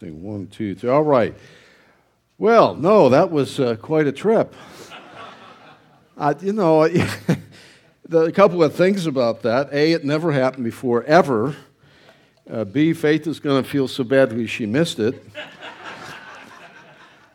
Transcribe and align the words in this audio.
Thing 0.00 0.24
one, 0.24 0.48
two, 0.48 0.74
three. 0.74 0.90
All 0.90 1.04
right. 1.04 1.34
Well, 2.36 2.74
no, 2.74 3.08
that 3.10 3.30
was 3.30 3.60
uh, 3.60 3.76
quite 3.76 4.08
a 4.08 4.12
trip. 4.12 4.52
Uh, 6.16 6.34
you 6.40 6.52
know, 6.52 6.82
a 8.12 8.32
couple 8.32 8.64
of 8.64 8.74
things 8.74 9.06
about 9.06 9.42
that. 9.42 9.72
A, 9.72 9.92
it 9.92 10.04
never 10.04 10.32
happened 10.32 10.64
before, 10.64 11.04
ever. 11.04 11.54
Uh, 12.50 12.64
B, 12.64 12.92
Faith 12.92 13.28
is 13.28 13.38
going 13.38 13.62
to 13.62 13.68
feel 13.68 13.86
so 13.86 14.02
badly 14.02 14.48
she 14.48 14.66
missed 14.66 14.98
it. 14.98 15.24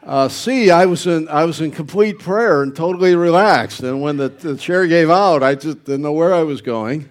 Uh, 0.03 0.27
C, 0.27 0.69
I 0.69 0.85
was, 0.85 1.07
in, 1.07 1.29
I 1.29 1.45
was 1.45 1.61
in 1.61 1.71
complete 1.71 2.19
prayer 2.19 2.61
and 2.61 2.75
totally 2.75 3.15
relaxed. 3.15 3.81
And 3.83 4.01
when 4.01 4.17
the, 4.17 4.27
the 4.27 4.57
chair 4.57 4.85
gave 4.85 5.09
out, 5.09 5.43
I 5.43 5.55
just 5.55 5.85
didn't 5.85 6.01
know 6.01 6.11
where 6.11 6.33
I 6.33 6.43
was 6.43 6.61
going. 6.61 7.07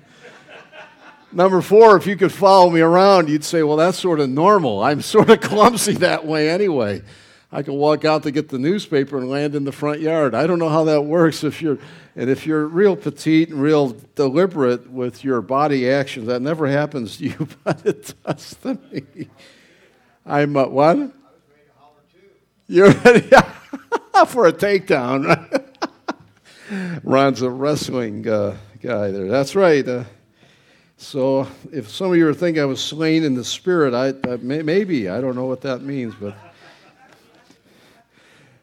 Number 1.31 1.61
four, 1.61 1.97
if 1.97 2.07
you 2.07 2.17
could 2.17 2.33
follow 2.33 2.71
me 2.71 2.81
around, 2.81 3.29
you'd 3.29 3.45
say, 3.45 3.63
well, 3.63 3.77
that's 3.77 3.99
sort 3.99 4.19
of 4.19 4.31
normal. 4.31 4.83
I'm 4.83 5.03
sort 5.03 5.29
of 5.29 5.41
clumsy 5.43 5.95
that 5.95 6.25
way 6.27 6.49
anyway. 6.49 7.03
I 7.51 7.63
can 7.63 7.75
walk 7.75 8.05
out 8.05 8.25
to 8.25 8.31
get 8.31 8.49
the 8.49 8.59
newspaper 8.59 9.19
and 9.19 9.29
land 9.29 9.55
in 9.55 9.65
the 9.65 9.73
front 9.73 10.01
yard. 10.01 10.35
I 10.35 10.47
don't 10.47 10.59
know 10.59 10.69
how 10.69 10.85
that 10.85 11.03
works 11.03 11.45
if 11.45 11.63
you're 11.63 11.79
and 12.15 12.29
if 12.29 12.47
you're 12.47 12.67
real 12.67 12.97
petite 12.97 13.49
and 13.49 13.63
real 13.63 13.97
deliberate 14.17 14.91
with 14.91 15.23
your 15.23 15.41
body 15.41 15.89
actions, 15.89 16.27
that 16.27 16.43
never 16.43 16.67
happens 16.67 17.19
to 17.19 17.27
you, 17.27 17.49
but 17.65 17.87
it 17.87 18.13
does 18.25 18.57
to 18.63 18.79
me. 18.91 19.29
I'm 20.27 20.57
uh, 20.57 20.67
what? 20.67 20.97
I 20.97 21.01
was 21.01 21.11
ready 21.49 21.63
to 21.65 21.73
holler 21.79 22.01
too. 22.13 22.19
You're 22.67 22.91
ready 22.91 23.31
for 24.27 24.47
a 24.47 24.53
takedown. 24.53 25.65
Ron's 27.03 27.41
a 27.41 27.51
wrestling 27.51 28.29
uh, 28.29 28.57
guy 28.83 29.11
there. 29.11 29.29
That's 29.29 29.55
right. 29.55 29.87
Uh, 29.87 30.05
so 30.99 31.47
if 31.73 31.89
some 31.89 32.11
of 32.11 32.17
you 32.17 32.29
are 32.29 32.35
thinking 32.35 32.61
I 32.61 32.67
was 32.67 32.83
slain 32.83 33.23
in 33.23 33.35
the 33.35 33.45
spirit, 33.45 33.95
I, 33.95 34.09
I 34.31 34.37
may, 34.39 34.63
maybe 34.63 35.09
I 35.09 35.21
don't 35.21 35.37
know 35.37 35.47
what 35.47 35.61
that 35.61 35.81
means, 35.83 36.15
but 36.21 36.37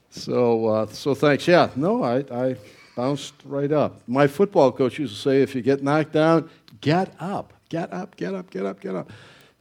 so 0.10 0.68
uh, 0.68 0.86
so 0.88 1.16
thanks. 1.16 1.48
Yeah, 1.48 1.70
no, 1.78 2.04
I, 2.04 2.26
I 2.32 2.56
bounced 2.96 3.34
right 3.46 3.72
up. 3.72 4.02
My 4.06 4.28
football 4.28 4.72
coach 4.72 5.00
used 5.00 5.16
to 5.16 5.22
say, 5.22 5.42
if 5.42 5.56
you 5.56 5.62
get 5.62 5.82
knocked 5.82 6.12
down, 6.12 6.50
get 6.82 7.14
up, 7.20 7.54
get 7.70 7.92
up, 7.94 8.16
get 8.18 8.34
up, 8.34 8.50
get 8.50 8.66
up, 8.66 8.80
get 8.82 8.96
up. 8.96 9.12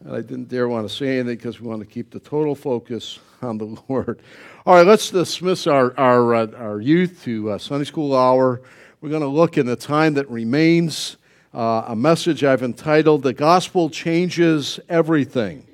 And 0.00 0.14
I 0.14 0.20
didn't 0.20 0.48
dare 0.48 0.68
want 0.68 0.88
to 0.88 0.94
say 0.94 1.18
anything 1.18 1.36
because 1.36 1.60
we 1.60 1.68
want 1.68 1.80
to 1.80 1.86
keep 1.86 2.10
the 2.10 2.20
total 2.20 2.54
focus 2.56 3.20
on 3.40 3.56
the 3.56 3.76
Lord. 3.88 4.20
All 4.66 4.74
right, 4.74 4.86
let's 4.86 5.10
dismiss 5.10 5.68
our, 5.68 5.96
our, 5.96 6.34
uh, 6.34 6.46
our 6.56 6.80
youth 6.80 7.22
to 7.22 7.52
uh, 7.52 7.58
Sunday 7.58 7.84
school 7.84 8.16
hour. 8.16 8.62
We're 9.00 9.10
going 9.10 9.22
to 9.22 9.28
look 9.28 9.58
in 9.58 9.66
the 9.66 9.76
time 9.76 10.14
that 10.14 10.28
remains. 10.28 11.16
Uh, 11.54 11.84
a 11.86 11.94
message 11.94 12.42
I've 12.42 12.64
entitled 12.64 13.22
The 13.22 13.32
Gospel 13.32 13.88
Changes 13.88 14.80
Everything. 14.88 15.64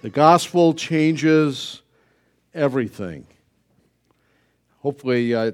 The 0.00 0.08
Gospel 0.08 0.72
Changes 0.72 1.82
Everything. 2.54 3.26
Hopefully, 4.78 5.34
uh, 5.34 5.52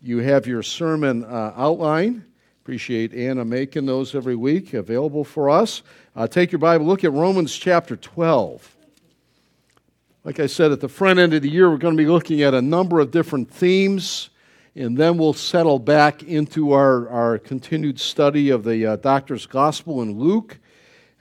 you 0.00 0.20
have 0.20 0.46
your 0.46 0.62
sermon 0.62 1.22
uh, 1.26 1.52
outline. 1.54 2.24
Appreciate 2.62 3.12
Anna 3.12 3.44
making 3.44 3.84
those 3.84 4.14
every 4.14 4.36
week 4.36 4.72
available 4.72 5.22
for 5.22 5.50
us. 5.50 5.82
Uh, 6.16 6.26
take 6.26 6.50
your 6.50 6.60
Bible, 6.60 6.86
look 6.86 7.04
at 7.04 7.12
Romans 7.12 7.54
chapter 7.54 7.94
12. 7.94 8.74
Like 10.24 10.40
I 10.40 10.46
said, 10.46 10.72
at 10.72 10.80
the 10.80 10.88
front 10.88 11.18
end 11.18 11.34
of 11.34 11.42
the 11.42 11.50
year, 11.50 11.68
we're 11.68 11.76
going 11.76 11.94
to 11.94 12.02
be 12.02 12.08
looking 12.08 12.40
at 12.40 12.54
a 12.54 12.62
number 12.62 13.00
of 13.00 13.10
different 13.10 13.50
themes, 13.50 14.30
and 14.76 14.96
then 14.96 15.18
we'll 15.18 15.32
settle 15.32 15.78
back 15.78 16.22
into 16.22 16.72
our, 16.72 17.08
our 17.08 17.38
continued 17.38 18.00
study 18.00 18.50
of 18.50 18.64
the 18.64 18.86
uh, 18.86 18.96
Doctor's 18.96 19.46
Gospel 19.46 20.02
in 20.02 20.18
Luke 20.18 20.58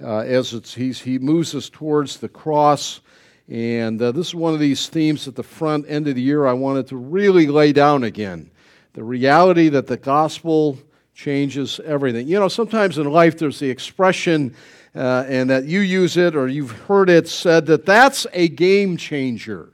uh, 0.01 0.19
as 0.19 0.73
he 0.73 1.19
moves 1.19 1.53
us 1.53 1.69
towards 1.69 2.17
the 2.17 2.29
cross. 2.29 3.01
And 3.47 4.01
uh, 4.01 4.11
this 4.11 4.29
is 4.29 4.35
one 4.35 4.53
of 4.53 4.59
these 4.59 4.87
themes 4.87 5.27
at 5.27 5.35
the 5.35 5.43
front 5.43 5.85
end 5.87 6.07
of 6.07 6.15
the 6.15 6.21
year 6.21 6.47
I 6.47 6.53
wanted 6.53 6.87
to 6.87 6.97
really 6.97 7.47
lay 7.47 7.73
down 7.73 8.03
again. 8.03 8.49
The 8.93 9.03
reality 9.03 9.69
that 9.69 9.87
the 9.87 9.97
gospel 9.97 10.77
changes 11.13 11.79
everything. 11.85 12.27
You 12.27 12.39
know, 12.39 12.47
sometimes 12.47 12.97
in 12.97 13.09
life 13.11 13.37
there's 13.37 13.59
the 13.59 13.69
expression, 13.69 14.55
uh, 14.95 15.25
and 15.27 15.49
that 15.49 15.65
you 15.65 15.79
use 15.79 16.17
it 16.17 16.35
or 16.35 16.47
you've 16.47 16.71
heard 16.71 17.09
it 17.09 17.27
said 17.27 17.65
that 17.67 17.85
that's 17.85 18.25
a 18.33 18.47
game 18.47 18.97
changer. 18.97 19.72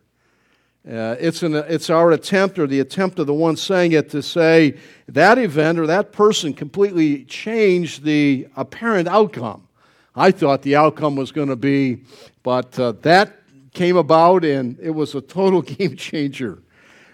Uh, 0.87 1.15
it's, 1.19 1.43
an, 1.43 1.55
it's 1.55 1.89
our 1.89 2.11
attempt 2.11 2.57
or 2.57 2.65
the 2.65 2.79
attempt 2.79 3.19
of 3.19 3.27
the 3.27 3.33
one 3.33 3.55
saying 3.55 3.91
it 3.91 4.09
to 4.09 4.23
say 4.23 4.77
that 5.07 5.37
event 5.37 5.77
or 5.77 5.85
that 5.85 6.11
person 6.11 6.53
completely 6.53 7.25
changed 7.25 8.03
the 8.03 8.47
apparent 8.55 9.07
outcome. 9.07 9.67
I 10.15 10.31
thought 10.31 10.61
the 10.61 10.75
outcome 10.75 11.15
was 11.15 11.31
going 11.31 11.49
to 11.49 11.55
be, 11.55 12.03
but 12.43 12.79
uh, 12.79 12.93
that 13.01 13.35
came 13.73 13.97
about 13.97 14.43
and 14.43 14.79
it 14.79 14.91
was 14.91 15.15
a 15.15 15.21
total 15.21 15.61
game 15.63 15.95
changer 15.95 16.63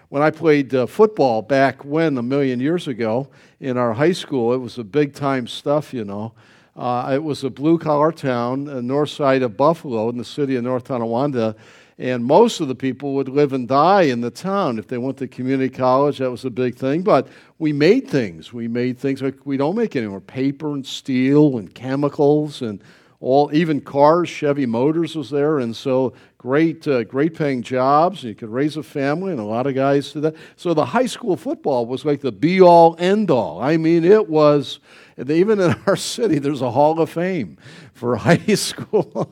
when 0.08 0.22
I 0.22 0.30
played 0.30 0.74
uh, 0.74 0.86
football 0.86 1.42
back 1.42 1.84
when, 1.84 2.16
a 2.16 2.22
million 2.22 2.60
years 2.60 2.86
ago, 2.86 3.28
in 3.60 3.76
our 3.76 3.92
high 3.92 4.12
school, 4.12 4.52
it 4.52 4.58
was 4.58 4.78
a 4.78 4.84
big 4.84 5.14
time 5.14 5.46
stuff, 5.46 5.92
you 5.92 6.04
know. 6.04 6.32
Uh, 6.76 7.10
it 7.14 7.22
was 7.22 7.42
a 7.42 7.50
blue 7.50 7.78
collar 7.78 8.12
town, 8.12 8.68
uh, 8.68 8.80
north 8.80 9.10
side 9.10 9.42
of 9.42 9.56
Buffalo, 9.56 10.08
in 10.08 10.18
the 10.18 10.24
city 10.24 10.56
of 10.56 10.64
North 10.64 10.84
Tonawanda. 10.84 11.56
And 11.98 12.24
most 12.24 12.60
of 12.60 12.68
the 12.68 12.74
people 12.74 13.14
would 13.14 13.28
live 13.28 13.54
and 13.54 13.66
die 13.66 14.02
in 14.02 14.20
the 14.20 14.30
town. 14.30 14.78
If 14.78 14.86
they 14.86 14.98
went 14.98 15.16
to 15.18 15.28
community 15.28 15.74
college, 15.74 16.18
that 16.18 16.30
was 16.30 16.44
a 16.44 16.50
big 16.50 16.76
thing. 16.76 17.02
But 17.02 17.28
we 17.58 17.72
made 17.72 18.06
things. 18.06 18.52
We 18.52 18.68
made 18.68 18.98
things 18.98 19.22
like 19.22 19.34
we 19.46 19.56
don't 19.56 19.76
make 19.76 19.96
anymore 19.96 20.20
paper 20.20 20.74
and 20.74 20.86
steel 20.86 21.56
and 21.56 21.74
chemicals 21.74 22.60
and 22.60 22.82
all, 23.20 23.50
even 23.54 23.80
cars. 23.80 24.28
Chevy 24.28 24.66
Motors 24.66 25.16
was 25.16 25.30
there. 25.30 25.58
And 25.60 25.74
so 25.74 26.12
great, 26.36 26.86
uh, 26.86 27.02
great 27.04 27.34
paying 27.34 27.62
jobs. 27.62 28.22
You 28.22 28.34
could 28.34 28.50
raise 28.50 28.76
a 28.76 28.82
family, 28.82 29.32
and 29.32 29.40
a 29.40 29.44
lot 29.44 29.66
of 29.66 29.74
guys 29.74 30.12
did 30.12 30.22
that. 30.22 30.36
So 30.56 30.74
the 30.74 30.84
high 30.84 31.06
school 31.06 31.36
football 31.36 31.86
was 31.86 32.04
like 32.04 32.20
the 32.20 32.30
be 32.30 32.60
all, 32.60 32.94
end 32.98 33.30
all. 33.30 33.62
I 33.62 33.78
mean, 33.78 34.04
it 34.04 34.28
was, 34.28 34.80
even 35.18 35.60
in 35.60 35.74
our 35.86 35.96
city, 35.96 36.38
there's 36.38 36.62
a 36.62 36.70
hall 36.70 37.00
of 37.00 37.10
fame 37.10 37.56
for 37.94 38.16
high 38.28 38.54
school. 38.54 39.30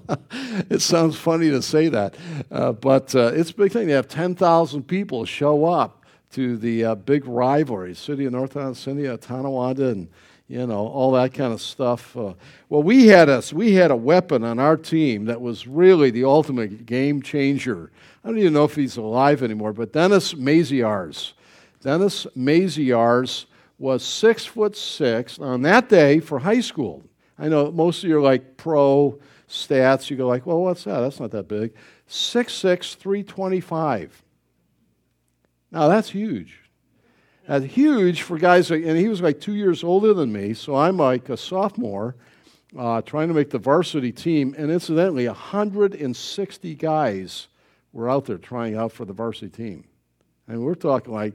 it 0.71 0.81
sounds 0.81 1.17
funny 1.17 1.51
to 1.51 1.61
say 1.61 1.89
that, 1.89 2.15
uh, 2.51 2.73
but 2.73 3.15
uh, 3.15 3.33
it's 3.35 3.51
a 3.51 3.55
big 3.55 3.73
thing. 3.73 3.87
They 3.87 3.93
have 3.93 4.09
10,000 4.09 4.83
people 4.85 5.25
show 5.25 5.67
up 5.67 6.05
to 6.33 6.57
the 6.57 6.85
uh, 6.85 6.95
big 6.95 7.27
rivalry, 7.27 7.95
city 7.95 8.25
of 8.25 8.33
North 8.33 8.55
Carolina, 8.55 9.19
Tonawanda, 9.19 9.91
and 9.91 10.09
you 10.49 10.67
know, 10.67 10.87
all 10.89 11.13
that 11.13 11.33
kind 11.33 11.53
of 11.53 11.61
stuff. 11.61 12.17
Uh, 12.17 12.35
well, 12.69 12.83
we 12.83 13.07
had 13.07 13.29
us 13.29 13.53
we 13.53 13.75
had 13.75 13.91
a 13.91 13.97
weapon 13.97 14.45
on 14.45 14.59
our 14.59 14.77
team 14.77 15.25
that 15.27 15.41
was 15.41 15.67
really 15.67 16.11
the 16.11 16.25
ultimate 16.25 16.87
game 16.87 17.23
changer. 17.23 17.91
I 18.23 18.29
don't 18.29 18.39
even 18.39 18.53
know 18.53 18.65
if 18.65 18.75
he's 18.75 18.97
alive 18.97 19.43
anymore, 19.43 19.73
but 19.73 19.93
Dennis 19.93 20.35
Maziarz. 20.35 21.33
Dennis 21.83 22.27
Maziarz 22.37 23.47
was 23.79 24.05
six 24.05 24.45
foot 24.45 24.77
six 24.77 25.39
on 25.39 25.63
that 25.63 25.89
day 25.89 26.21
for 26.21 26.39
high 26.39 26.61
school. 26.61 27.03
I 27.39 27.49
know 27.49 27.71
most 27.71 28.05
of 28.05 28.09
you 28.09 28.19
are 28.19 28.23
like 28.23 28.57
pro 28.57 29.19
stats. 29.49 30.11
You 30.11 30.17
go 30.17 30.29
like, 30.29 30.47
well, 30.47 30.61
what's 30.61 30.85
that? 30.85 31.01
That's 31.01 31.21
not 31.21 31.31
that 31.33 31.49
big. 31.49 31.75
Six 32.07 32.53
six, 32.53 32.95
three 32.95 33.23
twenty-five. 33.23 34.23
Now 35.71 35.89
that's 35.89 36.11
huge. 36.11 36.61
That's 37.47 37.65
huge 37.67 38.23
for 38.23 38.39
guys, 38.39 38.71
like, 38.71 38.85
and 38.85 38.97
he 38.97 39.09
was 39.09 39.21
like 39.21 39.39
two 39.39 39.55
years 39.55 39.85
older 39.85 40.15
than 40.15 40.33
me, 40.33 40.55
so 40.55 40.75
I'm 40.77 40.97
like 40.97 41.29
a 41.29 41.37
sophomore 41.37 42.17
uh, 42.79 43.03
trying 43.03 43.29
to 43.29 43.35
make 43.35 43.51
the 43.51 43.59
varsity 43.59 44.13
team. 44.13 44.55
And 44.57 44.71
incidentally, 44.71 45.27
160 45.27 46.75
guys 46.77 47.49
were 47.93 48.09
out 48.09 48.25
there 48.25 48.39
trying 48.39 48.77
out 48.77 48.93
for 48.93 49.05
the 49.05 49.13
varsity 49.13 49.51
team. 49.51 49.85
And 50.49 50.63
we're 50.63 50.75
talking 50.75 51.13
like, 51.13 51.35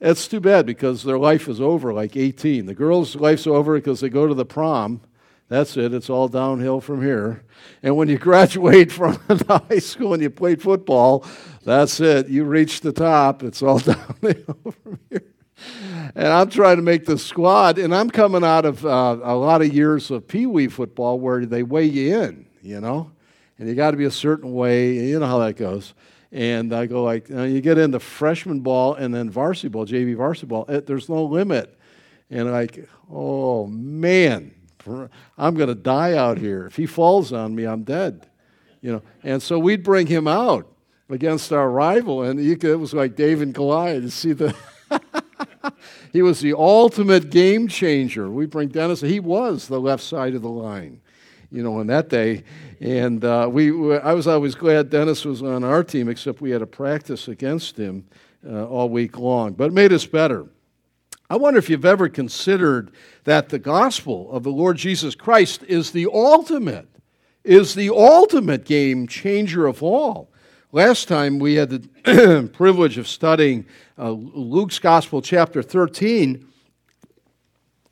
it's 0.00 0.26
too 0.26 0.40
bad 0.40 0.66
because 0.66 1.02
their 1.02 1.18
life 1.18 1.48
is 1.48 1.60
over 1.60 1.92
like 1.92 2.16
18. 2.16 2.66
The 2.66 2.74
girls' 2.74 3.16
life's 3.16 3.46
over 3.46 3.76
because 3.76 4.00
they 4.00 4.08
go 4.08 4.26
to 4.26 4.34
the 4.34 4.46
prom. 4.46 5.02
That's 5.48 5.76
it. 5.76 5.92
It's 5.92 6.08
all 6.08 6.28
downhill 6.28 6.80
from 6.80 7.02
here. 7.02 7.42
And 7.82 7.96
when 7.96 8.08
you 8.08 8.18
graduate 8.30 8.90
from 8.92 9.18
high 9.48 9.78
school 9.78 10.14
and 10.14 10.22
you 10.22 10.30
played 10.30 10.62
football, 10.62 11.26
that's 11.64 12.00
it. 12.00 12.28
You 12.28 12.44
reach 12.44 12.80
the 12.80 12.92
top. 12.92 13.42
It's 13.42 13.62
all 13.62 13.78
downhill 13.78 14.56
from 14.82 14.98
here. 15.10 15.24
And 16.14 16.28
I'm 16.28 16.48
trying 16.48 16.76
to 16.76 16.82
make 16.82 17.04
the 17.04 17.18
squad, 17.18 17.78
and 17.78 17.94
I'm 17.94 18.10
coming 18.10 18.42
out 18.42 18.64
of 18.64 18.84
uh, 18.86 19.18
a 19.22 19.34
lot 19.34 19.60
of 19.60 19.74
years 19.74 20.10
of 20.10 20.26
Pee 20.26 20.46
Wee 20.46 20.68
football 20.68 21.20
where 21.20 21.44
they 21.44 21.62
weigh 21.62 21.84
you 21.84 22.18
in, 22.18 22.46
you 22.62 22.80
know, 22.80 23.12
and 23.58 23.68
you 23.68 23.74
got 23.74 23.90
to 23.90 23.98
be 23.98 24.06
a 24.06 24.10
certain 24.10 24.54
way. 24.54 24.94
You 24.94 25.18
know 25.18 25.26
how 25.26 25.38
that 25.40 25.56
goes. 25.56 25.92
And 26.32 26.72
I 26.72 26.86
go 26.86 27.02
like, 27.02 27.28
you, 27.28 27.34
know, 27.34 27.44
you 27.44 27.60
get 27.60 27.78
into 27.78 27.98
freshman 27.98 28.60
ball 28.60 28.94
and 28.94 29.12
then 29.12 29.30
varsity 29.30 29.68
ball, 29.68 29.86
JV 29.86 30.16
varsity 30.16 30.46
ball. 30.46 30.64
It, 30.68 30.86
there's 30.86 31.08
no 31.08 31.24
limit. 31.24 31.76
And 32.30 32.50
like, 32.52 32.88
oh 33.10 33.66
man, 33.66 34.54
I'm 35.36 35.54
going 35.54 35.68
to 35.68 35.74
die 35.74 36.14
out 36.14 36.38
here. 36.38 36.66
If 36.66 36.76
he 36.76 36.86
falls 36.86 37.32
on 37.32 37.54
me, 37.54 37.64
I'm 37.64 37.82
dead. 37.82 38.28
You 38.80 38.92
know. 38.92 39.02
And 39.22 39.42
so 39.42 39.58
we'd 39.58 39.82
bring 39.82 40.06
him 40.06 40.28
out 40.28 40.66
against 41.08 41.52
our 41.52 41.70
rival, 41.70 42.22
and 42.22 42.38
could, 42.60 42.70
it 42.70 42.76
was 42.76 42.94
like 42.94 43.16
David 43.16 43.48
and 43.48 43.54
Goliath. 43.54 44.02
You 44.04 44.10
see 44.10 44.32
the. 44.32 44.54
he 46.12 46.22
was 46.22 46.40
the 46.40 46.54
ultimate 46.54 47.30
game 47.30 47.68
changer. 47.68 48.30
We 48.30 48.46
bring 48.46 48.68
Dennis. 48.68 49.00
He 49.00 49.20
was 49.20 49.68
the 49.68 49.80
left 49.80 50.02
side 50.02 50.34
of 50.34 50.42
the 50.42 50.48
line, 50.48 51.00
you 51.50 51.62
know, 51.62 51.78
on 51.78 51.86
that 51.88 52.08
day. 52.08 52.44
And 52.80 53.24
uh, 53.24 53.48
we, 53.50 53.96
I 53.98 54.12
was 54.12 54.26
always 54.26 54.54
glad 54.54 54.90
Dennis 54.90 55.24
was 55.24 55.42
on 55.42 55.64
our 55.64 55.82
team, 55.84 56.08
except 56.08 56.40
we 56.40 56.50
had 56.50 56.62
a 56.62 56.66
practice 56.66 57.28
against 57.28 57.76
him 57.76 58.06
uh, 58.48 58.66
all 58.66 58.88
week 58.88 59.18
long. 59.18 59.52
But 59.52 59.68
it 59.68 59.72
made 59.72 59.92
us 59.92 60.06
better. 60.06 60.46
I 61.28 61.36
wonder 61.36 61.58
if 61.58 61.70
you've 61.70 61.84
ever 61.84 62.08
considered 62.08 62.90
that 63.24 63.50
the 63.50 63.58
gospel 63.58 64.32
of 64.32 64.42
the 64.42 64.50
Lord 64.50 64.76
Jesus 64.76 65.14
Christ 65.14 65.62
is 65.68 65.92
the 65.92 66.06
ultimate, 66.12 66.88
is 67.44 67.74
the 67.74 67.90
ultimate 67.90 68.64
game 68.64 69.06
changer 69.06 69.66
of 69.66 69.82
all. 69.82 70.32
Last 70.72 71.08
time 71.08 71.38
we 71.38 71.54
had 71.54 71.70
the 71.70 72.50
privilege 72.52 72.98
of 72.98 73.06
studying 73.06 73.66
uh, 73.98 74.10
Luke's 74.10 74.78
Gospel, 74.78 75.20
chapter 75.20 75.62
13, 75.62 76.46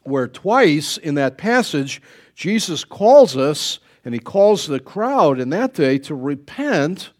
where 0.02 0.28
twice 0.28 0.96
in 0.96 1.14
that 1.16 1.38
passage 1.38 2.00
Jesus 2.38 2.84
calls 2.84 3.36
us 3.36 3.80
and 4.04 4.14
he 4.14 4.20
calls 4.20 4.68
the 4.68 4.78
crowd 4.78 5.40
in 5.40 5.50
that 5.50 5.74
day 5.74 5.98
to 5.98 6.14
repent 6.14 7.10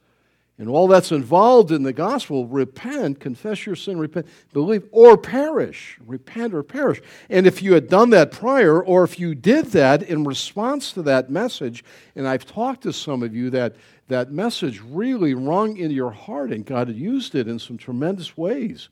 and 0.59 0.69
all 0.69 0.87
that's 0.87 1.11
involved 1.11 1.73
in 1.73 1.83
the 1.83 1.93
gospel 1.93 2.47
repent, 2.47 3.19
confess 3.19 3.67
your 3.67 3.75
sin, 3.75 3.99
repent, 3.99 4.27
believe, 4.53 4.85
or 4.93 5.17
perish. 5.17 5.99
Repent 6.05 6.55
or 6.55 6.63
perish. 6.63 7.01
And 7.29 7.47
if 7.47 7.63
you 7.63 7.75
had 7.75 7.89
done 7.89 8.11
that 8.11 8.31
prior, 8.33 8.81
or 8.81 9.03
if 9.05 9.21
you 9.21 9.35
did 9.35 9.67
that 9.67 10.03
in 10.03 10.25
response 10.25 10.93
to 10.93 11.03
that 11.03 11.31
message, 11.31 11.85
and 12.17 12.27
I've 12.27 12.45
talked 12.45 12.83
to 12.83 12.93
some 12.93 13.23
of 13.23 13.35
you 13.35 13.51
that 13.51 13.77
that 14.09 14.33
message 14.33 14.81
really 14.81 15.35
rung 15.35 15.77
in 15.77 15.91
your 15.91 16.11
heart, 16.11 16.51
and 16.51 16.65
God 16.65 16.89
had 16.89 16.97
used 16.97 17.35
it 17.35 17.47
in 17.47 17.59
some 17.59 17.77
tremendous 17.77 18.37
ways. 18.37 18.89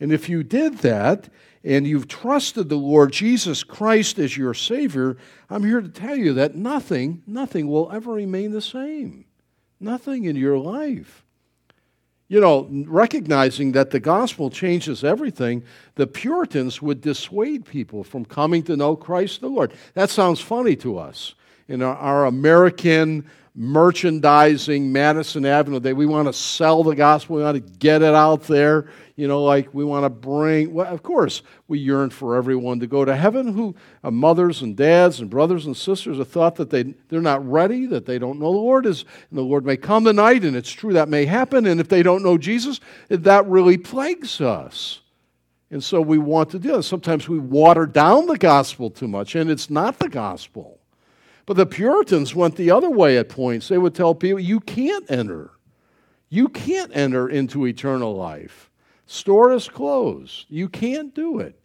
And 0.00 0.12
if 0.12 0.28
you 0.28 0.42
did 0.42 0.78
that, 0.78 1.28
and 1.64 1.86
you've 1.86 2.08
trusted 2.08 2.68
the 2.68 2.76
Lord 2.76 3.12
Jesus 3.12 3.64
Christ 3.64 4.18
as 4.18 4.36
your 4.36 4.52
Savior, 4.52 5.16
I'm 5.48 5.64
here 5.64 5.80
to 5.80 5.88
tell 5.88 6.14
you 6.14 6.34
that 6.34 6.54
nothing, 6.54 7.22
nothing 7.26 7.68
will 7.68 7.90
ever 7.90 8.12
remain 8.12 8.52
the 8.52 8.60
same. 8.60 9.24
Nothing 9.80 10.24
in 10.24 10.36
your 10.36 10.58
life. 10.58 11.24
You 12.28 12.40
know, 12.40 12.68
recognizing 12.86 13.72
that 13.72 13.90
the 13.90 14.00
gospel 14.00 14.50
changes 14.50 15.04
everything, 15.04 15.62
the 15.94 16.06
Puritans 16.06 16.82
would 16.82 17.00
dissuade 17.00 17.64
people 17.64 18.04
from 18.04 18.24
coming 18.24 18.62
to 18.64 18.76
know 18.76 18.96
Christ 18.96 19.40
the 19.40 19.48
Lord. 19.48 19.72
That 19.94 20.10
sounds 20.10 20.40
funny 20.40 20.76
to 20.76 20.98
us. 20.98 21.34
In 21.66 21.80
our, 21.80 22.26
American 22.26 23.24
merchandising 23.56 24.90
Madison 24.90 25.46
Avenue 25.46 25.78
day. 25.78 25.92
We 25.92 26.06
want 26.06 26.26
to 26.26 26.32
sell 26.32 26.82
the 26.82 26.96
gospel. 26.96 27.36
We 27.36 27.42
want 27.42 27.54
to 27.54 27.72
get 27.78 28.02
it 28.02 28.14
out 28.14 28.44
there. 28.44 28.88
You 29.14 29.28
know, 29.28 29.44
like 29.44 29.72
we 29.72 29.84
want 29.84 30.04
to 30.04 30.10
bring, 30.10 30.74
well, 30.74 30.92
of 30.92 31.04
course, 31.04 31.42
we 31.68 31.78
yearn 31.78 32.10
for 32.10 32.34
everyone 32.34 32.80
to 32.80 32.88
go 32.88 33.04
to 33.04 33.14
heaven 33.14 33.52
who 33.52 33.76
uh, 34.02 34.10
mothers 34.10 34.62
and 34.62 34.76
dads 34.76 35.20
and 35.20 35.30
brothers 35.30 35.66
and 35.66 35.76
sisters 35.76 36.18
have 36.18 36.28
thought 36.28 36.56
that 36.56 36.70
they, 36.70 36.94
they're 37.08 37.20
not 37.20 37.48
ready, 37.48 37.86
that 37.86 38.06
they 38.06 38.18
don't 38.18 38.40
know 38.40 38.52
the 38.52 38.58
Lord, 38.58 38.86
is, 38.86 39.04
and 39.30 39.38
the 39.38 39.42
Lord 39.42 39.64
may 39.64 39.76
come 39.76 40.04
tonight, 40.04 40.44
and 40.44 40.56
it's 40.56 40.72
true 40.72 40.94
that 40.94 41.08
may 41.08 41.26
happen. 41.26 41.64
And 41.64 41.80
if 41.80 41.88
they 41.88 42.02
don't 42.02 42.24
know 42.24 42.36
Jesus, 42.36 42.80
that 43.08 43.46
really 43.46 43.78
plagues 43.78 44.40
us. 44.40 45.00
And 45.70 45.82
so 45.82 46.00
we 46.00 46.18
want 46.18 46.50
to 46.50 46.58
do 46.58 46.78
it. 46.78 46.82
Sometimes 46.82 47.28
we 47.28 47.38
water 47.38 47.86
down 47.86 48.26
the 48.26 48.38
gospel 48.38 48.90
too 48.90 49.08
much, 49.08 49.36
and 49.36 49.48
it's 49.48 49.70
not 49.70 50.00
the 50.00 50.08
gospel. 50.08 50.80
But 51.46 51.56
the 51.56 51.66
Puritans 51.66 52.34
went 52.34 52.56
the 52.56 52.70
other 52.70 52.90
way 52.90 53.18
at 53.18 53.28
points. 53.28 53.68
They 53.68 53.78
would 53.78 53.94
tell 53.94 54.14
people, 54.14 54.40
you 54.40 54.60
can't 54.60 55.10
enter. 55.10 55.50
You 56.30 56.48
can't 56.48 56.90
enter 56.94 57.28
into 57.28 57.66
eternal 57.66 58.14
life. 58.14 58.70
Store 59.06 59.52
is 59.52 59.68
closed. 59.68 60.46
You 60.48 60.68
can't 60.68 61.14
do 61.14 61.38
it. 61.38 61.60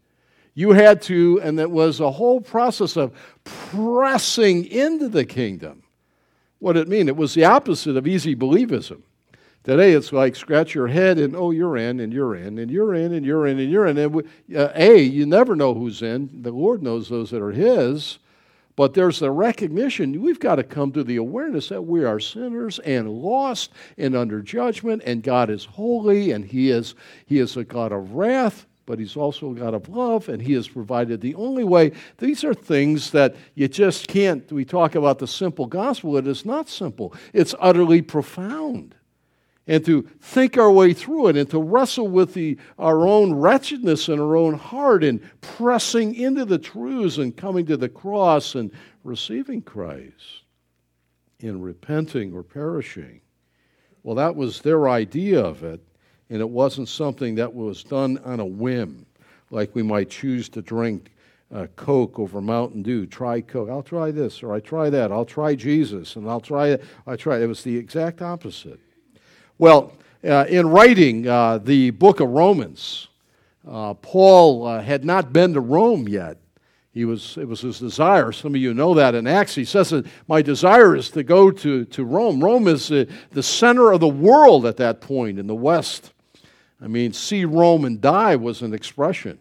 You 0.54 0.72
had 0.72 1.02
to, 1.04 1.40
and 1.42 1.58
it 1.60 1.72
was 1.72 2.02
a 2.02 2.12
whole 2.12 2.42
process 2.42 2.98
of 2.98 3.14
pressing 3.46 4.66
into 4.66 5.08
the 5.08 5.24
kingdom. 5.24 5.84
What 6.60 6.74
did 6.74 6.82
it 6.82 6.88
mean? 6.90 7.08
It 7.08 7.16
was 7.16 7.34
the 7.34 7.46
opposite 7.46 7.96
of 7.96 8.06
easy 8.06 8.36
believism. 8.36 9.04
Today 9.64 9.94
it's 9.94 10.12
like 10.12 10.36
scratch 10.36 10.74
your 10.74 10.88
head 10.88 11.18
and 11.18 11.36
oh, 11.36 11.52
you're 11.52 11.78
in, 11.78 12.02
and 12.02 12.12
you're 12.12 12.36
in, 12.36 12.58
and 12.60 12.70
you're 12.70 12.94
in, 12.94 13.14
and 13.14 13.26
you're 13.26 13.48
in, 13.48 13.60
and 13.60 13.72
you're 13.72 13.88
in. 13.88 13.98
And, 13.98 14.28
uh, 14.56 14.72
a, 14.76 14.98
you 15.02 15.26
never 15.26 15.56
know 15.56 15.74
who's 15.74 16.02
in. 16.02 16.42
The 16.42 16.52
Lord 16.52 16.84
knows 16.84 17.08
those 17.08 17.30
that 17.30 17.42
are 17.42 17.52
His. 17.52 18.20
But 18.80 18.94
there's 18.94 19.20
the 19.20 19.30
recognition 19.30 20.22
we've 20.22 20.40
got 20.40 20.56
to 20.56 20.64
come 20.64 20.94
to 20.94 21.04
the 21.04 21.18
awareness 21.18 21.68
that 21.68 21.82
we 21.82 22.06
are 22.06 22.18
sinners 22.18 22.80
and 22.80 23.10
lost 23.10 23.74
and 23.98 24.16
under 24.16 24.42
judgment, 24.42 25.02
and 25.06 25.22
God 25.22 25.50
is 25.50 25.66
holy, 25.66 26.32
and 26.32 26.46
He 26.46 26.70
is, 26.70 26.96
he 27.26 27.40
is 27.40 27.58
a 27.58 27.66
God 27.66 27.92
of 27.92 28.14
wrath, 28.14 28.68
but 28.86 28.98
He's 28.98 29.18
also 29.18 29.52
a 29.52 29.54
God 29.54 29.74
of 29.74 29.90
love, 29.90 30.30
and 30.30 30.42
He 30.42 30.54
has 30.54 30.70
provided 30.70 31.20
the 31.20 31.36
only 31.36 31.66
way. 31.66 31.92
These 32.20 32.46
are 32.46 32.54
things 32.54 33.12
that 33.12 33.36
you 33.54 33.68
just 33.68 34.08
can't. 34.08 34.50
We 34.50 34.64
talk 34.64 34.96
about 34.96 35.20
the 35.20 35.28
simple 35.28 35.66
gospel, 35.66 36.16
it 36.16 36.26
is 36.26 36.46
not 36.46 36.70
simple, 36.70 37.14
it's 37.34 37.54
utterly 37.60 38.02
profound 38.02 38.96
and 39.70 39.86
to 39.86 40.02
think 40.20 40.58
our 40.58 40.72
way 40.72 40.94
through 40.94 41.28
it 41.28 41.38
and 41.38 41.48
to 41.52 41.62
wrestle 41.62 42.08
with 42.08 42.34
the, 42.34 42.58
our 42.80 43.08
own 43.08 43.36
wretchedness 43.36 44.10
in 44.10 44.20
our 44.20 44.36
own 44.36 44.56
heart 44.56 45.04
and 45.04 45.22
pressing 45.42 46.16
into 46.16 46.44
the 46.44 46.58
truths 46.58 47.20
and 47.20 47.38
coming 47.38 47.68
to 47.68 47.78
the 47.78 47.88
cross 47.88 48.56
and 48.56 48.72
receiving 49.04 49.62
Christ 49.62 50.42
in 51.40 51.62
repenting 51.62 52.34
or 52.34 52.42
perishing. 52.42 53.22
Well, 54.02 54.16
that 54.16 54.36
was 54.36 54.60
their 54.62 54.90
idea 54.90 55.40
of 55.40 55.64
it, 55.64 55.80
and 56.32 56.42
it 56.42 56.50
wasn't 56.50 56.90
something 56.90 57.36
that 57.36 57.54
was 57.54 57.84
done 57.84 58.18
on 58.26 58.40
a 58.40 58.46
whim, 58.46 59.06
like 59.52 59.76
we 59.76 59.84
might 59.84 60.10
choose 60.10 60.50
to 60.50 60.64
drink 60.64 61.12
uh, 61.54 61.68
Coke 61.76 62.18
over 62.18 62.42
Mountain 62.42 62.82
Dew. 62.82 63.06
Try 63.06 63.42
Coke. 63.42 63.70
I'll 63.70 63.84
try 63.84 64.10
this, 64.10 64.42
or 64.42 64.52
I 64.52 64.62
try 64.62 64.90
that. 64.90 65.12
I'll 65.12 65.26
try 65.26 65.54
Jesus, 65.54 66.16
and 66.16 66.28
I'll 66.28 66.42
try. 66.42 66.80
I 67.06 67.16
try. 67.16 67.40
It 67.40 67.48
was 67.48 67.64
the 67.64 67.78
exact 67.78 68.24
opposite. 68.24 68.80
Well, 69.60 69.92
uh, 70.24 70.46
in 70.48 70.70
writing 70.70 71.28
uh, 71.28 71.58
the 71.58 71.90
book 71.90 72.22
of 72.22 72.30
Romans, 72.30 73.10
uh, 73.70 73.94
Paul 73.96 74.66
uh, 74.66 74.82
had 74.82 75.04
not 75.04 75.34
been 75.34 75.54
to 75.54 75.60
Rome 75.60 76.08
yet. 76.08 76.38
He 76.94 77.04
was, 77.04 77.38
it 77.38 77.46
was 77.46 77.60
his 77.60 77.78
desire. 77.78 78.32
Some 78.32 78.56
of 78.56 78.62
you 78.62 78.74
know 78.74 78.94
that 78.94 79.16
in 79.16 79.28
Acts. 79.28 79.56
He 79.56 79.66
says 79.66 79.90
that 79.90 80.06
my 80.30 80.42
desire 80.42 80.96
is 80.96 81.10
to 81.10 81.24
go 81.24 81.52
to, 81.52 81.84
to 81.84 82.06
Rome. 82.06 82.42
Rome 82.42 82.70
is 82.70 82.88
the, 82.88 83.10
the 83.32 83.44
center 83.44 83.92
of 83.92 84.00
the 84.00 84.08
world 84.08 84.66
at 84.66 84.78
that 84.78 85.02
point 85.02 85.38
in 85.38 85.48
the 85.48 85.56
West. 85.56 86.14
I 86.82 86.88
mean, 86.88 87.12
see 87.12 87.44
Rome 87.44 87.84
and 87.84 88.00
die 88.00 88.38
was 88.38 88.62
an 88.62 88.74
expression. 88.74 89.40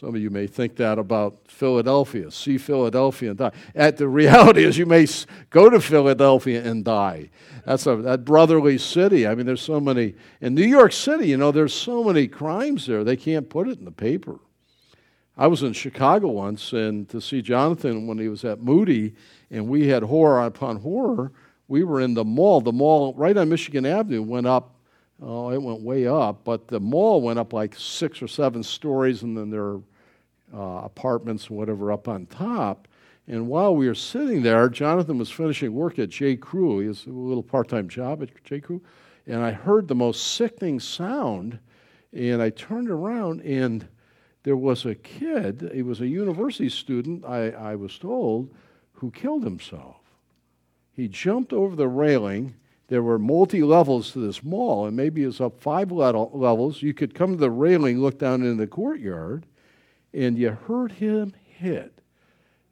Some 0.00 0.08
of 0.08 0.20
you 0.20 0.28
may 0.28 0.48
think 0.48 0.74
that 0.76 0.98
about 0.98 1.38
Philadelphia. 1.46 2.28
See 2.32 2.58
Philadelphia 2.58 3.30
and 3.30 3.38
die. 3.38 3.52
At 3.76 3.96
the 3.96 4.08
reality 4.08 4.64
is, 4.64 4.76
you 4.76 4.86
may 4.86 5.06
go 5.50 5.70
to 5.70 5.80
Philadelphia 5.80 6.64
and 6.64 6.84
die. 6.84 7.30
That's 7.64 7.86
a 7.86 7.94
that 7.96 8.24
brotherly 8.24 8.76
city. 8.76 9.24
I 9.24 9.36
mean, 9.36 9.46
there's 9.46 9.62
so 9.62 9.78
many 9.78 10.16
in 10.40 10.56
New 10.56 10.66
York 10.66 10.90
City. 10.90 11.28
You 11.28 11.36
know, 11.36 11.52
there's 11.52 11.72
so 11.72 12.02
many 12.02 12.26
crimes 12.26 12.86
there. 12.86 13.04
They 13.04 13.16
can't 13.16 13.48
put 13.48 13.68
it 13.68 13.78
in 13.78 13.84
the 13.84 13.92
paper. 13.92 14.40
I 15.36 15.46
was 15.46 15.62
in 15.62 15.72
Chicago 15.72 16.28
once 16.28 16.72
and 16.72 17.08
to 17.10 17.20
see 17.20 17.40
Jonathan 17.40 18.08
when 18.08 18.18
he 18.18 18.28
was 18.28 18.44
at 18.44 18.60
Moody, 18.60 19.14
and 19.48 19.68
we 19.68 19.86
had 19.86 20.02
horror 20.02 20.44
upon 20.44 20.78
horror. 20.78 21.30
We 21.68 21.84
were 21.84 22.00
in 22.00 22.14
the 22.14 22.24
mall. 22.24 22.60
The 22.60 22.72
mall 22.72 23.14
right 23.14 23.36
on 23.36 23.48
Michigan 23.48 23.86
Avenue 23.86 24.22
went 24.22 24.48
up 24.48 24.73
Oh, 25.26 25.50
it 25.50 25.62
went 25.62 25.80
way 25.80 26.06
up, 26.06 26.44
but 26.44 26.68
the 26.68 26.80
mall 26.80 27.22
went 27.22 27.38
up 27.38 27.54
like 27.54 27.74
six 27.78 28.20
or 28.20 28.28
seven 28.28 28.62
stories, 28.62 29.22
and 29.22 29.34
then 29.34 29.48
there 29.48 29.62
are 29.62 29.80
uh, 30.54 30.84
apartments 30.84 31.48
whatever 31.48 31.90
up 31.90 32.08
on 32.08 32.26
top. 32.26 32.88
And 33.26 33.48
while 33.48 33.74
we 33.74 33.88
were 33.88 33.94
sitting 33.94 34.42
there, 34.42 34.68
Jonathan 34.68 35.16
was 35.16 35.30
finishing 35.30 35.72
work 35.72 35.98
at 35.98 36.10
J. 36.10 36.36
Crew. 36.36 36.80
He 36.80 36.88
has 36.88 37.06
a 37.06 37.10
little 37.10 37.42
part 37.42 37.68
time 37.68 37.88
job 37.88 38.22
at 38.22 38.44
J. 38.44 38.60
Crew. 38.60 38.82
And 39.26 39.42
I 39.42 39.50
heard 39.50 39.88
the 39.88 39.94
most 39.94 40.34
sickening 40.34 40.78
sound, 40.78 41.58
and 42.12 42.42
I 42.42 42.50
turned 42.50 42.90
around, 42.90 43.40
and 43.40 43.88
there 44.42 44.58
was 44.58 44.84
a 44.84 44.94
kid, 44.94 45.70
he 45.72 45.82
was 45.82 46.02
a 46.02 46.06
university 46.06 46.68
student, 46.68 47.24
I, 47.24 47.48
I 47.48 47.76
was 47.76 47.98
told, 47.98 48.54
who 48.92 49.10
killed 49.10 49.42
himself. 49.42 49.96
He 50.92 51.08
jumped 51.08 51.54
over 51.54 51.74
the 51.74 51.88
railing 51.88 52.56
there 52.88 53.02
were 53.02 53.18
multi 53.18 53.62
levels 53.62 54.12
to 54.12 54.18
this 54.18 54.42
mall, 54.42 54.86
and 54.86 54.96
maybe 54.96 55.24
it's 55.24 55.40
up 55.40 55.60
five 55.60 55.90
levels. 55.90 56.82
You 56.82 56.92
could 56.92 57.14
come 57.14 57.32
to 57.32 57.38
the 57.38 57.50
railing, 57.50 58.00
look 58.00 58.18
down 58.18 58.42
in 58.42 58.56
the 58.56 58.66
courtyard, 58.66 59.46
and 60.12 60.38
you 60.38 60.50
heard 60.50 60.92
him 60.92 61.34
hit. 61.44 61.92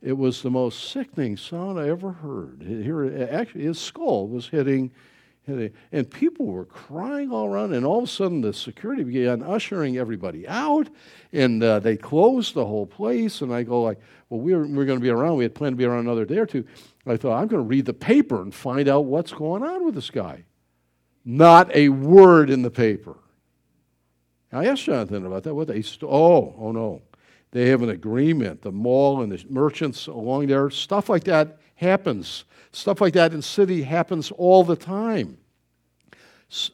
It 0.02 0.18
was 0.18 0.42
the 0.42 0.50
most 0.50 0.90
sickening 0.90 1.36
sound 1.36 1.78
I 1.78 1.88
ever 1.88 2.12
heard. 2.12 2.62
Here, 2.66 3.28
actually, 3.30 3.64
his 3.64 3.78
skull 3.78 4.26
was 4.28 4.48
hitting, 4.48 4.90
hitting, 4.90 4.90
and 5.46 6.10
people 6.10 6.46
were 6.46 6.64
crying 6.64 7.32
all 7.32 7.46
around. 7.46 7.74
And 7.74 7.84
all 7.84 7.98
of 7.98 8.04
a 8.04 8.08
sudden, 8.08 8.40
the 8.40 8.52
security 8.52 9.02
began 9.02 9.42
ushering 9.42 9.98
everybody 9.98 10.46
out, 10.46 10.88
and 11.32 11.62
uh, 11.62 11.80
they 11.80 11.96
closed 11.96 12.54
the 12.54 12.64
whole 12.64 12.86
place. 12.86 13.40
And 13.40 13.52
I 13.52 13.64
go 13.64 13.82
like, 13.82 14.00
"Well, 14.28 14.40
we 14.40 14.54
we're, 14.54 14.66
we're 14.66 14.84
going 14.84 14.98
to 14.98 15.02
be 15.02 15.10
around. 15.10 15.36
We 15.36 15.44
had 15.44 15.54
planned 15.54 15.74
to 15.74 15.78
be 15.78 15.84
around 15.84 16.00
another 16.00 16.24
day 16.24 16.38
or 16.38 16.46
two. 16.46 16.64
I 17.06 17.16
thought, 17.16 17.40
I'm 17.40 17.48
going 17.48 17.62
to 17.62 17.68
read 17.68 17.86
the 17.86 17.94
paper 17.94 18.40
and 18.40 18.54
find 18.54 18.88
out 18.88 19.06
what's 19.06 19.32
going 19.32 19.62
on 19.62 19.84
with 19.84 19.96
this 19.96 20.10
guy. 20.10 20.44
Not 21.24 21.74
a 21.74 21.88
word 21.88 22.48
in 22.50 22.62
the 22.62 22.70
paper. 22.70 23.16
I 24.52 24.66
asked 24.66 24.84
Jonathan 24.84 25.26
about 25.26 25.44
that. 25.44 25.54
What 25.54 25.68
they 25.68 25.82
st- 25.82 26.10
oh, 26.10 26.54
oh 26.58 26.72
no. 26.72 27.02
They 27.52 27.68
have 27.68 27.82
an 27.82 27.90
agreement. 27.90 28.62
The 28.62 28.72
mall 28.72 29.22
and 29.22 29.32
the 29.32 29.44
merchants 29.50 30.06
along 30.06 30.46
there, 30.46 30.70
stuff 30.70 31.08
like 31.08 31.24
that 31.24 31.58
happens. 31.82 32.44
Stuff 32.72 33.00
like 33.02 33.12
that 33.14 33.34
in 33.34 33.42
city 33.42 33.82
happens 33.82 34.30
all 34.30 34.64
the 34.64 34.76
time. 34.76 35.36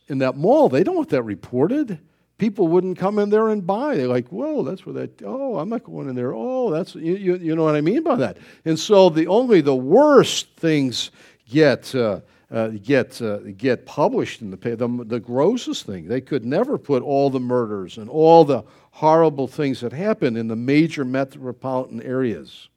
In 0.09 0.19
that 0.19 0.37
mall, 0.37 0.69
they 0.69 0.85
don't 0.85 0.97
want 0.97 1.09
that 1.09 1.23
reported. 1.23 1.99
People 2.37 2.69
wouldn't 2.69 2.99
come 2.99 3.19
in 3.19 3.31
there 3.31 3.49
and 3.49 3.67
buy. 3.67 3.97
They're 3.97 4.07
like, 4.07 4.29
whoa, 4.29 4.63
that's 4.63 4.87
where 4.87 4.93
that, 4.95 5.23
oh, 5.25 5.59
I'm 5.59 5.69
not 5.69 5.83
going 5.83 6.09
in 6.09 6.15
there. 6.15 6.33
Oh, 6.35 6.71
that's, 6.71 6.95
you, 6.95 7.17
you, 7.17 7.37
you 7.37 7.57
know 7.57 7.65
what 7.65 7.75
I 7.75 7.81
mean 7.81 8.05
by 8.05 8.15
that. 8.17 8.39
And 8.65 8.79
so 8.79 9.09
the 9.09 9.27
only 9.27 9.61
the 9.61 9.75
worst 9.75 10.55
things 10.57 11.11
get, 11.49 11.93
uh, 11.97 12.21
uh, 12.51 12.69
get, 12.69 13.21
uh, 13.21 13.39
get 13.57 13.87
published 13.87 14.41
in 14.41 14.53
the 14.53 14.57
paper. 14.57 14.77
The, 14.77 15.05
the 15.05 15.21
grossest 15.21 15.85
thing. 15.85 16.07
They 16.07 16.21
could 16.21 16.45
never 16.45 16.79
put 16.79 17.03
all 17.03 17.29
the 17.29 17.41
murders 17.41 17.99
and 17.99 18.09
all 18.09 18.45
the 18.45 18.63
horrible 18.93 19.49
things 19.49 19.81
that 19.81 19.93
happen 19.93 20.37
in 20.37 20.47
the 20.47 20.57
major 20.57 21.05
metropolitan 21.05 22.03
areas. 22.03 22.69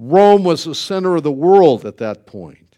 Rome 0.00 0.44
was 0.44 0.64
the 0.64 0.76
center 0.76 1.16
of 1.16 1.24
the 1.24 1.32
world 1.32 1.84
at 1.84 1.96
that 1.96 2.24
point. 2.24 2.76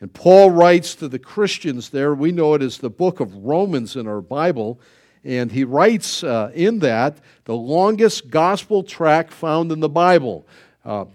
And 0.00 0.12
Paul 0.12 0.50
writes 0.50 0.94
to 0.96 1.08
the 1.08 1.18
Christians 1.18 1.88
there. 1.88 2.14
We 2.14 2.30
know 2.30 2.54
it 2.54 2.62
as 2.62 2.78
the 2.78 2.90
book 2.90 3.20
of 3.20 3.34
Romans 3.34 3.96
in 3.96 4.06
our 4.06 4.20
Bible. 4.20 4.78
And 5.24 5.50
he 5.50 5.64
writes 5.64 6.22
uh, 6.22 6.52
in 6.54 6.80
that 6.80 7.18
the 7.44 7.56
longest 7.56 8.30
gospel 8.30 8.82
tract 8.82 9.32
found 9.32 9.72
in 9.72 9.80
the 9.80 9.88
Bible. 9.88 10.46
Uh, 10.84 11.06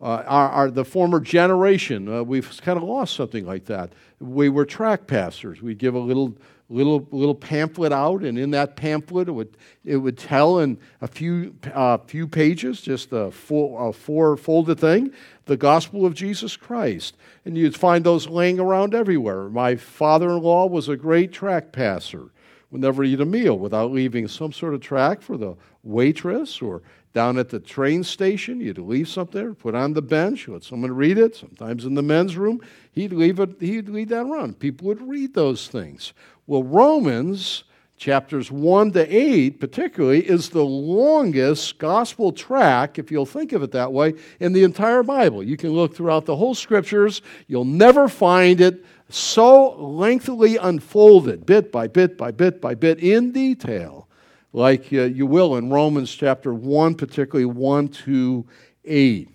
uh, 0.00 0.22
our, 0.26 0.48
our, 0.48 0.70
the 0.70 0.84
former 0.84 1.20
generation, 1.20 2.08
uh, 2.08 2.22
we've 2.22 2.60
kind 2.62 2.76
of 2.76 2.84
lost 2.84 3.14
something 3.14 3.44
like 3.44 3.66
that. 3.66 3.92
We 4.20 4.48
were 4.48 4.64
track 4.64 5.06
pastors. 5.06 5.60
We'd 5.60 5.78
give 5.78 5.94
a 5.94 5.98
little 5.98 6.36
little 6.72 7.06
little 7.10 7.34
pamphlet 7.34 7.92
out, 7.92 8.22
and 8.22 8.38
in 8.38 8.50
that 8.52 8.76
pamphlet, 8.76 9.28
it 9.28 9.32
would 9.32 9.56
it 9.84 9.96
would 9.96 10.16
tell 10.16 10.58
in 10.58 10.78
a 11.00 11.06
few 11.06 11.54
uh, 11.74 11.98
few 11.98 12.26
pages, 12.26 12.80
just 12.80 13.12
a 13.12 13.30
four, 13.30 13.88
a 13.88 13.92
four 13.92 14.36
folded 14.36 14.80
thing, 14.80 15.12
the 15.44 15.56
gospel 15.56 16.06
of 16.06 16.14
Jesus 16.14 16.56
Christ, 16.56 17.16
and 17.44 17.56
you'd 17.56 17.76
find 17.76 18.04
those 18.04 18.28
laying 18.28 18.58
around 18.58 18.94
everywhere. 18.94 19.48
My 19.48 19.76
father-in-law 19.76 20.66
was 20.66 20.88
a 20.88 20.96
great 20.96 21.32
tract 21.32 21.72
passer. 21.72 22.30
Would 22.70 22.80
never 22.80 23.04
eat 23.04 23.20
a 23.20 23.26
meal 23.26 23.58
without 23.58 23.92
leaving 23.92 24.26
some 24.28 24.50
sort 24.50 24.72
of 24.72 24.80
track 24.80 25.20
for 25.20 25.36
the 25.36 25.56
waitress 25.82 26.62
or 26.62 26.80
down 27.12 27.36
at 27.36 27.50
the 27.50 27.60
train 27.60 28.02
station. 28.02 28.60
You'd 28.60 28.78
leave 28.78 29.08
something 29.08 29.38
there, 29.38 29.52
put 29.52 29.74
on 29.74 29.92
the 29.92 30.00
bench, 30.00 30.48
let 30.48 30.64
someone 30.64 30.92
read 30.92 31.18
it. 31.18 31.36
Sometimes 31.36 31.84
in 31.84 31.94
the 31.94 32.02
men's 32.02 32.36
room, 32.36 32.62
he'd 32.92 33.12
leave 33.12 33.38
it. 33.40 33.60
He'd 33.60 33.90
leave 33.90 34.08
that 34.08 34.24
around. 34.24 34.58
People 34.58 34.88
would 34.88 35.02
read 35.02 35.34
those 35.34 35.68
things. 35.68 36.14
Well, 36.52 36.64
Romans 36.64 37.64
chapters 37.96 38.52
1 38.52 38.92
to 38.92 39.16
8, 39.16 39.58
particularly, 39.58 40.28
is 40.28 40.50
the 40.50 40.62
longest 40.62 41.78
gospel 41.78 42.30
tract, 42.30 42.98
if 42.98 43.10
you'll 43.10 43.24
think 43.24 43.52
of 43.52 43.62
it 43.62 43.70
that 43.70 43.90
way, 43.90 44.12
in 44.38 44.52
the 44.52 44.62
entire 44.62 45.02
Bible. 45.02 45.42
You 45.42 45.56
can 45.56 45.70
look 45.70 45.96
throughout 45.96 46.26
the 46.26 46.36
whole 46.36 46.54
scriptures, 46.54 47.22
you'll 47.46 47.64
never 47.64 48.06
find 48.06 48.60
it 48.60 48.84
so 49.08 49.80
lengthily 49.82 50.58
unfolded, 50.58 51.46
bit 51.46 51.72
by 51.72 51.86
bit 51.86 52.18
by 52.18 52.30
bit 52.30 52.60
by 52.60 52.74
bit, 52.74 52.98
in 52.98 53.32
detail, 53.32 54.06
like 54.52 54.92
uh, 54.92 55.04
you 55.04 55.24
will 55.24 55.56
in 55.56 55.70
Romans 55.70 56.14
chapter 56.14 56.52
1, 56.52 56.96
particularly 56.96 57.46
1 57.46 57.88
to 57.88 58.46
8. 58.84 59.30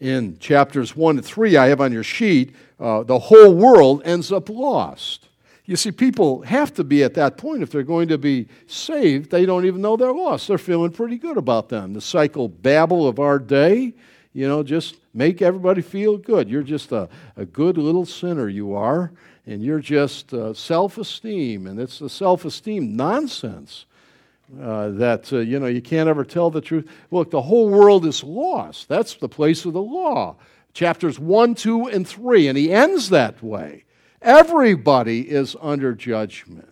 In 0.00 0.36
chapters 0.40 0.96
1 0.96 1.14
to 1.14 1.22
3, 1.22 1.56
I 1.56 1.68
have 1.68 1.80
on 1.80 1.92
your 1.92 2.02
sheet, 2.02 2.56
uh, 2.80 3.04
the 3.04 3.20
whole 3.20 3.54
world 3.54 4.02
ends 4.04 4.32
up 4.32 4.48
lost. 4.48 5.28
You 5.66 5.74
see, 5.74 5.90
people 5.90 6.42
have 6.42 6.72
to 6.74 6.84
be 6.84 7.02
at 7.02 7.14
that 7.14 7.36
point. 7.36 7.62
If 7.62 7.70
they're 7.70 7.82
going 7.82 8.08
to 8.08 8.18
be 8.18 8.46
saved, 8.68 9.30
they 9.30 9.44
don't 9.44 9.66
even 9.66 9.80
know 9.80 9.96
they're 9.96 10.12
lost. 10.12 10.46
They're 10.46 10.58
feeling 10.58 10.92
pretty 10.92 11.18
good 11.18 11.36
about 11.36 11.68
them. 11.68 11.92
The 11.92 12.00
psychobabble 12.00 13.08
of 13.08 13.18
our 13.18 13.40
day, 13.40 13.92
you 14.32 14.46
know, 14.46 14.62
just 14.62 14.96
make 15.12 15.42
everybody 15.42 15.82
feel 15.82 16.18
good. 16.18 16.48
You're 16.48 16.62
just 16.62 16.92
a, 16.92 17.08
a 17.36 17.44
good 17.44 17.78
little 17.78 18.06
sinner, 18.06 18.48
you 18.48 18.74
are, 18.74 19.10
and 19.44 19.60
you're 19.60 19.80
just 19.80 20.32
uh, 20.32 20.54
self 20.54 20.98
esteem. 20.98 21.66
And 21.66 21.80
it's 21.80 21.98
the 21.98 22.08
self 22.08 22.44
esteem 22.44 22.94
nonsense. 22.94 23.86
Uh, 24.62 24.90
that 24.90 25.32
uh, 25.32 25.38
you 25.38 25.58
know 25.58 25.66
you 25.66 25.82
can't 25.82 26.08
ever 26.08 26.24
tell 26.24 26.50
the 26.50 26.60
truth. 26.60 26.88
Look, 27.10 27.32
the 27.32 27.42
whole 27.42 27.68
world 27.68 28.06
is 28.06 28.22
lost. 28.22 28.88
That's 28.88 29.14
the 29.14 29.28
place 29.28 29.64
of 29.64 29.72
the 29.72 29.82
law. 29.82 30.36
Chapters 30.72 31.18
one, 31.18 31.56
two, 31.56 31.88
and 31.88 32.06
three, 32.06 32.46
and 32.46 32.56
he 32.56 32.72
ends 32.72 33.10
that 33.10 33.42
way. 33.42 33.85
Everybody 34.26 35.30
is 35.30 35.54
under 35.62 35.94
judgment. 35.94 36.68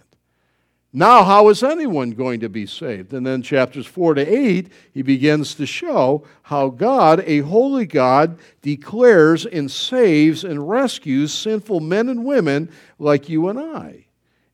Now, 0.92 1.23
how 1.23 1.49
is 1.50 1.62
anyone 1.62 2.11
going 2.11 2.40
to 2.40 2.49
be 2.49 2.66
saved? 2.66 3.12
And 3.12 3.25
then, 3.25 3.42
chapters 3.42 3.87
4 3.87 4.14
to 4.14 4.26
8, 4.26 4.73
he 4.92 5.02
begins 5.02 5.54
to 5.54 5.64
show 5.64 6.25
how 6.42 6.68
God, 6.70 7.23
a 7.26 7.40
holy 7.40 7.87
God, 7.87 8.40
declares 8.61 9.46
and 9.46 9.70
saves 9.70 10.42
and 10.42 10.68
rescues 10.68 11.32
sinful 11.32 11.78
men 11.78 12.08
and 12.08 12.25
women 12.25 12.73
like 12.99 13.28
you 13.28 13.49
and 13.49 13.58
I. 13.58 14.06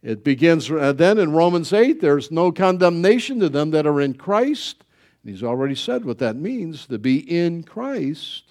It 0.02 0.22
begins 0.22 0.70
uh, 0.70 0.92
then 0.92 1.18
in 1.18 1.32
Romans 1.32 1.72
8 1.72 2.02
there's 2.02 2.30
no 2.30 2.52
condemnation 2.52 3.40
to 3.40 3.48
them 3.48 3.70
that 3.70 3.86
are 3.86 4.00
in 4.00 4.12
Christ. 4.14 4.84
And 5.22 5.32
he's 5.32 5.42
already 5.42 5.74
said 5.74 6.04
what 6.04 6.18
that 6.18 6.36
means 6.36 6.86
to 6.86 6.98
be 6.98 7.18
in 7.18 7.62
Christ. 7.62 8.49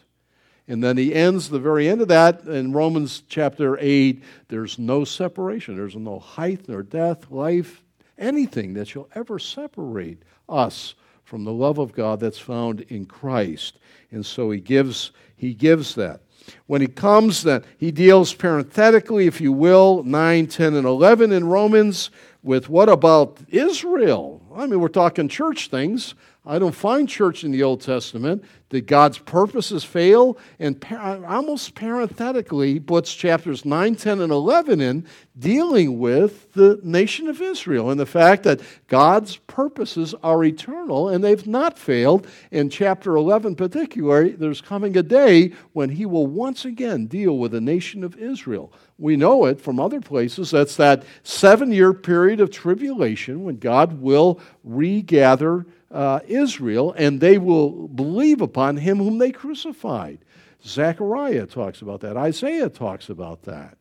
And 0.69 0.83
then 0.83 0.97
he 0.97 1.15
ends 1.15 1.49
the 1.49 1.59
very 1.59 1.89
end 1.89 1.99
of 1.99 2.09
that 2.09 2.43
in 2.43 2.73
Romans 2.73 3.23
chapter 3.27 3.75
8. 3.81 4.23
There's 4.49 4.77
no 4.77 5.03
separation. 5.03 5.75
There's 5.75 5.95
no 5.95 6.19
height 6.19 6.69
nor 6.69 6.83
death, 6.83 7.31
life, 7.31 7.83
anything 8.19 8.75
that 8.75 8.87
shall 8.87 9.09
ever 9.15 9.39
separate 9.39 10.21
us 10.47 10.93
from 11.23 11.43
the 11.43 11.51
love 11.51 11.79
of 11.79 11.91
God 11.91 12.19
that's 12.19 12.37
found 12.37 12.81
in 12.81 13.07
Christ. 13.07 13.79
And 14.11 14.23
so 14.23 14.51
he 14.51 14.59
gives, 14.59 15.11
he 15.35 15.55
gives 15.55 15.95
that. 15.95 16.21
When 16.67 16.81
he 16.81 16.87
comes, 16.87 17.41
that 17.43 17.65
he 17.79 17.91
deals 17.91 18.33
parenthetically, 18.35 19.25
if 19.25 19.41
you 19.41 19.51
will, 19.51 20.03
9, 20.03 20.47
10, 20.47 20.75
and 20.75 20.85
11 20.85 21.31
in 21.31 21.47
Romans 21.47 22.11
with 22.43 22.69
what 22.69 22.89
about 22.89 23.39
Israel? 23.49 24.41
I 24.55 24.67
mean, 24.67 24.79
we're 24.79 24.87
talking 24.87 25.27
church 25.27 25.69
things. 25.69 26.13
I 26.49 26.57
don't 26.57 26.73
find 26.73 27.07
church 27.07 27.43
in 27.43 27.51
the 27.51 27.61
Old 27.61 27.79
Testament. 27.79 28.43
Did 28.71 28.87
God's 28.87 29.19
purposes 29.19 29.83
fail? 29.83 30.35
And 30.57 30.81
par- 30.81 31.23
almost 31.23 31.75
parenthetically, 31.75 32.73
he 32.73 32.79
puts 32.79 33.13
chapters 33.13 33.65
9, 33.65 33.95
10, 33.95 34.19
and 34.19 34.31
11 34.31 34.81
in, 34.81 35.05
dealing 35.37 35.99
with 35.99 36.51
the 36.53 36.79
nation 36.81 37.27
of 37.27 37.39
Israel 37.39 37.91
and 37.91 37.99
the 37.99 38.07
fact 38.07 38.41
that 38.43 38.61
God's 38.87 39.37
purposes 39.37 40.15
are 40.23 40.43
eternal 40.43 41.09
and 41.09 41.23
they've 41.23 41.45
not 41.45 41.77
failed. 41.77 42.25
In 42.49 42.71
chapter 42.71 43.15
11, 43.15 43.55
particularly, 43.55 44.31
there's 44.31 44.59
coming 44.59 44.97
a 44.97 45.03
day 45.03 45.53
when 45.73 45.89
he 45.89 46.07
will 46.07 46.25
once 46.25 46.65
again 46.65 47.05
deal 47.05 47.37
with 47.37 47.51
the 47.51 47.61
nation 47.61 48.03
of 48.03 48.17
Israel. 48.17 48.73
We 48.97 49.15
know 49.15 49.45
it 49.45 49.61
from 49.61 49.79
other 49.79 50.01
places. 50.01 50.49
That's 50.49 50.77
that 50.77 51.03
seven 51.21 51.71
year 51.71 51.93
period 51.93 52.39
of 52.39 52.49
tribulation 52.49 53.43
when 53.43 53.57
God 53.57 54.01
will 54.01 54.39
regather 54.63 55.67
uh, 55.91 56.19
Israel, 56.27 56.93
and 56.93 57.19
they 57.19 57.37
will 57.37 57.87
believe 57.87 58.41
upon 58.41 58.77
him 58.77 58.97
whom 58.97 59.17
they 59.17 59.31
crucified. 59.31 60.19
Zechariah 60.63 61.45
talks 61.45 61.81
about 61.81 62.01
that. 62.01 62.17
Isaiah 62.17 62.69
talks 62.69 63.09
about 63.09 63.43
that. 63.43 63.77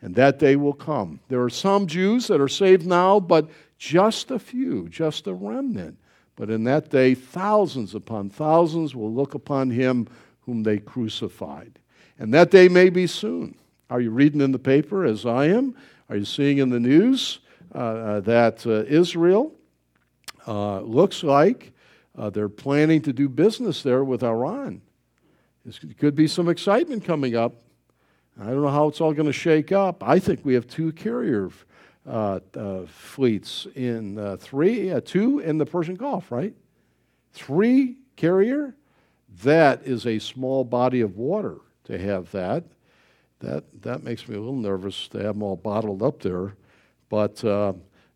And 0.00 0.14
that 0.16 0.38
day 0.38 0.56
will 0.56 0.72
come. 0.72 1.20
There 1.28 1.42
are 1.42 1.50
some 1.50 1.86
Jews 1.86 2.26
that 2.26 2.40
are 2.40 2.48
saved 2.48 2.86
now, 2.86 3.20
but 3.20 3.48
just 3.78 4.30
a 4.30 4.38
few, 4.38 4.88
just 4.88 5.26
a 5.26 5.32
remnant. 5.32 5.98
But 6.34 6.50
in 6.50 6.64
that 6.64 6.90
day, 6.90 7.14
thousands 7.14 7.94
upon 7.94 8.30
thousands 8.30 8.94
will 8.94 9.12
look 9.12 9.34
upon 9.34 9.70
him 9.70 10.08
whom 10.40 10.64
they 10.64 10.78
crucified. 10.78 11.78
And 12.18 12.34
that 12.34 12.50
day 12.50 12.68
may 12.68 12.90
be 12.90 13.06
soon. 13.06 13.56
Are 13.90 14.00
you 14.00 14.10
reading 14.10 14.40
in 14.40 14.52
the 14.52 14.58
paper 14.58 15.04
as 15.04 15.24
I 15.24 15.46
am? 15.46 15.74
Are 16.08 16.16
you 16.16 16.24
seeing 16.24 16.58
in 16.58 16.70
the 16.70 16.80
news 16.80 17.40
uh, 17.74 17.78
uh, 17.78 18.20
that 18.20 18.66
uh, 18.66 18.84
Israel 18.84 19.54
uh, 20.46 20.80
looks 20.80 21.22
like 21.22 21.72
uh, 22.16 22.30
they're 22.30 22.48
planning 22.48 23.00
to 23.02 23.12
do 23.12 23.28
business 23.28 23.82
there 23.82 24.04
with 24.04 24.22
Iran. 24.22 24.82
There 25.64 25.94
could 25.94 26.14
be 26.14 26.26
some 26.26 26.48
excitement 26.48 27.04
coming 27.04 27.36
up. 27.36 27.54
I 28.40 28.46
don't 28.46 28.62
know 28.62 28.68
how 28.68 28.88
it's 28.88 29.00
all 29.00 29.12
going 29.12 29.26
to 29.26 29.32
shake 29.32 29.72
up. 29.72 30.02
I 30.02 30.18
think 30.18 30.40
we 30.44 30.54
have 30.54 30.66
two 30.66 30.92
carrier 30.92 31.50
uh, 32.04 32.40
uh 32.56 32.84
fleets 32.86 33.68
in 33.76 34.18
uh, 34.18 34.36
three, 34.36 34.90
uh, 34.90 35.00
two 35.04 35.38
in 35.38 35.58
the 35.58 35.66
Persian 35.66 35.94
Gulf, 35.94 36.32
right? 36.32 36.54
Three 37.32 37.98
carrier. 38.16 38.74
That 39.44 39.82
is 39.84 40.06
a 40.06 40.18
small 40.18 40.64
body 40.64 41.00
of 41.00 41.16
water 41.16 41.58
to 41.84 41.98
have 41.98 42.30
that. 42.32 42.64
That 43.38 43.64
that 43.82 44.02
makes 44.02 44.26
me 44.26 44.34
a 44.34 44.38
little 44.38 44.56
nervous 44.56 45.08
to 45.08 45.18
have 45.18 45.34
them 45.34 45.42
all 45.42 45.56
bottled 45.56 46.02
up 46.02 46.20
there, 46.20 46.54
but 47.08 47.44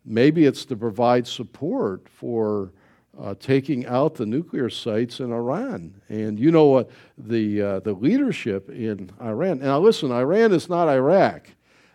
Maybe 0.09 0.45
it's 0.45 0.63
to 0.65 0.77
provide 0.77 1.27
support 1.27 2.07
for 2.07 2.71
uh, 3.19 3.35
taking 3.39 3.85
out 3.87 4.15
the 4.15 4.25
nuclear 4.25 4.69
sites 4.69 5.19
in 5.19 5.33
Iran. 5.33 5.99
And 6.07 6.39
you 6.39 6.49
know 6.49 6.67
what? 6.67 6.89
The, 7.17 7.61
uh, 7.61 7.79
the 7.81 7.91
leadership 7.91 8.69
in 8.69 9.11
Iran. 9.21 9.59
Now, 9.59 9.79
listen, 9.79 10.11
Iran 10.11 10.53
is 10.53 10.69
not 10.69 10.87
Iraq. 10.87 11.49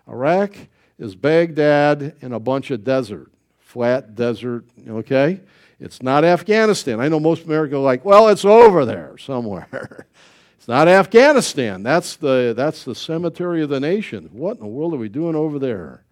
Iraq 0.06 0.54
is 0.98 1.14
Baghdad 1.14 2.16
and 2.20 2.34
a 2.34 2.38
bunch 2.38 2.70
of 2.70 2.84
desert, 2.84 3.32
flat 3.58 4.14
desert, 4.14 4.66
okay? 4.86 5.40
It's 5.80 6.02
not 6.02 6.22
Afghanistan. 6.22 7.00
I 7.00 7.08
know 7.08 7.18
most 7.18 7.44
Americans 7.44 7.76
are 7.76 7.78
like, 7.78 8.04
well, 8.04 8.28
it's 8.28 8.44
over 8.44 8.84
there 8.84 9.16
somewhere. 9.16 10.06
it's 10.58 10.68
not 10.68 10.86
Afghanistan. 10.86 11.82
That's 11.82 12.16
the, 12.16 12.52
that's 12.54 12.84
the 12.84 12.94
cemetery 12.94 13.62
of 13.62 13.70
the 13.70 13.80
nation. 13.80 14.28
What 14.32 14.58
in 14.58 14.60
the 14.60 14.66
world 14.66 14.92
are 14.92 14.98
we 14.98 15.08
doing 15.08 15.34
over 15.34 15.58
there? 15.58 16.04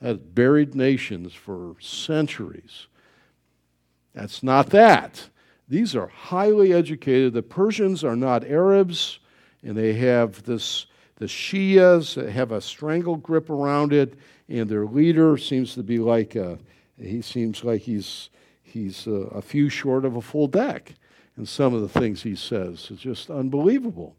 That's 0.00 0.18
buried 0.18 0.74
nations 0.74 1.32
for 1.32 1.76
centuries. 1.80 2.86
That's 4.14 4.42
not 4.42 4.70
that. 4.70 5.28
These 5.68 5.96
are 5.96 6.06
highly 6.06 6.72
educated. 6.72 7.32
The 7.32 7.42
Persians 7.42 8.04
are 8.04 8.16
not 8.16 8.44
Arabs, 8.44 9.18
and 9.62 9.76
they 9.76 9.94
have 9.94 10.42
this, 10.44 10.86
the 11.16 11.26
Shias 11.26 12.30
have 12.30 12.52
a 12.52 12.60
strangle 12.60 13.16
grip 13.16 13.50
around 13.50 13.92
it, 13.92 14.14
and 14.48 14.68
their 14.68 14.86
leader 14.86 15.36
seems 15.36 15.74
to 15.74 15.82
be 15.82 15.98
like 15.98 16.36
a, 16.36 16.58
he 17.00 17.20
seems 17.20 17.64
like 17.64 17.82
he's, 17.82 18.30
he's 18.62 19.06
a, 19.06 19.10
a 19.10 19.42
few 19.42 19.68
short 19.68 20.04
of 20.04 20.16
a 20.16 20.22
full 20.22 20.46
deck. 20.46 20.94
And 21.36 21.48
some 21.48 21.74
of 21.74 21.82
the 21.82 22.00
things 22.00 22.22
he 22.22 22.34
says 22.34 22.90
is 22.90 22.98
just 22.98 23.28
unbelievable. 23.28 24.14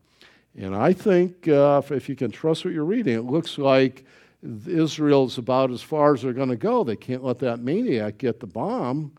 And 0.56 0.76
I 0.76 0.94
think 0.94 1.48
uh, 1.48 1.82
if 1.90 2.10
you 2.10 2.16
can 2.16 2.30
trust 2.30 2.66
what 2.66 2.74
you're 2.74 2.84
reading, 2.84 3.16
it 3.16 3.26
looks 3.26 3.58
like 3.58 4.06
Israel's 4.44 5.38
about 5.38 5.72
as 5.72 5.82
far 5.82 6.14
as 6.14 6.22
they're 6.22 6.34
going 6.34 6.50
to 6.50 6.56
go. 6.56 6.84
They 6.84 6.96
can't 6.96 7.24
let 7.24 7.40
that 7.40 7.60
maniac 7.60 8.18
get 8.18 8.40
the 8.40 8.48
bomb 8.48 9.12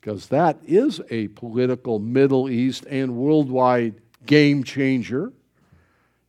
because 0.00 0.28
that 0.28 0.58
is 0.64 1.00
a 1.10 1.28
political 1.28 1.98
Middle 1.98 2.48
East 2.48 2.86
and 2.86 3.16
worldwide 3.16 3.94
game 4.26 4.62
changer. 4.62 5.32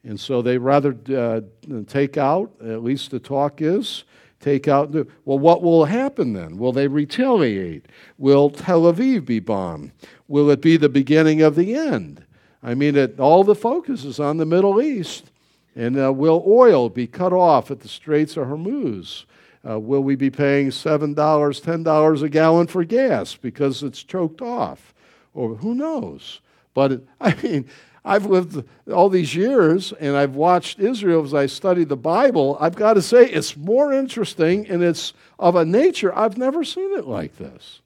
And 0.03 0.19
so 0.19 0.41
they 0.41 0.57
rather 0.57 0.95
uh, 1.13 1.41
take 1.87 2.17
out, 2.17 2.51
at 2.61 2.83
least 2.83 3.11
the 3.11 3.19
talk 3.19 3.61
is, 3.61 4.05
take 4.39 4.67
out. 4.67 4.93
The, 4.93 5.05
well, 5.25 5.37
what 5.37 5.61
will 5.61 5.85
happen 5.85 6.33
then? 6.33 6.57
Will 6.57 6.71
they 6.71 6.87
retaliate? 6.87 7.87
Will 8.17 8.49
Tel 8.49 8.83
Aviv 8.83 9.25
be 9.25 9.39
bombed? 9.39 9.91
Will 10.27 10.49
it 10.49 10.61
be 10.61 10.77
the 10.77 10.89
beginning 10.89 11.41
of 11.41 11.55
the 11.55 11.75
end? 11.75 12.23
I 12.63 12.73
mean, 12.73 12.95
it, 12.95 13.19
all 13.19 13.43
the 13.43 13.55
focus 13.55 14.05
is 14.05 14.19
on 14.19 14.37
the 14.37 14.45
Middle 14.45 14.81
East. 14.81 15.31
And 15.77 15.97
uh, 15.97 16.11
will 16.11 16.43
oil 16.47 16.89
be 16.89 17.05
cut 17.05 17.31
off 17.31 17.69
at 17.69 17.81
the 17.81 17.87
Straits 17.87 18.35
of 18.35 18.47
Hormuz? 18.47 19.25
Uh, 19.67 19.79
will 19.79 20.01
we 20.01 20.15
be 20.15 20.31
paying 20.31 20.69
$7, 20.69 21.13
$10 21.13 22.23
a 22.23 22.29
gallon 22.29 22.65
for 22.65 22.83
gas 22.83 23.35
because 23.35 23.83
it's 23.83 24.01
choked 24.01 24.41
off? 24.41 24.95
Or 25.35 25.53
who 25.55 25.75
knows? 25.75 26.41
But 26.73 27.03
I 27.21 27.35
mean, 27.43 27.69
I've 28.03 28.25
lived 28.25 28.63
all 28.91 29.07
these 29.07 29.35
years 29.35 29.93
and 29.93 30.17
I've 30.17 30.33
watched 30.33 30.79
Israel 30.79 31.23
as 31.23 31.35
I 31.35 31.45
study 31.45 31.83
the 31.83 31.95
Bible. 31.95 32.57
I've 32.59 32.75
got 32.75 32.95
to 32.95 33.01
say, 33.03 33.29
it's 33.29 33.55
more 33.55 33.93
interesting 33.93 34.67
and 34.67 34.81
it's 34.81 35.13
of 35.37 35.55
a 35.55 35.63
nature 35.63 36.15
I've 36.17 36.39
never 36.39 36.63
seen 36.63 36.97
it 36.97 37.05
like 37.05 37.37
this. 37.37 37.81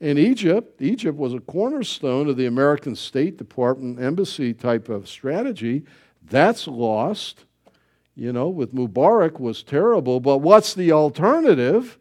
In 0.00 0.16
Egypt, 0.16 0.80
Egypt 0.80 1.18
was 1.18 1.34
a 1.34 1.40
cornerstone 1.40 2.28
of 2.28 2.38
the 2.38 2.46
American 2.46 2.96
State 2.96 3.36
Department 3.36 4.00
embassy 4.00 4.54
type 4.54 4.88
of 4.88 5.06
strategy. 5.06 5.84
That's 6.28 6.66
lost 6.66 7.46
you 8.16 8.32
know, 8.32 8.48
with 8.48 8.74
Mubarak 8.74 9.38
was 9.38 9.62
terrible. 9.62 10.20
But 10.20 10.38
what's 10.38 10.72
the 10.74 10.90
alternative? 10.90 11.98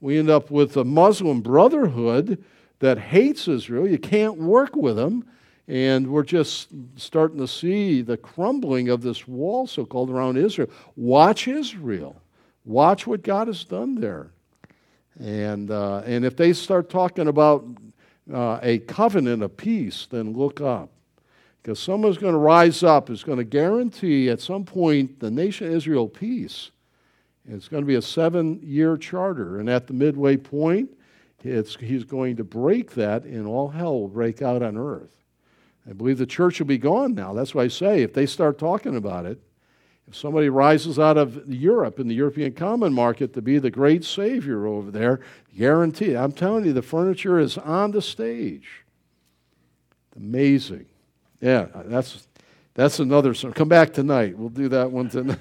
We 0.00 0.18
end 0.18 0.30
up 0.30 0.50
with 0.50 0.76
a 0.76 0.84
Muslim 0.84 1.40
Brotherhood 1.40 2.42
that 2.78 2.98
hates 2.98 3.48
Israel. 3.48 3.88
You 3.88 3.98
can't 3.98 4.38
work 4.38 4.76
with 4.76 4.96
them. 4.96 5.28
And 5.68 6.12
we're 6.12 6.22
just 6.22 6.68
starting 6.94 7.38
to 7.38 7.48
see 7.48 8.00
the 8.00 8.16
crumbling 8.16 8.88
of 8.88 9.02
this 9.02 9.26
wall, 9.26 9.66
so 9.66 9.84
called, 9.84 10.10
around 10.10 10.36
Israel. 10.36 10.70
Watch 10.94 11.48
Israel. 11.48 12.22
Watch 12.64 13.04
what 13.04 13.24
God 13.24 13.48
has 13.48 13.64
done 13.64 14.00
there. 14.00 14.30
And, 15.18 15.72
uh, 15.72 16.02
and 16.06 16.24
if 16.24 16.36
they 16.36 16.52
start 16.52 16.88
talking 16.88 17.26
about 17.26 17.66
uh, 18.32 18.60
a 18.62 18.78
covenant 18.80 19.42
of 19.42 19.56
peace, 19.56 20.06
then 20.08 20.34
look 20.34 20.60
up. 20.60 20.90
Because 21.66 21.80
someone's 21.80 22.16
going 22.16 22.32
to 22.32 22.38
rise 22.38 22.84
up 22.84 23.10
is 23.10 23.24
going 23.24 23.38
to 23.38 23.44
guarantee 23.44 24.30
at 24.30 24.40
some 24.40 24.64
point 24.64 25.18
the 25.18 25.32
nation 25.32 25.66
of 25.66 25.72
Israel 25.72 26.06
peace. 26.06 26.70
It's 27.44 27.66
going 27.66 27.82
to 27.82 27.86
be 27.86 27.96
a 27.96 28.02
seven 28.02 28.60
year 28.62 28.96
charter. 28.96 29.58
And 29.58 29.68
at 29.68 29.88
the 29.88 29.92
midway 29.92 30.36
point, 30.36 30.90
he's 31.42 32.04
going 32.04 32.36
to 32.36 32.44
break 32.44 32.92
that, 32.92 33.24
and 33.24 33.48
all 33.48 33.66
hell 33.70 33.98
will 33.98 34.06
break 34.06 34.42
out 34.42 34.62
on 34.62 34.76
earth. 34.76 35.10
I 35.90 35.92
believe 35.92 36.18
the 36.18 36.24
church 36.24 36.60
will 36.60 36.68
be 36.68 36.78
gone 36.78 37.16
now. 37.16 37.32
That's 37.32 37.52
why 37.52 37.64
I 37.64 37.68
say 37.68 38.02
if 38.02 38.14
they 38.14 38.26
start 38.26 38.58
talking 38.58 38.94
about 38.94 39.26
it, 39.26 39.40
if 40.06 40.14
somebody 40.14 40.48
rises 40.48 41.00
out 41.00 41.18
of 41.18 41.52
Europe 41.52 41.98
in 41.98 42.06
the 42.06 42.14
European 42.14 42.52
common 42.52 42.92
market 42.92 43.34
to 43.34 43.42
be 43.42 43.58
the 43.58 43.72
great 43.72 44.04
savior 44.04 44.68
over 44.68 44.92
there, 44.92 45.18
guarantee. 45.58 46.16
I'm 46.16 46.30
telling 46.30 46.64
you, 46.64 46.72
the 46.72 46.80
furniture 46.80 47.40
is 47.40 47.58
on 47.58 47.90
the 47.90 48.02
stage. 48.02 48.84
Amazing. 50.14 50.86
Yeah, 51.40 51.66
that's 51.74 52.26
that's 52.74 52.98
another. 52.98 53.34
So 53.34 53.52
come 53.52 53.68
back 53.68 53.92
tonight. 53.92 54.36
We'll 54.36 54.48
do 54.48 54.68
that 54.68 54.90
one 54.90 55.08
tonight. 55.08 55.38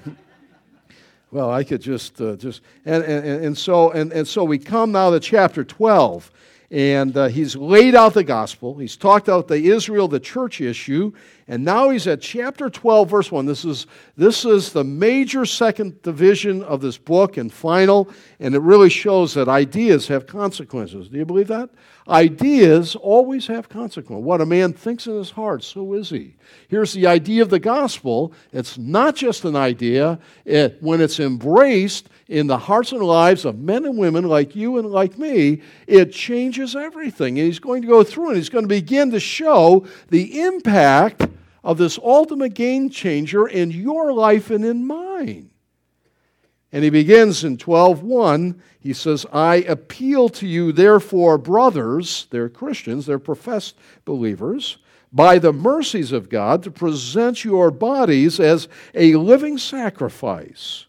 well, 1.31 1.51
I 1.51 1.63
could 1.63 1.81
just 1.81 2.19
uh, 2.21 2.35
just 2.35 2.61
and, 2.85 3.03
and 3.03 3.45
and 3.45 3.57
so 3.57 3.91
and 3.91 4.11
and 4.11 4.27
so 4.27 4.43
we 4.43 4.57
come 4.57 4.91
now 4.91 5.09
to 5.11 5.19
chapter 5.19 5.63
twelve, 5.63 6.31
and 6.75 7.15
uh, 7.15 7.27
he's 7.27 7.55
laid 7.55 7.95
out 7.95 8.13
the 8.13 8.23
gospel. 8.25 8.77
He's 8.77 8.97
talked 8.97 9.29
out 9.29 9.47
the 9.47 9.71
Israel, 9.71 10.09
the 10.09 10.19
church 10.19 10.59
issue, 10.59 11.13
and 11.47 11.63
now 11.63 11.89
he's 11.89 12.05
at 12.05 12.19
chapter 12.19 12.69
12, 12.69 13.09
verse 13.09 13.31
1. 13.31 13.45
This 13.45 13.63
is, 13.63 13.87
this 14.17 14.43
is 14.43 14.73
the 14.73 14.83
major 14.83 15.45
second 15.45 16.01
division 16.01 16.61
of 16.63 16.81
this 16.81 16.97
book 16.97 17.37
and 17.37 17.53
final, 17.53 18.09
and 18.41 18.53
it 18.53 18.59
really 18.59 18.89
shows 18.89 19.33
that 19.35 19.47
ideas 19.47 20.09
have 20.09 20.27
consequences. 20.27 21.07
Do 21.07 21.17
you 21.17 21.23
believe 21.23 21.47
that? 21.47 21.69
Ideas 22.09 22.97
always 22.97 23.47
have 23.47 23.69
consequences. 23.69 24.25
What 24.25 24.41
a 24.41 24.45
man 24.45 24.73
thinks 24.73 25.07
in 25.07 25.17
his 25.17 25.31
heart, 25.31 25.63
so 25.63 25.93
is 25.93 26.09
he. 26.09 26.35
Here's 26.67 26.91
the 26.91 27.07
idea 27.07 27.41
of 27.41 27.49
the 27.49 27.57
gospel 27.57 28.33
it's 28.51 28.77
not 28.77 29.15
just 29.15 29.45
an 29.45 29.55
idea, 29.55 30.19
it, 30.43 30.77
when 30.81 30.99
it's 30.99 31.21
embraced 31.21 32.09
in 32.27 32.47
the 32.47 32.57
hearts 32.57 32.91
and 32.91 33.03
lives 33.03 33.45
of 33.45 33.59
men 33.59 33.85
and 33.85 33.97
women 33.97 34.25
like 34.25 34.55
you 34.55 34.77
and 34.77 34.89
like 34.89 35.17
me, 35.17 35.61
it 35.87 36.11
changes 36.11 36.75
everything. 36.75 37.37
And 37.37 37.45
he's 37.45 37.59
going 37.59 37.81
to 37.83 37.87
go 37.87 38.03
through 38.03 38.29
and 38.29 38.37
he's 38.37 38.49
going 38.49 38.63
to 38.63 38.69
begin 38.69 39.11
to 39.11 39.19
show 39.19 39.85
the 40.09 40.41
impact 40.41 41.27
of 41.63 41.77
this 41.77 41.99
ultimate 41.99 42.53
game 42.53 42.89
changer 42.89 43.47
in 43.47 43.71
your 43.71 44.11
life 44.13 44.49
and 44.49 44.65
in 44.65 44.85
mine. 44.85 45.49
And 46.71 46.83
he 46.83 46.89
begins 46.89 47.43
in 47.43 47.57
12:1, 47.57 48.55
he 48.79 48.91
says, 48.91 49.25
"I 49.31 49.57
appeal 49.57 50.29
to 50.29 50.47
you 50.47 50.71
therefore, 50.71 51.37
brothers, 51.37 52.27
they're 52.31 52.49
Christians, 52.49 53.05
they're 53.05 53.17
professed 53.17 53.75
believers, 54.03 54.77
by 55.13 55.39
the 55.39 55.53
mercies 55.53 56.11
of 56.11 56.27
God 56.27 56.61
to 56.63 56.71
present 56.71 57.45
your 57.45 57.71
bodies 57.71 58.39
as 58.39 58.67
a 58.93 59.15
living 59.15 59.57
sacrifice, 59.57 60.85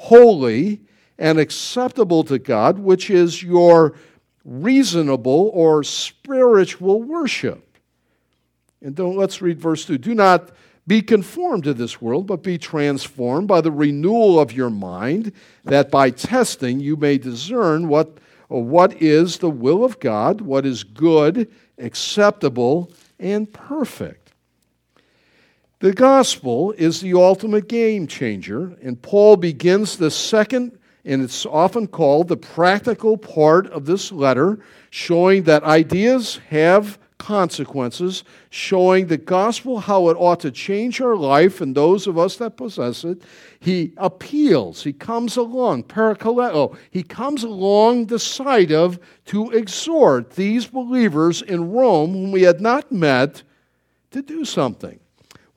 holy 0.00 0.80
and 1.18 1.38
acceptable 1.38 2.24
to 2.24 2.38
God, 2.38 2.78
which 2.78 3.10
is 3.10 3.42
your 3.42 3.94
reasonable 4.44 5.50
or 5.52 5.84
spiritual 5.84 7.02
worship." 7.02 7.76
And 8.80 8.94
don't 8.94 9.16
let's 9.16 9.42
read 9.42 9.60
verse 9.60 9.84
2. 9.84 9.98
Do 9.98 10.14
not 10.14 10.50
be 10.86 11.02
conformed 11.02 11.64
to 11.64 11.74
this 11.74 12.00
world, 12.00 12.26
but 12.26 12.42
be 12.42 12.56
transformed 12.56 13.46
by 13.46 13.60
the 13.60 13.70
renewal 13.70 14.40
of 14.40 14.52
your 14.52 14.70
mind, 14.70 15.32
that 15.64 15.90
by 15.90 16.10
testing 16.10 16.80
you 16.80 16.96
may 16.96 17.18
discern 17.18 17.86
what, 17.86 18.18
what 18.48 19.00
is 19.00 19.38
the 19.38 19.50
will 19.50 19.84
of 19.84 20.00
God, 20.00 20.40
what 20.40 20.64
is 20.64 20.82
good, 20.82 21.50
acceptable, 21.78 22.90
and 23.18 23.52
perfect. 23.52 24.19
The 25.80 25.94
gospel 25.94 26.72
is 26.72 27.00
the 27.00 27.14
ultimate 27.14 27.66
game 27.66 28.06
changer, 28.06 28.76
and 28.82 29.00
Paul 29.00 29.38
begins 29.38 29.96
the 29.96 30.10
second, 30.10 30.78
and 31.06 31.22
it's 31.22 31.46
often 31.46 31.86
called 31.86 32.28
the 32.28 32.36
practical 32.36 33.16
part 33.16 33.66
of 33.68 33.86
this 33.86 34.12
letter, 34.12 34.58
showing 34.90 35.44
that 35.44 35.62
ideas 35.62 36.38
have 36.50 36.98
consequences, 37.16 38.24
showing 38.50 39.06
the 39.06 39.16
gospel 39.16 39.80
how 39.80 40.10
it 40.10 40.18
ought 40.18 40.40
to 40.40 40.50
change 40.50 41.00
our 41.00 41.16
life 41.16 41.62
and 41.62 41.74
those 41.74 42.06
of 42.06 42.18
us 42.18 42.36
that 42.36 42.58
possess 42.58 43.02
it. 43.02 43.22
He 43.58 43.94
appeals, 43.96 44.82
he 44.82 44.92
comes 44.92 45.38
along, 45.38 45.84
parakaleo, 45.84 46.76
he 46.90 47.02
comes 47.02 47.42
along 47.42 48.06
the 48.06 48.18
side 48.18 48.70
of 48.70 48.98
to 49.26 49.50
exhort 49.52 50.32
these 50.32 50.66
believers 50.66 51.40
in 51.40 51.70
Rome 51.70 52.12
whom 52.12 52.32
we 52.32 52.42
had 52.42 52.60
not 52.60 52.92
met 52.92 53.42
to 54.10 54.20
do 54.20 54.44
something. 54.44 54.99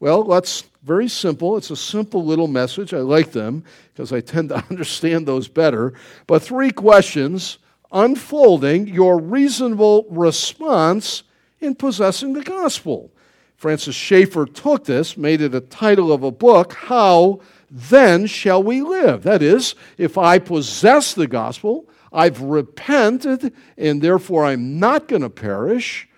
Well, 0.04 0.26
that's 0.26 0.66
very 0.84 1.08
simple. 1.08 1.56
It's 1.56 1.72
a 1.72 1.78
simple 1.78 2.26
little 2.26 2.50
message. 2.50 2.94
I 2.94 2.98
like 2.98 3.32
them 3.32 3.64
because 3.94 4.12
I 4.12 4.20
tend 4.20 4.50
to 4.50 4.62
understand 4.70 5.26
those 5.26 5.48
better. 5.48 5.94
But 6.28 6.44
three 6.44 6.72
questions 6.72 7.58
unfolding 7.90 8.90
your 8.90 9.18
reasonable 9.18 10.06
response 10.10 11.24
in 11.62 11.76
possessing 11.76 12.34
the 12.34 12.44
gospel. 12.44 13.14
Francis 13.56 13.96
Schaeffer 13.96 14.46
took 14.46 14.84
this, 14.84 15.16
made 15.16 15.40
it 15.40 15.56
a 15.56 15.62
title 15.62 16.12
of 16.12 16.22
a 16.22 16.32
book, 16.32 16.74
How 16.74 17.40
Then 17.72 18.26
Shall 18.26 18.62
We 18.62 18.82
Live? 18.82 19.24
That 19.24 19.42
is, 19.42 19.74
if 19.98 20.18
I 20.18 20.38
possess 20.38 21.14
the 21.14 21.28
gospel, 21.28 21.88
I've 22.12 22.42
repented, 22.42 23.54
and 23.78 24.02
therefore 24.02 24.44
I'm 24.44 24.80
not 24.80 25.08
going 25.08 25.22
to 25.22 25.30
perish. 25.30 26.10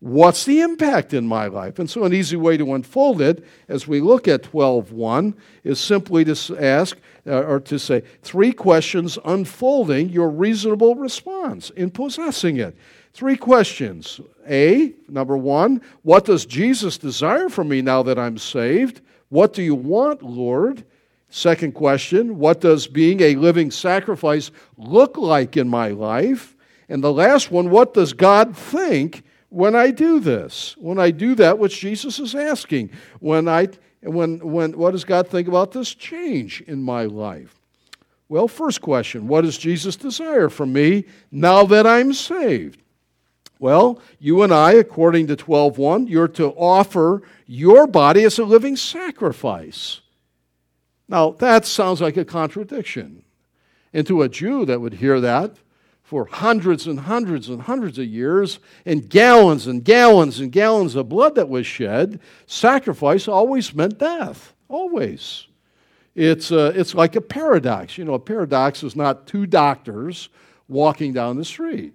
What's 0.00 0.44
the 0.44 0.60
impact 0.60 1.12
in 1.12 1.26
my 1.26 1.48
life? 1.48 1.80
And 1.80 1.90
so, 1.90 2.04
an 2.04 2.14
easy 2.14 2.36
way 2.36 2.56
to 2.56 2.74
unfold 2.74 3.20
it 3.20 3.44
as 3.68 3.88
we 3.88 4.00
look 4.00 4.28
at 4.28 4.44
12.1 4.44 5.34
is 5.64 5.80
simply 5.80 6.24
to 6.24 6.56
ask 6.60 6.96
uh, 7.26 7.42
or 7.42 7.58
to 7.60 7.78
say 7.80 8.04
three 8.22 8.52
questions 8.52 9.18
unfolding 9.24 10.08
your 10.10 10.30
reasonable 10.30 10.94
response 10.94 11.70
in 11.70 11.90
possessing 11.90 12.58
it. 12.58 12.76
Three 13.12 13.36
questions. 13.36 14.20
A, 14.48 14.92
number 15.08 15.36
one, 15.36 15.80
what 16.02 16.24
does 16.24 16.46
Jesus 16.46 16.96
desire 16.96 17.48
from 17.48 17.68
me 17.68 17.82
now 17.82 18.04
that 18.04 18.20
I'm 18.20 18.38
saved? 18.38 19.00
What 19.30 19.52
do 19.52 19.62
you 19.62 19.74
want, 19.74 20.22
Lord? 20.22 20.84
Second 21.28 21.72
question, 21.72 22.38
what 22.38 22.60
does 22.60 22.86
being 22.86 23.20
a 23.20 23.34
living 23.34 23.72
sacrifice 23.72 24.52
look 24.76 25.18
like 25.18 25.56
in 25.56 25.68
my 25.68 25.88
life? 25.88 26.56
And 26.88 27.02
the 27.02 27.12
last 27.12 27.50
one, 27.50 27.68
what 27.68 27.92
does 27.92 28.12
God 28.12 28.56
think 28.56 29.24
when 29.50 29.74
I 29.74 29.90
do 29.90 30.20
this? 30.20 30.76
When 30.76 30.98
I 30.98 31.10
do 31.10 31.34
that 31.36 31.58
which 31.58 31.80
Jesus 31.80 32.18
is 32.18 32.34
asking? 32.34 32.90
When 33.20 33.48
I 33.48 33.68
when 34.02 34.38
when 34.40 34.76
what 34.76 34.92
does 34.92 35.04
God 35.04 35.28
think 35.28 35.48
about 35.48 35.72
this 35.72 35.94
change 35.94 36.60
in 36.62 36.82
my 36.82 37.04
life? 37.04 37.54
Well, 38.28 38.46
first 38.46 38.82
question, 38.82 39.26
what 39.26 39.42
does 39.42 39.56
Jesus 39.56 39.96
desire 39.96 40.50
from 40.50 40.72
me 40.72 41.06
now 41.30 41.64
that 41.64 41.86
I'm 41.86 42.12
saved? 42.12 42.82
Well, 43.58 44.00
you 44.20 44.42
and 44.42 44.52
I, 44.52 44.72
according 44.72 45.28
to 45.28 45.36
12.1, 45.36 46.08
you're 46.08 46.28
to 46.28 46.48
offer 46.50 47.22
your 47.46 47.86
body 47.86 48.24
as 48.24 48.38
a 48.38 48.44
living 48.44 48.76
sacrifice. 48.76 50.00
Now, 51.08 51.30
that 51.32 51.64
sounds 51.64 52.00
like 52.00 52.16
a 52.16 52.24
contradiction. 52.24 53.24
And 53.92 54.06
to 54.06 54.22
a 54.22 54.28
Jew 54.28 54.66
that 54.66 54.80
would 54.80 54.94
hear 54.94 55.20
that 55.20 55.56
for 56.08 56.24
hundreds 56.24 56.86
and 56.86 57.00
hundreds 57.00 57.50
and 57.50 57.60
hundreds 57.60 57.98
of 57.98 58.06
years, 58.06 58.60
and 58.86 59.10
gallons 59.10 59.66
and 59.66 59.84
gallons 59.84 60.40
and 60.40 60.50
gallons 60.50 60.94
of 60.94 61.06
blood 61.06 61.34
that 61.34 61.50
was 61.50 61.66
shed, 61.66 62.18
sacrifice 62.46 63.28
always 63.28 63.74
meant 63.74 63.98
death. 63.98 64.54
Always. 64.70 65.48
It's, 66.14 66.50
uh, 66.50 66.72
it's 66.74 66.94
like 66.94 67.14
a 67.14 67.20
paradox. 67.20 67.98
You 67.98 68.06
know, 68.06 68.14
a 68.14 68.18
paradox 68.18 68.82
is 68.82 68.96
not 68.96 69.26
two 69.26 69.44
doctors 69.44 70.30
walking 70.66 71.12
down 71.12 71.36
the 71.36 71.44
street. 71.44 71.92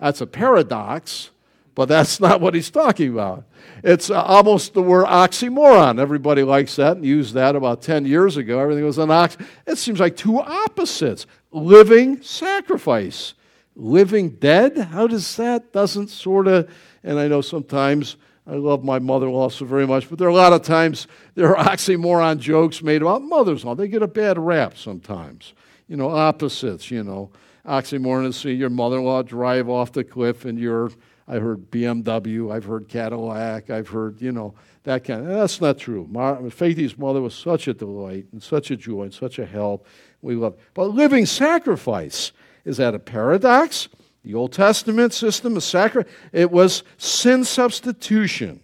That's 0.00 0.20
a 0.20 0.26
paradox, 0.26 1.30
but 1.76 1.86
that's 1.86 2.18
not 2.26 2.40
what 2.40 2.54
he's 2.54 2.70
talking 2.70 3.12
about. 3.12 3.44
It's 3.84 4.10
uh, 4.10 4.20
almost 4.20 4.74
the 4.74 4.82
word 4.82 5.06
oxymoron. 5.06 6.00
Everybody 6.00 6.42
likes 6.42 6.74
that 6.76 6.96
and 6.96 7.06
used 7.06 7.34
that 7.34 7.54
about 7.54 7.82
10 7.82 8.04
years 8.06 8.36
ago. 8.36 8.58
Everything 8.58 8.84
was 8.84 8.98
an 8.98 9.12
ox. 9.12 9.36
It 9.64 9.78
seems 9.78 10.00
like 10.00 10.16
two 10.16 10.40
opposites 10.40 11.26
living 11.52 12.20
sacrifice. 12.22 13.34
Living 13.76 14.30
dead? 14.30 14.78
How 14.78 15.06
does 15.06 15.36
that? 15.36 15.72
Doesn't 15.72 16.08
sort 16.08 16.48
of, 16.48 16.68
and 17.04 17.20
I 17.20 17.28
know 17.28 17.42
sometimes. 17.42 18.16
I 18.48 18.54
love 18.54 18.84
my 18.84 19.00
mother 19.00 19.26
in 19.26 19.32
law 19.32 19.48
so 19.48 19.64
very 19.64 19.88
much, 19.88 20.08
but 20.08 20.20
there 20.20 20.28
are 20.28 20.30
a 20.30 20.34
lot 20.34 20.52
of 20.52 20.62
times 20.62 21.08
there 21.34 21.56
are 21.56 21.64
oxymoron 21.72 22.38
jokes 22.38 22.80
made 22.80 23.02
about 23.02 23.22
mothers 23.22 23.64
in 23.64 23.68
law. 23.68 23.74
They 23.74 23.88
get 23.88 24.02
a 24.02 24.06
bad 24.06 24.38
rap 24.38 24.78
sometimes. 24.78 25.52
You 25.88 25.96
know, 25.96 26.08
opposites, 26.08 26.90
you 26.90 27.02
know 27.02 27.30
oxymoron 27.66 28.26
is 28.26 28.36
see 28.36 28.52
your 28.52 28.70
mother-in-law 28.70 29.22
drive 29.22 29.68
off 29.68 29.92
the 29.92 30.04
cliff 30.04 30.44
and 30.44 30.58
you're 30.58 30.90
I 31.28 31.38
heard 31.38 31.70
BMW, 31.70 32.52
I've 32.52 32.64
heard 32.64 32.88
Cadillac, 32.88 33.70
I've 33.70 33.88
heard, 33.88 34.22
you 34.22 34.30
know, 34.30 34.54
that 34.84 35.02
kind 35.02 35.22
of, 35.22 35.26
that's 35.26 35.60
not 35.60 35.76
true. 35.76 36.06
Mar- 36.08 36.36
Faithy's 36.50 36.96
mother 36.96 37.20
was 37.20 37.34
such 37.34 37.66
a 37.66 37.74
delight 37.74 38.26
and 38.32 38.40
such 38.40 38.70
a 38.70 38.76
joy 38.76 39.02
and 39.02 39.14
such 39.14 39.40
a 39.40 39.46
help. 39.46 39.86
We 40.22 40.36
love 40.36 40.56
But 40.74 40.90
living 40.90 41.26
sacrifice, 41.26 42.30
is 42.64 42.76
that 42.76 42.94
a 42.94 43.00
paradox? 43.00 43.88
The 44.24 44.34
Old 44.34 44.52
Testament 44.52 45.12
system 45.12 45.56
of 45.56 45.64
sacrifice, 45.64 46.12
it 46.32 46.50
was 46.50 46.84
sin 46.96 47.44
substitution. 47.44 48.60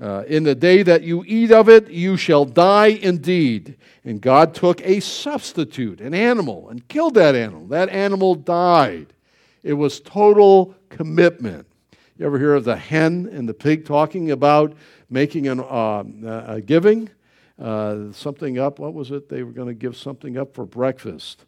Uh, 0.00 0.24
in 0.26 0.42
the 0.42 0.54
day 0.54 0.82
that 0.82 1.02
you 1.02 1.22
eat 1.26 1.52
of 1.52 1.68
it, 1.68 1.88
you 1.88 2.16
shall 2.16 2.44
die 2.44 2.88
indeed. 2.88 3.76
And 4.04 4.20
God 4.20 4.54
took 4.54 4.84
a 4.84 5.00
substitute, 5.00 6.00
an 6.00 6.12
animal, 6.14 6.68
and 6.68 6.86
killed 6.88 7.14
that 7.14 7.34
animal. 7.34 7.66
That 7.68 7.88
animal 7.90 8.34
died. 8.34 9.12
It 9.62 9.74
was 9.74 10.00
total 10.00 10.74
commitment. 10.88 11.66
You 12.16 12.26
ever 12.26 12.38
hear 12.38 12.54
of 12.54 12.62
the 12.62 12.76
hen 12.76 13.28
and 13.32 13.48
the 13.48 13.54
pig 13.54 13.84
talking 13.84 14.30
about 14.30 14.76
making 15.10 15.48
an, 15.48 15.58
uh, 15.58 16.44
a 16.46 16.60
giving? 16.60 17.10
Uh, 17.58 18.12
something 18.12 18.56
up. 18.58 18.78
What 18.78 18.94
was 18.94 19.10
it? 19.10 19.28
They 19.28 19.42
were 19.42 19.50
going 19.50 19.66
to 19.66 19.74
give 19.74 19.96
something 19.96 20.38
up 20.38 20.54
for 20.54 20.64
breakfast. 20.64 21.44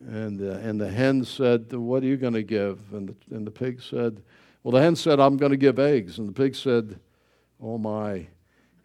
And, 0.00 0.42
uh, 0.42 0.58
and 0.58 0.78
the 0.78 0.90
hen 0.90 1.24
said, 1.24 1.72
What 1.72 2.02
are 2.02 2.06
you 2.06 2.18
going 2.18 2.34
to 2.34 2.42
give? 2.42 2.80
And 2.92 3.08
the, 3.08 3.36
and 3.36 3.46
the 3.46 3.50
pig 3.50 3.80
said, 3.80 4.22
Well, 4.62 4.72
the 4.72 4.82
hen 4.82 4.94
said, 4.94 5.20
I'm 5.20 5.38
going 5.38 5.52
to 5.52 5.56
give 5.56 5.78
eggs. 5.78 6.18
And 6.18 6.28
the 6.28 6.32
pig 6.32 6.54
said, 6.54 7.00
Oh 7.62 7.78
my. 7.78 8.26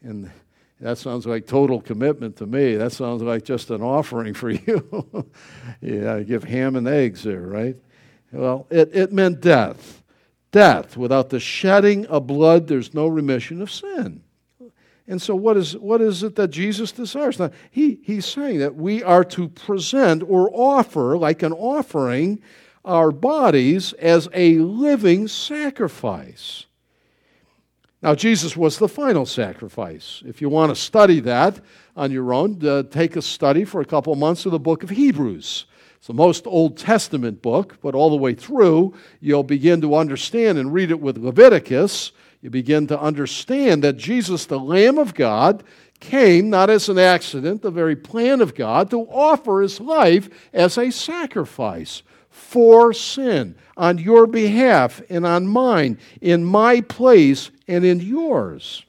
And 0.01 0.31
that 0.79 0.97
sounds 0.97 1.25
like 1.25 1.45
total 1.45 1.81
commitment 1.81 2.37
to 2.37 2.45
me. 2.45 2.75
That 2.75 2.93
sounds 2.93 3.21
like 3.21 3.43
just 3.43 3.71
an 3.71 3.81
offering 3.81 4.33
for 4.33 4.49
you. 4.51 5.29
yeah, 5.81 6.21
give 6.21 6.45
ham 6.45 6.77
and 6.77 6.87
eggs 6.87 7.23
there, 7.23 7.41
right? 7.41 7.75
Well, 8.31 8.67
it, 8.69 8.95
it 8.95 9.11
meant 9.11 9.41
death. 9.41 9.98
Death. 10.51 10.97
Without 10.97 11.29
the 11.29 11.39
shedding 11.39 12.05
of 12.07 12.27
blood, 12.27 12.67
there's 12.67 12.93
no 12.93 13.07
remission 13.07 13.61
of 13.61 13.71
sin. 13.71 14.23
And 15.07 15.19
so, 15.19 15.35
what 15.35 15.57
is, 15.57 15.75
what 15.75 16.01
is 16.01 16.21
it 16.21 16.35
that 16.35 16.49
Jesus 16.49 16.91
desires? 16.91 17.39
Now, 17.39 17.49
he, 17.71 17.99
he's 18.03 18.27
saying 18.27 18.59
that 18.59 18.75
we 18.75 19.01
are 19.01 19.23
to 19.25 19.47
present 19.47 20.21
or 20.21 20.51
offer, 20.53 21.17
like 21.17 21.41
an 21.41 21.51
offering, 21.51 22.41
our 22.85 23.11
bodies 23.11 23.93
as 23.93 24.29
a 24.33 24.59
living 24.59 25.27
sacrifice. 25.27 26.67
Now, 28.01 28.15
Jesus 28.15 28.55
was 28.55 28.77
the 28.77 28.87
final 28.87 29.25
sacrifice. 29.25 30.23
If 30.25 30.41
you 30.41 30.47
want 30.47 30.73
to 30.73 30.81
study 30.81 31.19
that 31.21 31.59
on 31.97 32.11
your 32.11 32.33
own, 32.33 32.65
uh, 32.65 32.83
take 32.83 33.17
a 33.17 33.21
study 33.21 33.65
for 33.65 33.81
a 33.81 33.85
couple 33.85 34.13
of 34.13 34.19
months 34.19 34.45
of 34.45 34.53
the 34.53 34.59
book 34.59 34.83
of 34.83 34.89
Hebrews. 34.89 35.65
It's 35.97 36.07
the 36.07 36.13
most 36.13 36.47
Old 36.47 36.77
Testament 36.77 37.41
book, 37.41 37.77
but 37.81 37.95
all 37.95 38.09
the 38.09 38.15
way 38.15 38.33
through, 38.33 38.93
you'll 39.19 39.43
begin 39.43 39.81
to 39.81 39.95
understand 39.95 40.57
and 40.57 40.73
read 40.73 40.91
it 40.91 41.01
with 41.01 41.17
Leviticus. 41.17 42.13
You 42.41 42.49
begin 42.49 42.87
to 42.87 42.97
understand 42.97 43.83
that 43.83 43.97
Jesus, 43.97 44.45
the 44.45 44.59
Lamb 44.59 44.97
of 44.97 45.13
God, 45.13 45.65
came 45.99 46.49
not 46.49 46.69
as 46.69 46.87
an 46.87 46.97
accident, 46.97 47.61
the 47.61 47.69
very 47.69 47.97
plan 47.97 48.39
of 48.39 48.55
God, 48.55 48.89
to 48.91 49.01
offer 49.01 49.61
his 49.61 49.81
life 49.81 50.29
as 50.53 50.77
a 50.77 50.89
sacrifice 50.89 52.01
for 52.39 52.93
sin 52.93 53.55
on 53.77 53.97
your 53.97 54.25
behalf 54.25 55.01
and 55.09 55.25
on 55.25 55.47
mine, 55.47 55.99
in 56.21 56.43
my 56.43 56.81
place 56.81 57.51
and 57.67 57.85
in 57.85 57.99
yours. 57.99 58.83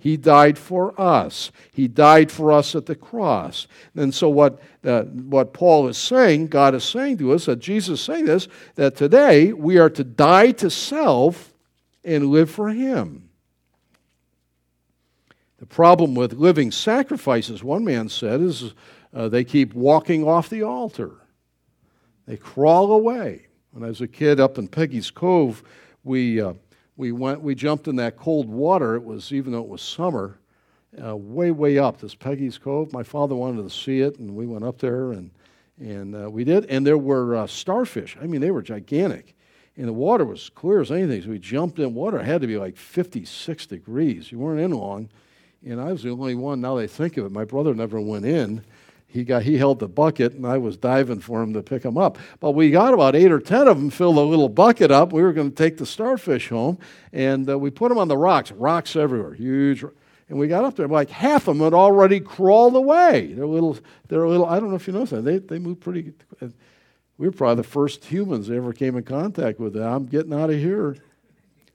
He 0.00 0.16
died 0.16 0.58
for 0.58 0.98
us. 1.00 1.50
He 1.72 1.88
died 1.88 2.30
for 2.30 2.52
us 2.52 2.76
at 2.76 2.86
the 2.86 2.94
cross. 2.94 3.66
And 3.96 4.14
so, 4.14 4.28
what, 4.28 4.60
uh, 4.84 5.02
what 5.02 5.52
Paul 5.52 5.88
is 5.88 5.98
saying, 5.98 6.48
God 6.48 6.74
is 6.74 6.84
saying 6.84 7.18
to 7.18 7.32
us, 7.32 7.46
that 7.46 7.58
Jesus 7.58 7.98
is 7.98 8.04
saying 8.04 8.26
this, 8.26 8.46
that 8.76 8.94
today 8.94 9.52
we 9.52 9.76
are 9.78 9.90
to 9.90 10.04
die 10.04 10.52
to 10.52 10.70
self 10.70 11.52
and 12.04 12.26
live 12.26 12.48
for 12.48 12.68
Him. 12.68 13.28
The 15.58 15.66
problem 15.66 16.14
with 16.14 16.34
living 16.34 16.70
sacrifices, 16.70 17.64
one 17.64 17.84
man 17.84 18.08
said, 18.08 18.40
is 18.40 18.74
uh, 19.12 19.28
they 19.28 19.42
keep 19.42 19.74
walking 19.74 20.22
off 20.26 20.48
the 20.48 20.62
altar. 20.62 21.12
They 22.28 22.36
crawl 22.36 22.92
away. 22.92 23.46
When 23.70 23.82
I 23.82 23.86
was 23.86 24.02
a 24.02 24.06
kid 24.06 24.38
up 24.38 24.58
in 24.58 24.68
Peggy's 24.68 25.10
Cove, 25.10 25.62
we, 26.04 26.42
uh, 26.42 26.52
we, 26.98 27.10
went, 27.10 27.40
we 27.40 27.54
jumped 27.54 27.88
in 27.88 27.96
that 27.96 28.18
cold 28.18 28.50
water. 28.50 28.96
It 28.96 29.02
was, 29.02 29.32
even 29.32 29.52
though 29.52 29.62
it 29.62 29.68
was 29.68 29.80
summer, 29.80 30.38
uh, 31.02 31.16
way, 31.16 31.50
way 31.52 31.78
up 31.78 31.98
this 31.98 32.14
Peggy's 32.14 32.58
Cove. 32.58 32.92
My 32.92 33.02
father 33.02 33.34
wanted 33.34 33.62
to 33.62 33.70
see 33.70 34.02
it, 34.02 34.18
and 34.18 34.36
we 34.36 34.44
went 34.44 34.62
up 34.62 34.78
there, 34.78 35.12
and, 35.12 35.30
and 35.78 36.14
uh, 36.14 36.30
we 36.30 36.44
did. 36.44 36.66
And 36.66 36.86
there 36.86 36.98
were 36.98 37.34
uh, 37.34 37.46
starfish. 37.46 38.18
I 38.20 38.26
mean, 38.26 38.42
they 38.42 38.50
were 38.50 38.62
gigantic. 38.62 39.34
And 39.78 39.88
the 39.88 39.94
water 39.94 40.26
was 40.26 40.50
clear 40.50 40.82
as 40.82 40.90
anything. 40.90 41.22
So 41.22 41.30
we 41.30 41.38
jumped 41.38 41.78
in. 41.78 41.94
Water 41.94 42.22
had 42.22 42.42
to 42.42 42.46
be 42.46 42.58
like 42.58 42.76
56 42.76 43.64
degrees. 43.64 44.30
You 44.30 44.38
weren't 44.38 44.60
in 44.60 44.72
long. 44.72 45.08
And 45.66 45.80
I 45.80 45.92
was 45.92 46.02
the 46.02 46.10
only 46.10 46.34
one, 46.34 46.60
now 46.60 46.74
they 46.74 46.88
think 46.88 47.16
of 47.16 47.24
it. 47.24 47.32
My 47.32 47.44
brother 47.44 47.74
never 47.74 47.98
went 47.98 48.26
in 48.26 48.64
he 49.10 49.24
got 49.24 49.42
he 49.42 49.56
held 49.56 49.78
the 49.78 49.88
bucket 49.88 50.34
and 50.34 50.46
I 50.46 50.58
was 50.58 50.76
diving 50.76 51.20
for 51.20 51.42
him 51.42 51.54
to 51.54 51.62
pick 51.62 51.82
him 51.82 51.96
up. 51.96 52.18
But 52.40 52.52
we 52.52 52.70
got 52.70 52.92
about 52.92 53.16
eight 53.16 53.32
or 53.32 53.40
ten 53.40 53.66
of 53.66 53.78
them, 53.78 53.88
filled 53.88 54.18
a 54.18 54.20
little 54.20 54.50
bucket 54.50 54.90
up. 54.90 55.14
We 55.14 55.22
were 55.22 55.32
going 55.32 55.50
to 55.50 55.56
take 55.56 55.78
the 55.78 55.86
starfish 55.86 56.50
home, 56.50 56.78
and 57.12 57.48
uh, 57.48 57.58
we 57.58 57.70
put 57.70 57.88
them 57.88 57.96
on 57.96 58.08
the 58.08 58.18
rocks. 58.18 58.52
Rocks 58.52 58.94
everywhere, 58.94 59.32
huge. 59.32 59.82
And 60.28 60.38
we 60.38 60.46
got 60.46 60.64
up 60.64 60.76
there, 60.76 60.86
like 60.86 61.08
half 61.08 61.48
of 61.48 61.56
them 61.56 61.64
had 61.64 61.72
already 61.72 62.20
crawled 62.20 62.76
away. 62.76 63.32
They're 63.32 63.46
little. 63.46 63.78
They're 64.08 64.28
little. 64.28 64.44
I 64.44 64.60
don't 64.60 64.68
know 64.68 64.76
if 64.76 64.86
you 64.86 64.92
know 64.92 65.06
that 65.06 65.22
they 65.22 65.38
they 65.38 65.58
move 65.58 65.80
pretty. 65.80 66.12
We 67.16 67.26
were 67.26 67.32
probably 67.32 67.62
the 67.62 67.68
first 67.68 68.04
humans 68.04 68.48
that 68.48 68.56
ever 68.56 68.74
came 68.74 68.96
in 68.96 69.04
contact 69.04 69.58
with 69.58 69.72
them. 69.72 69.90
I'm 69.90 70.06
getting 70.06 70.34
out 70.34 70.50
of 70.50 70.56
here. 70.56 70.96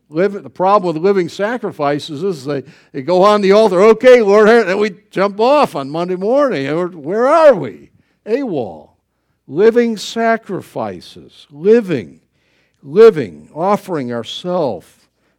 Live, 0.09 0.43
the 0.43 0.49
problem 0.49 0.93
with 0.93 1.03
living 1.03 1.29
sacrifices 1.29 2.23
is 2.23 2.45
they, 2.45 2.63
they 2.91 3.01
go 3.01 3.23
on 3.23 3.41
the 3.41 3.51
altar, 3.51 3.81
okay, 3.81 4.21
Lord, 4.21 4.47
and 4.47 4.79
we 4.79 4.91
jump 5.09 5.39
off 5.39 5.75
on 5.75 5.89
Monday 5.89 6.15
morning. 6.15 6.67
Where 7.01 7.27
are 7.27 7.55
we? 7.55 7.89
AWOL. 8.25 8.91
living 9.47 9.97
sacrifices, 9.97 11.47
living, 11.49 12.21
living, 12.81 13.49
offering 13.53 14.13
ourselves. 14.13 14.87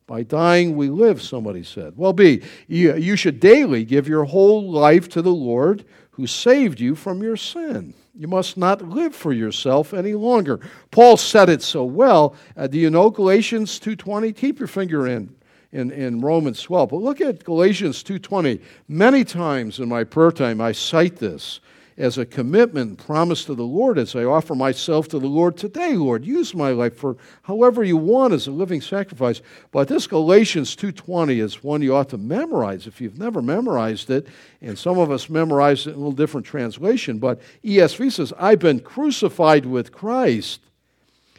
By 0.06 0.22
dying, 0.22 0.76
we 0.76 0.90
live, 0.90 1.22
somebody 1.22 1.62
said. 1.62 1.94
Well, 1.96 2.12
B, 2.12 2.42
you, 2.68 2.94
you 2.96 3.16
should 3.16 3.40
daily 3.40 3.84
give 3.84 4.06
your 4.06 4.24
whole 4.24 4.70
life 4.70 5.08
to 5.10 5.22
the 5.22 5.32
Lord 5.32 5.86
who 6.10 6.26
saved 6.26 6.78
you 6.78 6.94
from 6.94 7.22
your 7.22 7.36
sin. 7.36 7.94
You 8.16 8.28
must 8.28 8.56
not 8.56 8.80
live 8.82 9.14
for 9.14 9.32
yourself 9.32 9.92
any 9.92 10.14
longer. 10.14 10.60
Paul 10.92 11.16
said 11.16 11.48
it 11.48 11.62
so 11.62 11.84
well. 11.84 12.36
Uh, 12.56 12.68
do 12.68 12.78
you 12.78 12.88
know 12.88 13.10
Galatians 13.10 13.80
2.20? 13.80 14.36
Keep 14.36 14.60
your 14.60 14.68
finger 14.68 15.08
in, 15.08 15.34
in, 15.72 15.90
in 15.90 16.20
Romans 16.20 16.62
12. 16.62 16.90
But 16.90 16.96
look 16.96 17.20
at 17.20 17.42
Galatians 17.42 18.04
2.20. 18.04 18.62
Many 18.86 19.24
times 19.24 19.80
in 19.80 19.88
my 19.88 20.04
prayer 20.04 20.30
time 20.30 20.60
I 20.60 20.70
cite 20.70 21.16
this 21.16 21.58
as 21.96 22.18
a 22.18 22.26
commitment 22.26 22.98
promise 22.98 23.44
to 23.44 23.54
the 23.54 23.64
Lord 23.64 23.98
as 23.98 24.16
I 24.16 24.24
offer 24.24 24.54
myself 24.54 25.06
to 25.08 25.18
the 25.18 25.28
Lord 25.28 25.56
today, 25.56 25.94
Lord. 25.94 26.24
Use 26.24 26.54
my 26.54 26.70
life 26.70 26.96
for 26.96 27.16
however 27.42 27.84
you 27.84 27.96
want 27.96 28.32
as 28.32 28.46
a 28.46 28.50
living 28.50 28.80
sacrifice. 28.80 29.40
But 29.70 29.88
this 29.88 30.06
Galatians 30.06 30.74
2:20 30.74 31.38
is 31.40 31.62
one 31.62 31.82
you 31.82 31.94
ought 31.94 32.08
to 32.08 32.18
memorize 32.18 32.86
if 32.86 33.00
you've 33.00 33.18
never 33.18 33.40
memorized 33.40 34.10
it. 34.10 34.26
And 34.60 34.76
some 34.76 34.98
of 34.98 35.10
us 35.10 35.30
memorized 35.30 35.86
it 35.86 35.90
in 35.90 35.96
a 35.96 35.98
little 35.98 36.12
different 36.12 36.46
translation, 36.46 37.18
but 37.18 37.40
ESV 37.62 38.10
says, 38.10 38.32
"I've 38.38 38.58
been 38.58 38.80
crucified 38.80 39.66
with 39.66 39.92
Christ. 39.92 40.60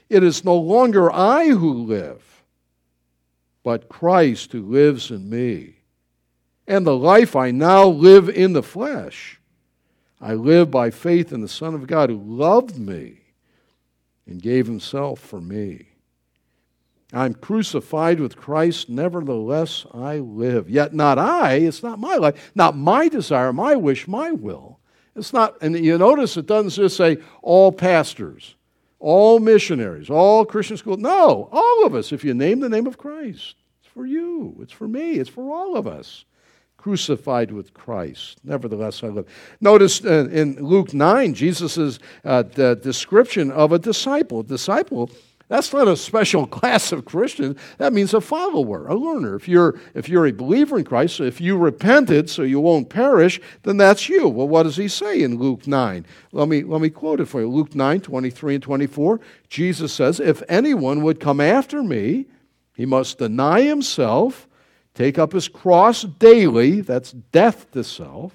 It 0.09 0.23
is 0.23 0.45
no 0.45 0.55
longer 0.55 1.11
I 1.11 1.49
who 1.49 1.73
live, 1.73 2.43
but 3.63 3.89
Christ 3.89 4.53
who 4.53 4.61
lives 4.61 5.11
in 5.11 5.29
me. 5.29 5.77
And 6.67 6.85
the 6.85 6.95
life 6.95 7.35
I 7.35 7.51
now 7.51 7.87
live 7.87 8.29
in 8.29 8.53
the 8.53 8.63
flesh, 8.63 9.39
I 10.25 10.33
live 10.33 10.71
by 10.71 10.89
faith 10.89 11.31
in 11.31 11.41
the 11.41 11.47
Son 11.47 11.75
of 11.75 11.85
God 11.85 12.09
who 12.09 12.17
loved 12.17 12.79
me 12.79 13.19
and 14.25 14.41
gave 14.41 14.65
himself 14.65 15.19
for 15.19 15.39
me. 15.39 15.89
I'm 17.13 17.35
crucified 17.35 18.19
with 18.19 18.35
Christ, 18.35 18.89
nevertheless 18.89 19.85
I 19.93 20.17
live. 20.17 20.67
Yet 20.67 20.95
not 20.95 21.19
I, 21.19 21.57
it's 21.57 21.83
not 21.83 21.99
my 21.99 22.15
life, 22.15 22.51
not 22.55 22.75
my 22.75 23.07
desire, 23.07 23.53
my 23.53 23.75
wish, 23.75 24.07
my 24.07 24.31
will. 24.31 24.79
It's 25.15 25.31
not, 25.31 25.61
and 25.61 25.77
you 25.77 25.95
notice 25.99 26.37
it 26.37 26.47
doesn't 26.47 26.71
just 26.71 26.97
say 26.97 27.19
all 27.43 27.71
pastors, 27.71 28.55
all 28.97 29.37
missionaries, 29.37 30.09
all 30.09 30.43
Christian 30.43 30.77
schools. 30.77 30.97
No, 30.97 31.49
all 31.51 31.85
of 31.85 31.93
us, 31.93 32.11
if 32.11 32.23
you 32.23 32.33
name 32.33 32.61
the 32.61 32.69
name 32.69 32.87
of 32.87 32.97
Christ. 32.97 33.57
It's 33.83 33.93
for 33.93 34.07
you, 34.07 34.57
it's 34.59 34.73
for 34.73 34.87
me, 34.87 35.19
it's 35.19 35.29
for 35.29 35.53
all 35.53 35.77
of 35.77 35.85
us 35.85 36.25
crucified 36.85 37.51
with 37.51 37.73
Christ. 37.73 38.37
Nevertheless, 38.43 39.03
I 39.03 39.07
live. 39.07 39.25
Notice 39.59 40.01
in 40.01 40.63
Luke 40.63 40.93
9, 40.93 41.33
Jesus' 41.33 41.97
uh, 42.23 42.43
description 42.43 43.49
of 43.49 43.71
a 43.71 43.79
disciple. 43.79 44.41
A 44.41 44.43
disciple, 44.43 45.09
that's 45.47 45.73
not 45.73 45.87
a 45.87 45.97
special 45.97 46.45
class 46.59 46.91
of 46.91 47.03
Christian. 47.03 47.57
That 47.79 47.91
means 47.91 48.13
a 48.13 48.21
follower, 48.21 48.85
a 48.85 48.93
learner. 48.93 49.35
If 49.35 49.47
you're, 49.47 49.79
if 49.95 50.07
you're 50.07 50.27
a 50.27 50.31
believer 50.31 50.77
in 50.77 50.83
Christ, 50.83 51.19
if 51.21 51.41
you 51.41 51.57
repented 51.57 52.29
so 52.29 52.43
you 52.43 52.59
won't 52.59 52.87
perish, 52.87 53.41
then 53.63 53.77
that's 53.77 54.07
you. 54.07 54.27
Well, 54.27 54.47
what 54.47 54.61
does 54.61 54.77
he 54.77 54.87
say 54.87 55.23
in 55.23 55.39
Luke 55.39 55.65
9? 55.65 56.05
Let 56.33 56.47
me, 56.47 56.61
let 56.61 56.81
me 56.81 56.91
quote 56.91 57.19
it 57.19 57.25
for 57.25 57.41
you. 57.41 57.49
Luke 57.49 57.73
9, 57.73 58.01
23 58.01 58.53
and 58.53 58.63
24. 58.63 59.19
Jesus 59.49 59.91
says, 59.91 60.19
If 60.19 60.43
anyone 60.47 61.01
would 61.01 61.19
come 61.19 61.41
after 61.41 61.81
me, 61.81 62.27
he 62.75 62.85
must 62.85 63.17
deny 63.17 63.61
himself 63.61 64.47
Take 64.95 65.19
up 65.19 65.33
his 65.33 65.49
cross 65.49 66.03
daily, 66.03 66.81
that's 66.81 67.11
death 67.11 67.69
to 67.71 67.83
self, 67.83 68.33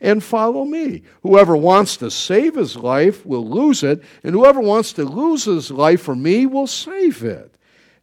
and 0.00 0.22
follow 0.22 0.64
me. 0.64 1.02
Whoever 1.22 1.56
wants 1.56 1.96
to 1.98 2.10
save 2.10 2.54
his 2.54 2.76
life 2.76 3.26
will 3.26 3.46
lose 3.46 3.82
it, 3.82 4.02
and 4.22 4.32
whoever 4.32 4.60
wants 4.60 4.92
to 4.94 5.04
lose 5.04 5.44
his 5.44 5.70
life 5.70 6.00
for 6.00 6.14
me 6.14 6.46
will 6.46 6.68
save 6.68 7.22
it. 7.24 7.54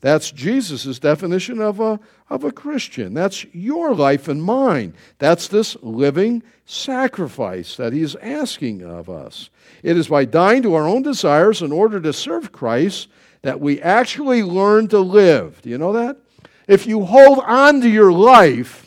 That's 0.02 0.32
Jesus' 0.32 1.00
definition 1.00 1.60
of 1.60 1.80
a, 1.80 2.00
of 2.30 2.44
a 2.44 2.52
Christian. 2.52 3.16
That's 3.16 3.46
your 3.54 3.96
life 3.96 4.28
and 4.28 4.44
mine. 4.44 4.94
That's 5.18 5.48
this 5.48 5.76
living 5.82 6.44
sacrifice 6.66 7.78
that 7.78 7.94
he's 7.94 8.16
asking 8.18 8.84
of 8.84 9.10
us. 9.10 9.50
It 9.82 9.98
is 9.98 10.10
by 10.10 10.26
dying 10.26 10.62
to 10.64 10.76
our 10.76 10.88
own 10.88 11.02
desires 11.02 11.62
in 11.62 11.72
order 11.72 12.00
to 12.02 12.14
serve 12.14 12.52
Christ 12.52 13.08
that 13.42 13.60
we 13.60 13.82
actually 13.82 14.44
learn 14.44 14.88
to 14.90 15.00
live. 15.00 15.62
Do 15.62 15.70
you 15.70 15.78
know 15.78 15.94
that? 15.94 16.18
If 16.68 16.86
you 16.86 17.06
hold 17.06 17.40
on 17.40 17.82
to 17.82 17.90
your 17.90 18.12
life, 18.12 18.86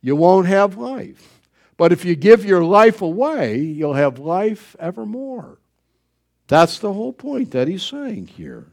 you 0.00 0.16
won't 0.16 0.46
have 0.48 0.76
life. 0.76 1.40
But 1.76 1.92
if 1.92 2.04
you 2.04 2.16
give 2.16 2.44
your 2.44 2.64
life 2.64 3.02
away, 3.02 3.58
you'll 3.58 3.94
have 3.94 4.18
life 4.18 4.74
evermore. 4.78 5.58
That's 6.48 6.78
the 6.78 6.92
whole 6.92 7.12
point 7.12 7.50
that 7.52 7.68
he's 7.68 7.82
saying 7.82 8.28
here. 8.28 8.66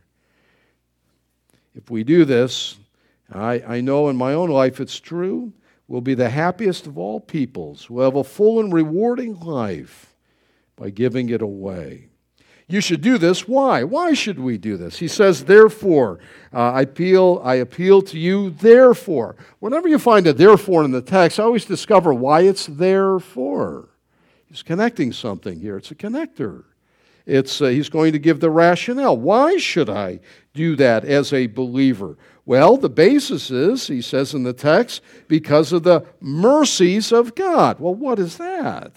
If 1.76 1.90
we 1.90 2.04
do 2.04 2.24
this, 2.24 2.78
I, 3.32 3.64
I 3.68 3.82
know 3.82 4.10
in 4.10 4.16
my 4.16 4.34
own 4.34 4.50
life 4.50 4.80
it's 4.80 5.00
true, 5.00 5.54
we'll 5.88 6.02
be 6.02 6.14
the 6.14 6.30
happiest 6.30 6.88
of 6.88 6.98
all 6.98 7.20
peoples. 7.20 7.90
We'll 7.90 8.06
have 8.06 8.16
a 8.16 8.24
full 8.24 8.60
and 8.60 8.72
rewarding 8.72 9.40
life 9.40 10.14
by 10.76 10.92
giving 10.92 11.30
it 11.30 11.42
away. 11.42 12.10
You 12.68 12.82
should 12.82 13.02
do 13.02 13.18
this. 13.18 13.48
Why? 13.48 13.84
Why 13.84 14.14
should 14.14 14.40
we 14.40 14.58
do 14.58 14.78
this? 14.78 14.98
He 14.98 15.08
says, 15.08 15.46
therefore, 15.46 16.20
uh, 16.54 16.72
I, 16.72 16.82
appeal, 16.82 17.42
I 17.44 17.56
appeal 17.56 18.02
to 18.04 18.18
you, 18.18 18.52
therefore. 18.52 19.36
Whenever 19.60 19.88
you 19.88 20.00
find 20.00 20.26
a 20.28 20.34
therefore 20.34 20.84
in 20.84 20.92
the 20.92 21.02
text, 21.02 21.40
I 21.40 21.44
always 21.44 21.66
discover 21.66 22.14
why 22.14 22.42
it's 22.42 22.68
there 22.68 23.20
for. 23.20 23.90
He's 24.46 24.64
connecting 24.64 25.12
something 25.12 25.60
here. 25.60 25.78
It's 25.78 25.92
a 25.92 25.96
connector. 25.96 26.64
It's, 27.26 27.62
uh, 27.62 27.68
he's 27.68 27.90
going 27.90 28.14
to 28.14 28.20
give 28.20 28.40
the 28.40 28.50
rationale. 28.50 29.18
Why 29.18 29.58
should 29.58 29.90
I 29.90 30.20
do 30.54 30.76
that 30.78 31.06
as 31.06 31.34
a 31.34 31.48
believer? 31.48 32.18
Well, 32.46 32.78
the 32.78 32.90
basis 32.90 33.50
is, 33.50 33.88
he 33.88 34.02
says 34.02 34.34
in 34.34 34.44
the 34.44 34.54
text, 34.54 35.02
because 35.28 35.72
of 35.72 35.84
the 35.84 36.06
mercies 36.20 37.12
of 37.12 37.36
God. 37.36 37.80
Well, 37.80 37.96
what 37.96 38.20
is 38.20 38.38
that? 38.38 38.92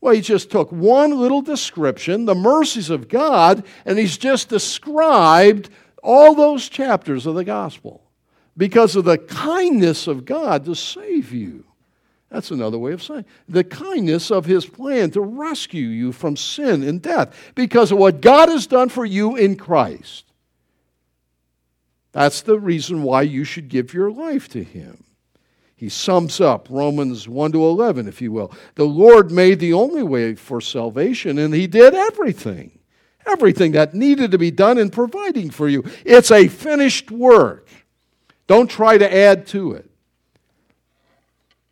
Well, 0.00 0.14
he 0.14 0.20
just 0.20 0.50
took 0.50 0.72
one 0.72 1.18
little 1.18 1.42
description, 1.42 2.24
the 2.24 2.34
mercies 2.34 2.88
of 2.88 3.08
God, 3.08 3.64
and 3.84 3.98
he's 3.98 4.16
just 4.16 4.48
described 4.48 5.68
all 6.02 6.34
those 6.34 6.68
chapters 6.68 7.26
of 7.26 7.34
the 7.34 7.44
gospel 7.44 8.02
because 8.56 8.96
of 8.96 9.04
the 9.04 9.18
kindness 9.18 10.06
of 10.06 10.24
God 10.24 10.64
to 10.64 10.74
save 10.74 11.32
you. 11.32 11.64
That's 12.30 12.50
another 12.50 12.78
way 12.78 12.92
of 12.92 13.02
saying 13.02 13.24
the 13.48 13.64
kindness 13.64 14.30
of 14.30 14.46
his 14.46 14.64
plan 14.64 15.10
to 15.10 15.20
rescue 15.20 15.88
you 15.88 16.12
from 16.12 16.36
sin 16.36 16.82
and 16.82 17.02
death 17.02 17.52
because 17.54 17.90
of 17.90 17.98
what 17.98 18.20
God 18.20 18.48
has 18.48 18.66
done 18.66 18.88
for 18.88 19.04
you 19.04 19.36
in 19.36 19.56
Christ. 19.56 20.24
That's 22.12 22.40
the 22.42 22.58
reason 22.58 23.02
why 23.02 23.22
you 23.22 23.44
should 23.44 23.68
give 23.68 23.92
your 23.92 24.10
life 24.10 24.48
to 24.50 24.62
him. 24.62 25.04
He 25.80 25.88
sums 25.88 26.42
up 26.42 26.66
Romans 26.68 27.26
1 27.26 27.52
to 27.52 27.64
11, 27.64 28.06
if 28.06 28.20
you 28.20 28.32
will. 28.32 28.52
The 28.74 28.84
Lord 28.84 29.30
made 29.30 29.60
the 29.60 29.72
only 29.72 30.02
way 30.02 30.34
for 30.34 30.60
salvation, 30.60 31.38
and 31.38 31.54
He 31.54 31.66
did 31.66 31.94
everything. 31.94 32.80
Everything 33.26 33.72
that 33.72 33.94
needed 33.94 34.30
to 34.32 34.36
be 34.36 34.50
done 34.50 34.76
in 34.76 34.90
providing 34.90 35.48
for 35.48 35.70
you. 35.70 35.82
It's 36.04 36.30
a 36.30 36.48
finished 36.48 37.10
work. 37.10 37.66
Don't 38.46 38.68
try 38.68 38.98
to 38.98 39.10
add 39.10 39.46
to 39.46 39.72
it. 39.72 39.90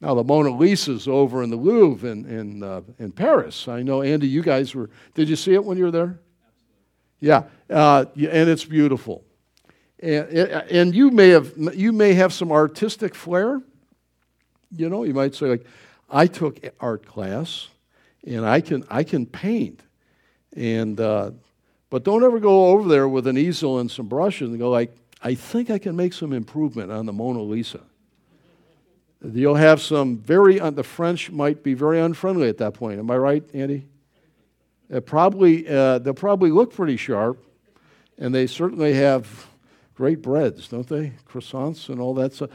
Now, 0.00 0.14
the 0.14 0.24
Mona 0.24 0.56
Lisa's 0.56 1.06
over 1.06 1.42
in 1.42 1.50
the 1.50 1.56
Louvre 1.56 2.10
in, 2.10 2.24
in, 2.24 2.62
uh, 2.62 2.80
in 2.98 3.12
Paris. 3.12 3.68
I 3.68 3.82
know, 3.82 4.00
Andy, 4.00 4.26
you 4.26 4.42
guys 4.42 4.74
were, 4.74 4.88
did 5.12 5.28
you 5.28 5.36
see 5.36 5.52
it 5.52 5.62
when 5.62 5.76
you 5.76 5.84
were 5.84 5.90
there? 5.90 6.18
Yeah, 7.20 7.42
uh, 7.68 8.06
and 8.16 8.48
it's 8.48 8.64
beautiful. 8.64 9.22
And, 10.00 10.30
and 10.30 10.94
you, 10.94 11.10
may 11.10 11.28
have, 11.28 11.52
you 11.74 11.92
may 11.92 12.14
have 12.14 12.32
some 12.32 12.50
artistic 12.50 13.14
flair. 13.14 13.60
You 14.76 14.88
know, 14.88 15.04
you 15.04 15.14
might 15.14 15.34
say, 15.34 15.46
like, 15.46 15.66
I 16.10 16.26
took 16.26 16.58
art 16.80 17.06
class 17.06 17.68
and 18.26 18.46
I 18.46 18.60
can, 18.60 18.84
I 18.90 19.02
can 19.02 19.26
paint. 19.26 19.80
And, 20.56 21.00
uh, 21.00 21.32
but 21.90 22.04
don't 22.04 22.24
ever 22.24 22.38
go 22.40 22.68
over 22.68 22.88
there 22.88 23.08
with 23.08 23.26
an 23.26 23.38
easel 23.38 23.78
and 23.78 23.90
some 23.90 24.08
brushes 24.08 24.50
and 24.50 24.58
go, 24.58 24.70
like, 24.70 24.94
I 25.22 25.34
think 25.34 25.70
I 25.70 25.78
can 25.78 25.96
make 25.96 26.12
some 26.12 26.32
improvement 26.32 26.92
on 26.92 27.06
the 27.06 27.12
Mona 27.12 27.42
Lisa. 27.42 27.80
You'll 29.22 29.56
have 29.56 29.80
some 29.80 30.18
very, 30.18 30.60
uh, 30.60 30.70
the 30.70 30.84
French 30.84 31.30
might 31.30 31.62
be 31.62 31.74
very 31.74 32.00
unfriendly 32.00 32.48
at 32.48 32.58
that 32.58 32.74
point. 32.74 33.00
Am 33.00 33.10
I 33.10 33.16
right, 33.16 33.44
Andy? 33.52 33.86
It 34.88 35.06
probably, 35.06 35.68
uh, 35.68 35.98
they'll 35.98 36.14
probably 36.14 36.50
look 36.50 36.72
pretty 36.72 36.96
sharp, 36.96 37.44
and 38.16 38.32
they 38.32 38.46
certainly 38.46 38.94
have 38.94 39.48
great 39.94 40.22
breads, 40.22 40.68
don't 40.68 40.86
they? 40.86 41.14
Croissants 41.28 41.88
and 41.88 42.00
all 42.00 42.14
that 42.14 42.32
stuff 42.32 42.50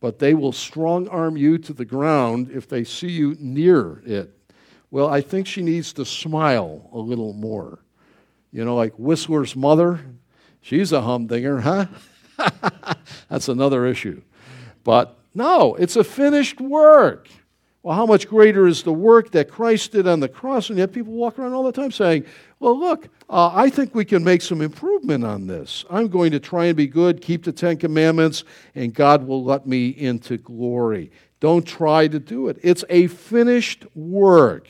but 0.00 0.18
they 0.18 0.34
will 0.34 0.52
strong 0.52 1.08
arm 1.08 1.36
you 1.36 1.58
to 1.58 1.72
the 1.72 1.84
ground 1.84 2.50
if 2.50 2.68
they 2.68 2.84
see 2.84 3.10
you 3.10 3.36
near 3.38 4.02
it. 4.06 4.32
Well, 4.90 5.08
I 5.08 5.20
think 5.20 5.46
she 5.46 5.62
needs 5.62 5.92
to 5.94 6.04
smile 6.04 6.88
a 6.92 6.98
little 6.98 7.32
more. 7.32 7.80
You 8.52 8.64
know, 8.64 8.76
like 8.76 8.94
Whistler's 8.94 9.54
mother, 9.54 10.00
she's 10.60 10.92
a 10.92 11.02
humdinger, 11.02 11.60
huh? 11.60 11.86
That's 13.28 13.48
another 13.48 13.86
issue. 13.86 14.22
But 14.84 15.18
no, 15.34 15.74
it's 15.74 15.96
a 15.96 16.04
finished 16.04 16.60
work. 16.60 17.28
Well, 17.82 17.94
how 17.94 18.06
much 18.06 18.28
greater 18.28 18.66
is 18.66 18.82
the 18.82 18.92
work 18.92 19.32
that 19.32 19.50
Christ 19.50 19.92
did 19.92 20.08
on 20.08 20.20
the 20.20 20.28
cross? 20.28 20.70
And 20.70 20.78
yet 20.78 20.92
people 20.92 21.12
walk 21.12 21.38
around 21.38 21.52
all 21.52 21.62
the 21.62 21.72
time 21.72 21.92
saying, 21.92 22.24
well, 22.60 22.78
look, 22.78 23.08
uh, 23.30 23.52
I 23.54 23.70
think 23.70 23.94
we 23.94 24.04
can 24.04 24.24
make 24.24 24.42
some 24.42 24.60
improvement 24.60 25.24
on 25.24 25.46
this. 25.46 25.84
I'm 25.88 26.08
going 26.08 26.32
to 26.32 26.40
try 26.40 26.66
and 26.66 26.76
be 26.76 26.88
good, 26.88 27.20
keep 27.20 27.44
the 27.44 27.52
Ten 27.52 27.76
Commandments, 27.76 28.42
and 28.74 28.92
God 28.92 29.26
will 29.26 29.44
let 29.44 29.66
me 29.66 29.88
into 29.88 30.38
glory. 30.38 31.12
Don't 31.40 31.64
try 31.64 32.08
to 32.08 32.18
do 32.18 32.48
it. 32.48 32.58
It's 32.62 32.84
a 32.88 33.06
finished 33.06 33.86
work. 33.94 34.68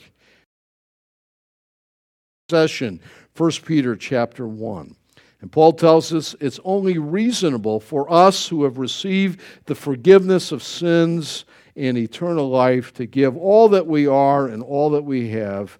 Session, 2.49 2.99
1 3.35 3.51
Peter 3.65 3.95
chapter 3.95 4.47
1. 4.47 4.95
And 5.41 5.51
Paul 5.51 5.73
tells 5.73 6.13
us 6.13 6.35
it's 6.39 6.59
only 6.63 6.97
reasonable 6.97 7.79
for 7.79 8.11
us 8.11 8.47
who 8.47 8.65
have 8.65 8.77
received 8.77 9.39
the 9.65 9.75
forgiveness 9.75 10.51
of 10.51 10.61
sins 10.61 11.45
and 11.75 11.97
eternal 11.97 12.49
life 12.49 12.93
to 12.95 13.05
give 13.05 13.37
all 13.37 13.69
that 13.69 13.87
we 13.87 14.05
are 14.05 14.47
and 14.47 14.61
all 14.61 14.89
that 14.91 15.03
we 15.03 15.29
have 15.29 15.77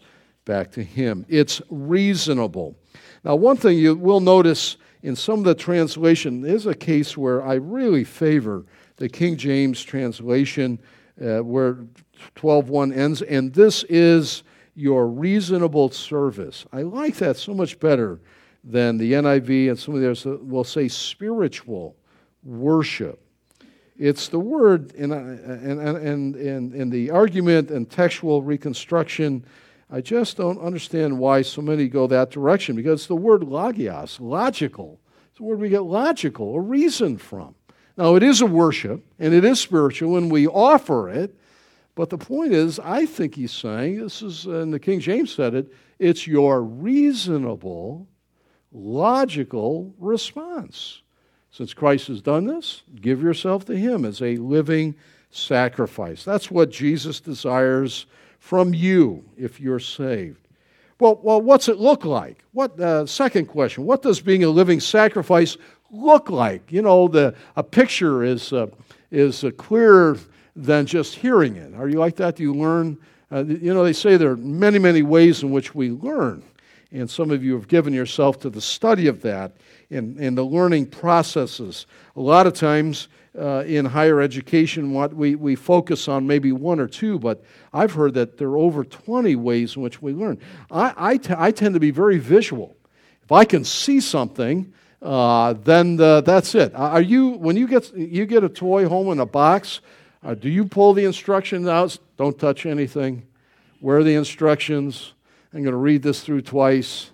back 0.50 0.72
to 0.72 0.84
Him. 0.84 1.28
It's 1.30 1.62
reasonable. 1.70 2.76
Now, 3.24 3.36
one 3.36 3.56
thing 3.56 3.78
you 3.78 3.94
will 3.94 4.20
notice 4.20 4.78
in 5.04 5.16
some 5.16 5.38
of 5.38 5.46
the 5.46 5.54
translation 5.54 6.44
is 6.44 6.66
a 6.66 6.74
case 6.74 7.16
where 7.16 7.46
I 7.46 7.54
really 7.54 8.04
favor 8.04 8.66
the 8.98 9.08
King 9.08 9.38
James 9.38 9.84
translation, 9.84 10.80
uh, 11.22 11.44
where 11.44 11.86
12.1 12.36 12.98
ends, 12.98 13.22
and 13.22 13.54
this 13.54 13.84
is 13.90 14.42
your 14.74 15.08
reasonable 15.08 15.92
service. 15.92 16.66
I 16.74 16.82
like 16.82 17.18
that 17.18 17.38
so 17.38 17.54
much 17.54 17.80
better 17.80 18.20
than 18.64 18.98
the 18.98 19.14
NIV 19.14 19.70
and 19.70 19.78
some 19.78 19.94
of 19.94 20.02
the 20.02 20.08
others 20.08 20.26
will 20.26 20.64
say 20.64 20.88
spiritual 20.88 21.96
worship. 22.44 23.22
It's 24.00 24.30
the 24.30 24.40
word 24.40 24.94
in, 24.94 25.12
in, 25.12 26.36
in, 26.38 26.74
in 26.74 26.90
the 26.90 27.12
argument 27.12 27.70
and 27.70 27.88
textual 27.88 28.42
reconstruction. 28.42 29.46
I 29.90 30.02
just 30.02 30.38
don't 30.38 30.60
understand 30.60 31.18
why 31.18 31.42
so 31.42 31.62
many 31.62 31.88
go 31.88 32.06
that 32.08 32.30
direction 32.30 32.76
because 32.76 33.08
the 33.08 33.16
word 33.16 33.42
logios, 33.42 34.20
logical. 34.20 35.00
It's 35.30 35.38
the 35.38 35.44
word 35.44 35.60
we 35.60 35.70
get 35.70 35.84
logical, 35.84 36.56
a 36.56 36.60
reason 36.60 37.18
from. 37.18 37.56
Now, 37.98 38.16
it 38.16 38.24
is 38.24 38.42
a 38.42 38.46
worship 38.46 39.04
and 39.18 39.34
it 39.34 39.44
is 39.44 39.60
spiritual 39.60 40.16
and 40.18 40.32
we 40.32 40.48
offer 40.48 41.10
it, 41.10 41.36
but 41.96 42.10
the 42.10 42.18
point 42.18 42.54
is, 42.54 42.80
I 42.80 43.06
think 43.06 43.36
he's 43.36 43.52
saying, 43.52 44.00
this 44.02 44.22
is, 44.22 44.46
and 44.46 44.72
the 44.72 44.80
King 44.80 45.00
James 45.00 45.34
said 45.34 45.54
it, 45.54 45.74
it's 45.98 46.28
your 46.28 46.64
reasonable 46.64 48.08
logical 48.72 49.94
response. 49.98 51.02
Since 51.52 51.74
Christ 51.74 52.08
has 52.08 52.22
done 52.22 52.46
this, 52.46 52.84
give 53.02 53.22
yourself 53.22 53.66
to 53.66 53.76
Him 53.76 54.06
as 54.06 54.22
a 54.22 54.38
living 54.38 54.96
sacrifice. 55.32 56.24
That's 56.24 56.52
what 56.52 56.70
Jesus 56.70 57.20
desires 57.20 58.06
from 58.40 58.74
you 58.74 59.24
if 59.38 59.60
you're 59.60 59.80
saved. 59.80 60.48
Well, 61.00 61.20
well 61.22 61.42
what's 61.42 61.70
it 61.70 61.78
look 61.78 62.06
like? 62.06 62.44
What 62.54 62.80
uh, 62.80 63.06
second 63.06 63.46
question? 63.46 63.86
What 63.86 64.02
does 64.02 64.20
being 64.20 64.44
a 64.44 64.50
living 64.50 64.80
sacrifice 64.80 65.58
look 65.92 66.30
like? 66.30 66.72
You 66.72 66.82
know, 66.82 67.08
the 67.08 67.36
a 67.56 67.64
picture 67.64 68.24
is 68.24 68.52
uh, 68.52 68.68
is 69.12 69.44
uh, 69.44 69.52
clearer 69.52 70.18
than 70.56 70.86
just 70.86 71.16
hearing 71.16 71.56
it. 71.56 71.74
Are 71.76 71.88
you 71.88 72.00
like 72.00 72.16
that? 72.18 72.36
Do 72.36 72.44
you 72.44 72.54
learn? 72.54 72.98
Uh, 73.32 73.44
you 73.44 73.74
know, 73.74 73.84
they 73.84 73.94
say 73.94 74.18
there 74.18 74.32
are 74.32 74.38
many, 74.38 74.80
many 74.80 75.04
ways 75.04 75.44
in 75.44 75.52
which 75.52 75.76
we 75.76 75.92
learn 75.92 76.44
and 76.92 77.10
some 77.10 77.32
of 77.32 77.44
you 77.44 77.54
have 77.54 77.68
given 77.68 77.94
yourself 77.94 78.40
to 78.40 78.50
the 78.50 78.62
study 78.62 79.08
of 79.08 79.22
that 79.22 79.54
and, 79.92 80.18
and 80.18 80.38
the 80.38 80.44
learning 80.44 80.88
processes. 80.88 81.86
A 82.16 82.22
lot 82.22 82.48
of 82.48 82.54
times 82.54 83.08
uh, 83.40 83.64
in 83.66 83.86
higher 83.86 84.22
education, 84.22 84.94
what 84.94 85.14
we, 85.14 85.36
we 85.36 85.56
focus 85.56 86.08
on 86.08 86.28
maybe 86.28 86.52
one 86.52 86.80
or 86.80 86.88
two, 86.88 87.18
but 87.18 87.44
I've 87.74 87.94
heard 87.94 88.14
that 88.16 88.38
there 88.38 88.50
are 88.50 88.58
over 88.58 88.84
20 88.84 89.36
ways 89.36 89.76
in 89.76 89.82
which 89.82 90.02
we 90.02 90.14
learn. 90.14 90.40
I, 90.70 90.94
I, 90.98 91.18
t- 91.18 91.34
I 91.38 91.52
tend 91.52 91.74
to 91.76 91.80
be 91.80 91.92
very 91.92 92.18
visual. 92.18 92.76
If 93.24 93.32
I 93.32 93.46
can 93.46 93.64
see 93.64 94.02
something, 94.02 94.74
uh, 95.02 95.54
then 95.54 95.96
the, 95.96 96.22
that's 96.26 96.56
it. 96.56 96.74
Are 96.76 97.02
you 97.02 97.30
when 97.30 97.56
you 97.56 97.68
get 97.68 97.96
you 97.96 98.26
get 98.26 98.44
a 98.44 98.50
toy 98.50 98.88
home 98.88 99.12
in 99.12 99.20
a 99.20 99.26
box? 99.26 99.80
Uh, 100.22 100.34
do 100.34 100.50
you 100.50 100.66
pull 100.66 100.94
the 100.94 101.06
instructions 101.06 101.68
out? 101.68 101.98
Don't 102.18 102.38
touch 102.38 102.66
anything. 102.66 103.26
Where 103.80 104.00
are 104.00 104.04
the 104.04 104.16
instructions? 104.16 105.14
I'm 105.54 105.64
going 105.64 105.72
to 105.72 105.78
read 105.78 106.04
this 106.04 106.22
through 106.22 106.42
twice. 106.42 107.12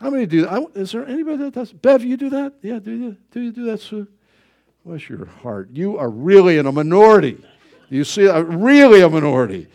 How 0.00 0.10
many 0.10 0.26
do 0.26 0.42
that? 0.42 0.70
Is 0.74 0.92
there 0.92 1.06
anybody 1.06 1.36
that 1.44 1.54
does? 1.54 1.72
Bev, 1.72 2.02
you 2.02 2.16
do 2.16 2.30
that? 2.30 2.54
Yeah, 2.62 2.80
do 2.80 2.90
you? 2.90 3.16
Do 3.30 3.40
you 3.40 3.52
do 3.52 3.66
that, 3.66 3.80
Sue? 3.80 4.08
Bless 4.84 5.08
your 5.08 5.26
heart. 5.26 5.68
You 5.72 5.98
are 5.98 6.08
really 6.08 6.58
in 6.58 6.66
a 6.66 6.72
minority. 6.72 7.42
You 7.88 8.04
see, 8.04 8.28
uh, 8.28 8.40
really 8.40 9.02
a 9.02 9.08
minority. 9.08 9.66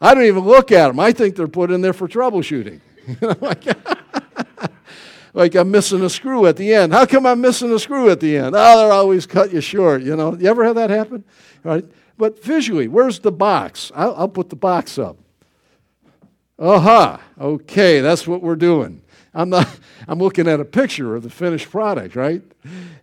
I 0.00 0.14
don't 0.14 0.24
even 0.24 0.44
look 0.44 0.70
at 0.70 0.88
them. 0.88 1.00
I 1.00 1.12
think 1.12 1.34
they're 1.34 1.48
put 1.48 1.70
in 1.70 1.80
there 1.80 1.92
for 1.92 2.06
troubleshooting. 2.06 2.80
like 5.34 5.54
I'm 5.54 5.70
missing 5.70 6.02
a 6.02 6.10
screw 6.10 6.46
at 6.46 6.56
the 6.56 6.72
end. 6.72 6.92
How 6.92 7.04
come 7.06 7.26
I'm 7.26 7.40
missing 7.40 7.72
a 7.72 7.78
screw 7.78 8.10
at 8.10 8.20
the 8.20 8.36
end? 8.36 8.54
Oh, 8.56 8.78
they're 8.78 8.92
always 8.92 9.26
cut 9.26 9.52
you 9.52 9.60
short. 9.60 10.02
You 10.02 10.16
know, 10.16 10.34
you 10.36 10.48
ever 10.48 10.64
have 10.64 10.76
that 10.76 10.90
happen? 10.90 11.24
Right? 11.62 11.84
But 12.16 12.42
visually, 12.42 12.88
where's 12.88 13.18
the 13.18 13.32
box? 13.32 13.90
I'll, 13.94 14.14
I'll 14.14 14.28
put 14.28 14.50
the 14.50 14.56
box 14.56 14.98
up. 14.98 15.18
Aha, 16.56 17.20
okay, 17.40 18.00
that's 18.00 18.28
what 18.28 18.40
we're 18.40 18.54
doing. 18.54 19.02
I'm 19.34 19.50
not, 19.50 19.68
I'm 20.08 20.18
looking 20.18 20.48
at 20.48 20.60
a 20.60 20.64
picture 20.64 21.16
of 21.16 21.22
the 21.22 21.30
finished 21.30 21.70
product, 21.70 22.16
right? 22.16 22.42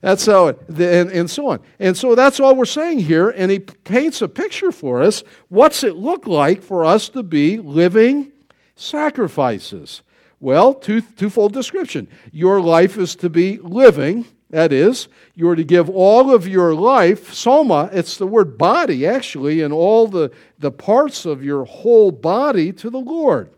That's 0.01 0.25
how 0.25 0.47
it, 0.47 0.59
and, 0.69 1.11
and 1.11 1.29
so 1.29 1.47
on. 1.49 1.59
And 1.79 1.95
so 1.95 2.15
that's 2.15 2.39
all 2.39 2.55
we're 2.55 2.65
saying 2.65 2.99
here. 2.99 3.29
And 3.29 3.51
he 3.51 3.59
paints 3.59 4.21
a 4.21 4.27
picture 4.27 4.71
for 4.71 5.01
us. 5.01 5.23
What's 5.49 5.83
it 5.83 5.95
look 5.95 6.27
like 6.27 6.61
for 6.61 6.85
us 6.85 7.09
to 7.09 7.23
be 7.23 7.57
living 7.57 8.31
sacrifices? 8.75 10.01
Well, 10.39 10.73
two, 10.73 11.01
twofold 11.01 11.53
description. 11.53 12.07
Your 12.31 12.61
life 12.61 12.97
is 12.97 13.15
to 13.17 13.29
be 13.29 13.57
living 13.57 14.25
that 14.51 14.73
is, 14.73 15.07
you 15.33 15.47
are 15.47 15.55
to 15.55 15.63
give 15.63 15.89
all 15.89 16.35
of 16.35 16.45
your 16.45 16.75
life, 16.75 17.33
soma, 17.33 17.89
it's 17.93 18.17
the 18.17 18.27
word 18.27 18.57
body 18.57 19.07
actually, 19.07 19.61
and 19.61 19.73
all 19.73 20.07
the, 20.07 20.29
the 20.59 20.71
parts 20.71 21.25
of 21.25 21.41
your 21.41 21.63
whole 21.63 22.11
body 22.11 22.73
to 22.73 22.89
the 22.89 22.99
Lord. 22.99 23.49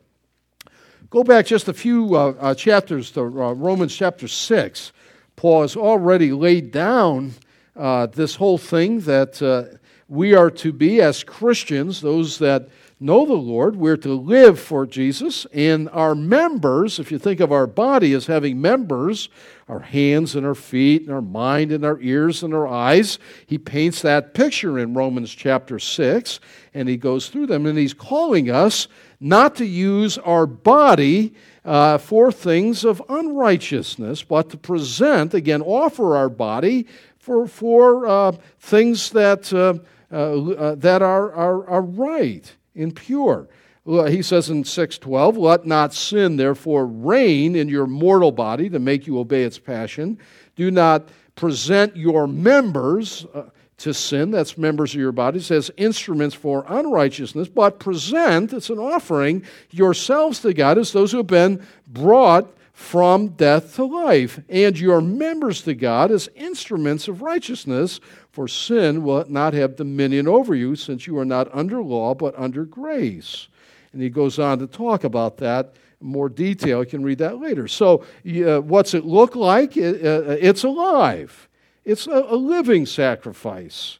Go 1.13 1.23
back 1.23 1.45
just 1.45 1.67
a 1.67 1.76
few 1.76 2.15
uh, 2.15 2.34
uh, 2.39 2.56
chapters 2.56 3.12
to 3.12 3.21
uh, 3.21 3.54
Romans 3.54 3.95
chapter 3.95 4.28
6. 4.28 4.91
Paul 5.36 5.62
has 5.62 5.76
already 5.78 6.32
laid 6.32 6.71
down 6.71 7.34
uh, 7.76 8.08
this 8.08 8.34
whole 8.34 8.58
thing 8.58 9.02
that 9.02 9.39
uh, 9.39 9.78
we 10.08 10.34
are 10.34 10.49
to 10.49 10.73
be 10.73 11.02
as 11.02 11.23
Christians, 11.23 12.02
those 12.02 12.39
that 12.39 12.67
know 12.99 13.28
the 13.28 13.34
Lord. 13.34 13.76
We're 13.76 13.97
to 13.97 14.15
live 14.15 14.60
for 14.60 14.88
Jesus. 14.88 15.45
And 15.54 15.88
our 15.89 16.15
members, 16.15 16.97
if 16.97 17.12
you 17.12 17.19
think 17.19 17.41
of 17.41 17.52
our 17.52 17.67
body 17.67 18.13
as 18.13 18.26
having 18.26 18.60
members, 18.60 19.30
our 19.67 19.82
hands 19.82 20.36
and 20.36 20.47
our 20.47 20.56
feet 20.56 21.04
and 21.04 21.12
our 21.12 21.21
mind 21.21 21.71
and 21.71 21.86
our 21.86 21.99
ears 22.02 22.41
and 22.41 22.56
our 22.56 22.67
eyes, 22.67 23.19
he 23.45 23.60
paints 23.60 24.02
that 24.02 24.34
picture 24.34 24.80
in 24.80 24.95
Romans 24.95 25.32
chapter 25.32 25.78
6. 25.78 26.39
And 26.73 26.89
he 26.89 26.97
goes 26.97 27.30
through 27.30 27.47
them. 27.47 27.67
And 27.67 27.78
he's 27.78 27.93
calling 27.93 28.49
us 28.49 28.88
not 29.23 29.55
to 29.55 29.65
use 29.65 30.17
our 30.19 30.45
body 30.45 31.33
uh, 31.63 31.97
for 31.97 32.29
things 32.29 32.83
of 32.83 33.01
unrighteousness, 33.07 34.21
but 34.21 34.49
to 34.49 34.57
present, 34.57 35.33
again, 35.33 35.62
offer 35.62 36.17
our 36.17 36.27
body 36.27 36.86
for, 37.19 37.47
for 37.47 38.05
uh, 38.05 38.33
things 38.59 39.12
that, 39.12 39.53
uh, 39.53 39.75
uh, 40.12 40.51
uh 40.51 40.75
that 40.75 41.01
are, 41.01 41.31
are, 41.31 41.67
are 41.69 41.81
right 41.81 42.53
impure. 42.75 43.47
He 43.86 44.21
says 44.21 44.49
in 44.49 44.63
6:12, 44.63 45.38
"Let 45.38 45.65
not 45.65 45.93
sin 45.93 46.38
therefore 46.38 46.86
reign 46.86 47.53
in 47.55 47.67
your 47.67 47.86
mortal 47.86 48.31
body 48.31 48.69
to 48.69 48.79
make 48.79 49.07
you 49.07 49.19
obey 49.19 49.43
its 49.43 49.59
passion. 49.59 50.17
Do 50.55 50.71
not 50.71 51.09
present 51.36 51.97
your 51.97 52.25
members 52.25 53.25
uh, 53.33 53.43
to 53.84 53.93
sin, 53.93 54.32
that's 54.32 54.58
members 54.58 54.93
of 54.93 55.00
your 55.00 55.12
bodies, 55.12 55.52
as 55.52 55.69
instruments 55.76 56.34
for 56.34 56.65
unrighteousness, 56.67 57.50
but 57.50 57.80
present, 57.80 58.54
it's 58.54 58.69
an 58.69 58.80
offering, 58.80 59.43
yourselves 59.72 60.39
to 60.39 60.54
God 60.54 60.78
as 60.78 60.94
those 60.94 61.12
who 61.12 61.17
have 61.17 61.27
been 61.27 61.65
brought 61.88 62.50
from 62.71 63.27
death 63.27 63.75
to 63.75 63.84
life, 63.84 64.40
and 64.48 64.79
your 64.79 65.02
members 65.02 65.62
to 65.63 65.75
God 65.75 66.12
as 66.12 66.29
instruments 66.36 67.10
of 67.10 67.21
righteousness, 67.21 68.00
for 68.31 68.48
sin 68.48 69.04
will 69.04 69.25
not 69.27 69.54
have 69.54 69.75
dominion 69.75 70.29
over 70.29 70.56
you, 70.56 70.77
since 70.77 71.06
you 71.06 71.17
are 71.19 71.25
not 71.25 71.54
under 71.54 71.84
law, 71.84 72.15
but 72.15 72.34
under 72.38 72.63
grace. 72.63 73.50
And 73.92 74.02
he 74.02 74.10
goes 74.10 74.40
on 74.40 74.60
to 74.60 74.67
talk 74.67 75.04
about 75.04 75.38
that 75.38 75.75
more 76.00 76.29
detail. 76.29 76.79
You 76.79 76.90
can 76.90 77.04
read 77.04 77.19
that 77.19 77.40
later. 77.40 77.67
So, 77.67 78.06
uh, 78.25 78.62
what's 78.62 78.94
it 78.94 79.06
look 79.06 79.36
like? 79.36 79.77
It, 79.77 80.06
uh, 80.06 80.38
it's 80.40 80.63
alive, 80.63 81.48
it's 81.86 82.08
a, 82.08 82.25
a 82.29 82.36
living 82.36 82.86
sacrifice. 82.86 84.00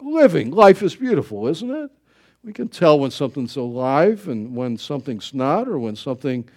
Living. 0.00 0.50
Life 0.50 0.82
is 0.82 0.94
beautiful, 0.94 1.46
isn't 1.48 1.70
it? 1.70 1.90
We 2.42 2.52
can 2.52 2.68
tell 2.68 2.98
when 2.98 3.10
something's 3.10 3.56
alive 3.56 4.28
and 4.28 4.54
when 4.54 4.76
something's 4.76 5.32
not, 5.32 5.66
or 5.66 5.78
when 5.78 5.96
something 5.96 6.48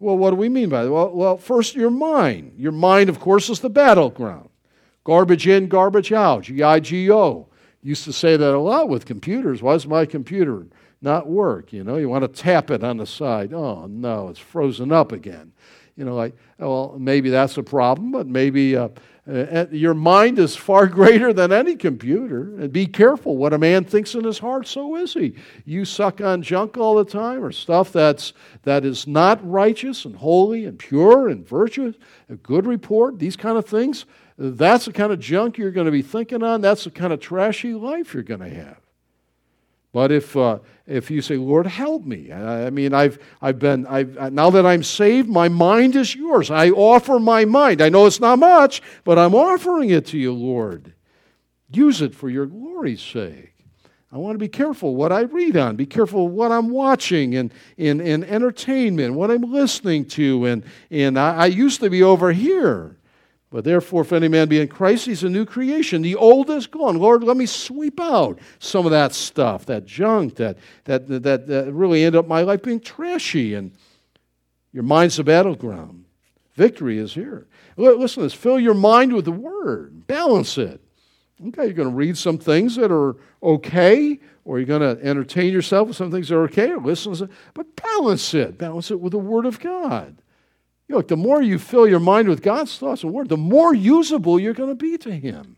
well, 0.00 0.18
what 0.18 0.30
do 0.30 0.36
we 0.36 0.48
mean 0.48 0.68
by 0.68 0.84
that? 0.84 0.90
Well, 0.90 1.14
well, 1.14 1.36
first, 1.38 1.74
your 1.74 1.90
mind. 1.90 2.54
Your 2.58 2.72
mind, 2.72 3.08
of 3.08 3.20
course, 3.20 3.48
is 3.48 3.60
the 3.60 3.70
battleground. 3.70 4.50
Garbage 5.04 5.46
in, 5.46 5.68
garbage 5.68 6.12
out, 6.12 6.42
G 6.42 6.62
I 6.62 6.80
G 6.80 7.10
O. 7.10 7.48
Used 7.82 8.04
to 8.04 8.12
say 8.12 8.36
that 8.36 8.54
a 8.54 8.58
lot 8.58 8.88
with 8.88 9.06
computers. 9.06 9.62
Why 9.62 9.74
does 9.74 9.86
my 9.86 10.04
computer 10.04 10.66
not 11.04 11.28
work. 11.28 11.72
You 11.72 11.84
know, 11.84 11.96
you 11.96 12.08
want 12.08 12.22
to 12.22 12.42
tap 12.42 12.70
it 12.70 12.82
on 12.82 12.96
the 12.96 13.06
side. 13.06 13.52
Oh, 13.52 13.86
no, 13.86 14.28
it's 14.28 14.40
frozen 14.40 14.90
up 14.90 15.12
again. 15.12 15.52
You 15.96 16.04
know, 16.04 16.14
like, 16.14 16.34
well, 16.58 16.96
maybe 16.98 17.30
that's 17.30 17.56
a 17.56 17.62
problem, 17.62 18.10
but 18.10 18.26
maybe 18.26 18.76
uh, 18.76 18.88
uh, 19.30 19.66
your 19.70 19.94
mind 19.94 20.38
is 20.38 20.56
far 20.56 20.86
greater 20.88 21.32
than 21.32 21.52
any 21.52 21.76
computer. 21.76 22.56
And 22.58 22.72
be 22.72 22.86
careful. 22.86 23.36
What 23.36 23.52
a 23.52 23.58
man 23.58 23.84
thinks 23.84 24.14
in 24.14 24.24
his 24.24 24.38
heart, 24.38 24.66
so 24.66 24.96
is 24.96 25.14
he. 25.14 25.34
You 25.64 25.84
suck 25.84 26.20
on 26.20 26.42
junk 26.42 26.76
all 26.76 26.96
the 26.96 27.04
time 27.04 27.44
or 27.44 27.52
stuff 27.52 27.92
that's, 27.92 28.32
that 28.64 28.84
is 28.84 29.06
not 29.06 29.48
righteous 29.48 30.04
and 30.04 30.16
holy 30.16 30.64
and 30.64 30.78
pure 30.78 31.28
and 31.28 31.46
virtuous, 31.46 31.96
a 32.28 32.34
good 32.34 32.66
report, 32.66 33.18
these 33.18 33.36
kind 33.36 33.56
of 33.56 33.66
things. 33.66 34.04
That's 34.36 34.86
the 34.86 34.92
kind 34.92 35.12
of 35.12 35.20
junk 35.20 35.58
you're 35.58 35.70
going 35.70 35.86
to 35.86 35.92
be 35.92 36.02
thinking 36.02 36.42
on. 36.42 36.60
That's 36.60 36.84
the 36.84 36.90
kind 36.90 37.12
of 37.12 37.20
trashy 37.20 37.72
life 37.72 38.14
you're 38.14 38.24
going 38.24 38.40
to 38.40 38.50
have. 38.50 38.83
But 39.94 40.10
if, 40.10 40.36
uh, 40.36 40.58
if 40.88 41.08
you 41.08 41.22
say, 41.22 41.36
Lord, 41.36 41.68
help 41.68 42.04
me, 42.04 42.32
I, 42.32 42.68
mean, 42.70 42.92
I've, 42.92 43.16
I've 43.40 43.60
been, 43.60 43.86
I've, 43.86 44.32
now 44.32 44.50
that 44.50 44.66
I'm 44.66 44.82
saved, 44.82 45.28
my 45.28 45.48
mind 45.48 45.94
is 45.94 46.16
yours. 46.16 46.50
I 46.50 46.70
offer 46.70 47.20
my 47.20 47.44
mind. 47.44 47.80
I 47.80 47.90
know 47.90 48.04
it's 48.06 48.18
not 48.18 48.40
much, 48.40 48.82
but 49.04 49.20
I'm 49.20 49.36
offering 49.36 49.90
it 49.90 50.04
to 50.06 50.18
you, 50.18 50.32
Lord. 50.32 50.94
Use 51.70 52.02
it 52.02 52.12
for 52.12 52.28
your 52.28 52.46
glory's 52.46 53.02
sake. 53.02 53.54
I 54.10 54.16
want 54.16 54.34
to 54.34 54.38
be 54.40 54.48
careful 54.48 54.96
what 54.96 55.12
I 55.12 55.20
read 55.20 55.56
on, 55.56 55.76
be 55.76 55.86
careful 55.86 56.26
what 56.26 56.50
I'm 56.50 56.70
watching 56.70 57.36
and 57.36 57.54
in, 57.76 58.00
in 58.00 58.24
entertainment, 58.24 59.14
what 59.14 59.30
I'm 59.30 59.42
listening 59.42 60.06
to. 60.06 60.46
And, 60.46 60.64
and 60.90 61.16
I, 61.16 61.36
I 61.36 61.46
used 61.46 61.78
to 61.82 61.88
be 61.90 62.02
over 62.02 62.32
here. 62.32 62.96
But 63.54 63.62
therefore, 63.62 64.02
if 64.02 64.12
any 64.12 64.26
man 64.26 64.48
be 64.48 64.60
in 64.60 64.66
Christ, 64.66 65.06
he's 65.06 65.22
a 65.22 65.28
new 65.28 65.44
creation. 65.44 66.02
The 66.02 66.16
old 66.16 66.50
is 66.50 66.66
gone. 66.66 66.98
Lord, 66.98 67.22
let 67.22 67.36
me 67.36 67.46
sweep 67.46 68.00
out 68.00 68.40
some 68.58 68.84
of 68.84 68.90
that 68.90 69.12
stuff, 69.12 69.64
that 69.66 69.84
junk, 69.84 70.34
that, 70.34 70.58
that, 70.86 71.06
that, 71.22 71.46
that 71.46 71.72
really 71.72 72.02
ended 72.02 72.18
up 72.18 72.26
my 72.26 72.42
life 72.42 72.64
being 72.64 72.80
trashy. 72.80 73.54
And 73.54 73.70
your 74.72 74.82
mind's 74.82 75.18
the 75.18 75.22
battleground. 75.22 76.04
Victory 76.56 76.98
is 76.98 77.14
here. 77.14 77.46
Listen 77.76 78.22
to 78.22 78.26
this 78.26 78.34
fill 78.34 78.58
your 78.58 78.74
mind 78.74 79.12
with 79.12 79.24
the 79.24 79.30
Word, 79.30 80.04
balance 80.08 80.58
it. 80.58 80.80
Okay, 81.46 81.66
you're 81.66 81.74
going 81.74 81.90
to 81.90 81.94
read 81.94 82.18
some 82.18 82.38
things 82.38 82.74
that 82.74 82.90
are 82.90 83.14
okay, 83.40 84.18
or 84.44 84.58
you're 84.58 84.66
going 84.66 84.96
to 84.96 85.00
entertain 85.06 85.52
yourself 85.52 85.86
with 85.86 85.96
some 85.96 86.10
things 86.10 86.28
that 86.28 86.34
are 86.34 86.44
okay, 86.46 86.72
or 86.72 86.80
listen, 86.80 87.30
but 87.54 87.76
balance 87.76 88.34
it. 88.34 88.58
Balance 88.58 88.90
it 88.90 88.98
with 88.98 89.12
the 89.12 89.18
Word 89.18 89.46
of 89.46 89.60
God. 89.60 90.16
You 90.88 90.96
know, 90.96 91.02
the 91.02 91.16
more 91.16 91.42
you 91.42 91.58
fill 91.58 91.88
your 91.88 92.00
mind 92.00 92.28
with 92.28 92.42
God's 92.42 92.76
thoughts 92.78 93.02
and 93.02 93.12
word, 93.12 93.28
the 93.28 93.36
more 93.36 93.74
usable 93.74 94.38
you're 94.38 94.52
going 94.52 94.68
to 94.68 94.74
be 94.74 94.98
to 94.98 95.12
Him. 95.12 95.56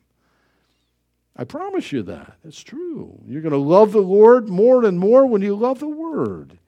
I 1.37 1.45
promise 1.45 1.93
you 1.93 2.03
that. 2.05 2.35
It's 2.45 2.63
true. 2.63 3.21
You're 3.27 3.43
going 3.43 3.53
to 3.53 3.59
love 3.59 3.93
the 3.93 4.01
Lord 4.01 4.49
more 4.49 4.85
and 4.85 4.99
more 4.99 5.27
when 5.27 5.43
you 5.43 5.55
love 5.55 5.81
the 5.81 5.89
Word. 5.89 6.59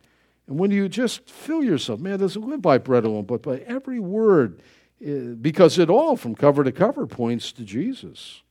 And 0.48 0.58
when 0.58 0.70
you 0.70 0.88
just 0.88 1.28
fill 1.28 1.62
yourself, 1.62 2.00
man 2.00 2.18
doesn't 2.18 2.48
live 2.48 2.62
by 2.62 2.78
bread 2.78 3.04
alone, 3.04 3.24
but 3.24 3.42
by 3.42 3.58
every 3.58 4.00
word, 4.00 4.60
eh, 5.04 5.34
because 5.40 5.78
it 5.78 5.90
all, 5.90 6.16
from 6.16 6.34
cover 6.34 6.64
to 6.64 6.72
cover, 6.72 7.06
points 7.06 7.52
to 7.52 7.64
Jesus. 7.64 8.42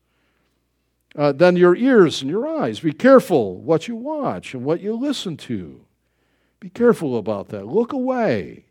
Uh, 1.15 1.31
then 1.31 1.55
your 1.55 1.75
ears 1.75 2.21
and 2.21 2.29
your 2.29 2.47
eyes. 2.47 2.79
Be 2.79 2.93
careful 2.93 3.55
what 3.55 3.87
you 3.87 3.95
watch 3.95 4.53
and 4.53 4.63
what 4.63 4.79
you 4.79 4.93
listen 4.93 5.35
to. 5.37 5.81
Be 6.59 6.69
careful 6.69 7.17
about 7.17 7.49
that. 7.49 7.65
Look 7.65 7.91
away. 7.93 8.65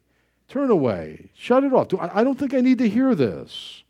Turn 0.48 0.70
away. 0.70 1.30
Shut 1.34 1.64
it 1.64 1.72
off. 1.72 1.88
I 2.00 2.22
don't 2.22 2.38
think 2.38 2.54
I 2.54 2.60
need 2.60 2.78
to 2.78 2.88
hear 2.88 3.14
this. 3.14 3.82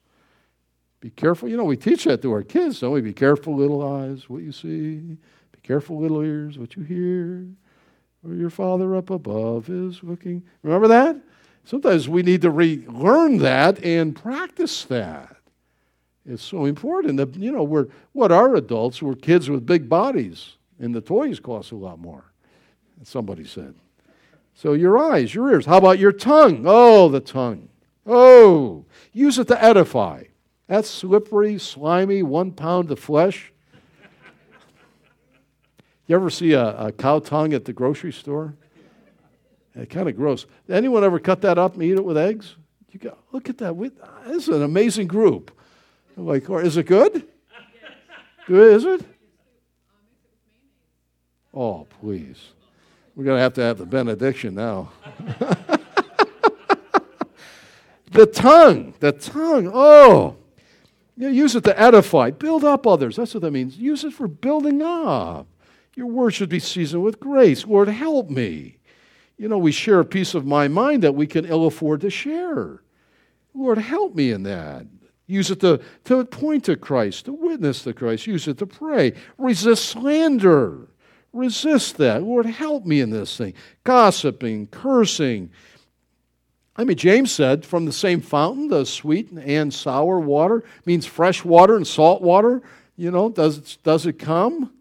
Be 1.01 1.11
careful. 1.11 1.49
You 1.49 1.57
know, 1.57 1.65
we 1.65 1.77
teach 1.77 2.05
that 2.05 2.23
to 2.23 2.33
our 2.33 2.43
kids, 2.43 2.81
don't 2.81 2.93
we? 2.93 3.01
Be 3.01 3.13
careful, 3.13 3.55
little 3.55 3.83
eyes, 3.83 4.29
what 4.29 4.43
you 4.43 4.53
see. 4.53 5.19
Be 5.53 5.61
careful, 5.63 6.01
little 6.01 6.23
ears, 6.23 6.59
what 6.59 6.75
you 6.77 6.83
hear. 6.83 7.47
Or 8.27 8.35
your 8.35 8.51
Father 8.51 8.97
up 8.97 9.11
above 9.11 9.69
is 9.69 10.03
looking. 10.03 10.43
Remember 10.63 10.89
that? 10.89 11.17
Sometimes 11.65 12.09
we 12.09 12.23
need 12.23 12.43
to 12.43 12.51
relearn 12.51 13.39
that 13.39 13.85
and 13.85 14.17
practice 14.17 14.85
that. 14.85 15.37
It's 16.25 16.43
so 16.43 16.65
important. 16.65 17.19
The, 17.19 17.29
you 17.39 17.53
know, 17.53 17.63
we're 17.63 17.87
what 18.13 18.33
are 18.33 18.57
adults? 18.57 19.03
We're 19.03 19.15
kids 19.15 19.49
with 19.49 19.67
big 19.67 19.89
bodies, 19.89 20.57
and 20.81 20.95
the 20.95 21.01
toys 21.01 21.39
cost 21.39 21.73
a 21.73 21.77
lot 21.77 21.99
more. 21.99 22.25
Somebody 23.03 23.45
said. 23.45 23.75
So 24.57 24.73
your 24.73 24.99
eyes, 24.99 25.35
your 25.35 25.53
ears. 25.53 25.67
How 25.67 25.77
about 25.77 25.99
your 25.99 26.13
tongue? 26.13 26.65
Oh, 26.67 27.11
the 27.11 27.21
tongue. 27.21 27.69
Oh, 28.07 28.87
use 29.13 29.39
it 29.39 29.49
to 29.49 29.63
edify. 29.63 30.25
That's 30.67 30.89
slippery, 30.89 31.59
slimy, 31.59 32.23
one 32.23 32.53
pound 32.53 32.91
of 32.91 32.99
flesh. 32.99 33.53
You 36.07 36.17
ever 36.17 36.31
see 36.31 36.55
a, 36.55 36.87
a 36.87 36.93
cow 36.93 37.19
tongue 37.19 37.53
at 37.53 37.67
the 37.67 37.75
grocery 37.75 38.13
store? 38.13 38.55
It's 39.75 39.93
kind 39.93 40.09
of 40.09 40.17
gross. 40.17 40.47
Anyone 40.71 41.05
ever 41.05 41.19
cut 41.19 41.43
that 41.43 41.59
up 41.59 41.75
and 41.75 41.83
eat 41.83 41.93
it 41.93 42.05
with 42.05 42.17
eggs? 42.17 42.57
You 42.93 42.99
go, 42.99 43.19
look 43.33 43.51
at 43.51 43.59
that. 43.59 43.79
This 44.27 44.45
is 44.45 44.49
an 44.49 44.63
amazing 44.63 45.07
group. 45.07 45.51
I'm 46.17 46.27
like, 46.27 46.49
or 46.49 46.63
is 46.63 46.79
it 46.79 46.87
good? 46.87 47.27
Good, 48.47 48.73
is 48.73 48.85
it? 48.87 49.05
Oh, 51.53 51.87
please. 52.01 52.53
We're 53.17 53.25
going 53.25 53.39
to 53.39 53.43
have 53.43 53.55
to 53.55 53.63
have 53.63 53.79
the 53.79 53.87
benediction 53.87 54.55
now. 54.55 54.93
the 58.13 58.27
tongue, 58.27 58.95
the 59.01 59.13
tongue, 59.13 59.71
oh. 59.73 60.37
You 61.17 61.29
use 61.29 61.57
it 61.57 61.65
to 61.65 61.81
edify, 61.81 62.31
build 62.31 62.63
up 62.63 62.87
others. 62.87 63.17
That's 63.17 63.33
what 63.33 63.41
that 63.41 63.53
means. 63.53 63.79
Use 63.79 64.05
it 64.05 64.13
for 64.13 64.29
building 64.29 64.83
up. 64.83 65.47
Your 65.95 66.09
word 66.09 66.33
should 66.35 66.51
be 66.51 66.61
seasoned 66.61 67.03
with 67.03 67.19
grace. 67.19 67.67
Lord, 67.67 67.89
help 67.89 68.29
me. 68.29 68.77
You 69.39 69.49
know, 69.49 69.57
we 69.57 69.73
share 69.73 70.01
a 70.01 70.05
piece 70.05 70.35
of 70.35 70.45
my 70.45 70.69
mind 70.69 71.03
that 71.03 71.15
we 71.15 71.27
can 71.27 71.47
ill 71.47 71.67
afford 71.67 72.03
to 72.03 72.11
share. 72.11 72.83
Lord, 73.55 73.79
help 73.79 74.15
me 74.15 74.31
in 74.31 74.43
that. 74.43 74.87
Use 75.27 75.51
it 75.51 75.61
to, 75.61 75.81
to 76.05 76.25
point 76.27 76.65
to 76.65 76.77
Christ, 76.77 77.25
to 77.25 77.33
witness 77.33 77.83
to 77.85 77.95
Christ. 77.95 78.27
Use 78.27 78.47
it 78.47 78.59
to 78.59 78.67
pray. 78.67 79.15
Resist 79.39 79.87
slander. 79.87 80.89
Resist 81.37 81.99
that. 81.99 82.23
Lord, 82.23 82.47
help 82.47 82.87
me 82.87 83.01
in 83.01 83.11
this 83.11 83.37
thing. 83.37 83.53
Gossiping, 83.85 84.69
cursing. 84.69 85.51
I 86.77 86.85
mean, 86.85 86.97
James 86.97 87.31
said, 87.31 87.65
from 87.65 87.85
the 87.85 87.93
same 87.93 88.23
fountain, 88.23 88.69
the 88.69 88.87
sweet 88.87 89.31
and 89.31 89.73
sour 89.73 90.19
water 90.19 90.65
means 90.87 91.05
fresh 91.05 91.45
water 91.45 91.77
and 91.77 91.87
salt 91.87 92.23
water. 92.23 92.63
You 92.97 93.11
know, 93.11 93.29
does 93.29 93.59
it, 93.59 93.79
does 93.83 94.07
it 94.07 94.15
come? 94.15 94.73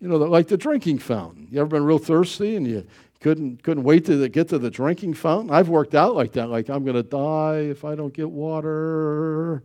You 0.00 0.08
know, 0.08 0.16
like 0.16 0.46
the 0.46 0.56
drinking 0.56 0.98
fountain. 0.98 1.48
You 1.50 1.60
ever 1.60 1.68
been 1.68 1.84
real 1.84 1.98
thirsty 1.98 2.54
and 2.54 2.66
you 2.66 2.86
couldn't, 3.20 3.64
couldn't 3.64 3.82
wait 3.82 4.04
to 4.06 4.28
get 4.28 4.48
to 4.50 4.58
the 4.58 4.70
drinking 4.70 5.14
fountain? 5.14 5.52
I've 5.52 5.68
worked 5.68 5.96
out 5.96 6.14
like 6.14 6.32
that. 6.32 6.48
Like, 6.48 6.68
I'm 6.70 6.84
going 6.84 6.96
to 6.96 7.02
die 7.02 7.70
if 7.70 7.84
I 7.84 7.96
don't 7.96 8.14
get 8.14 8.30
water. 8.30 9.64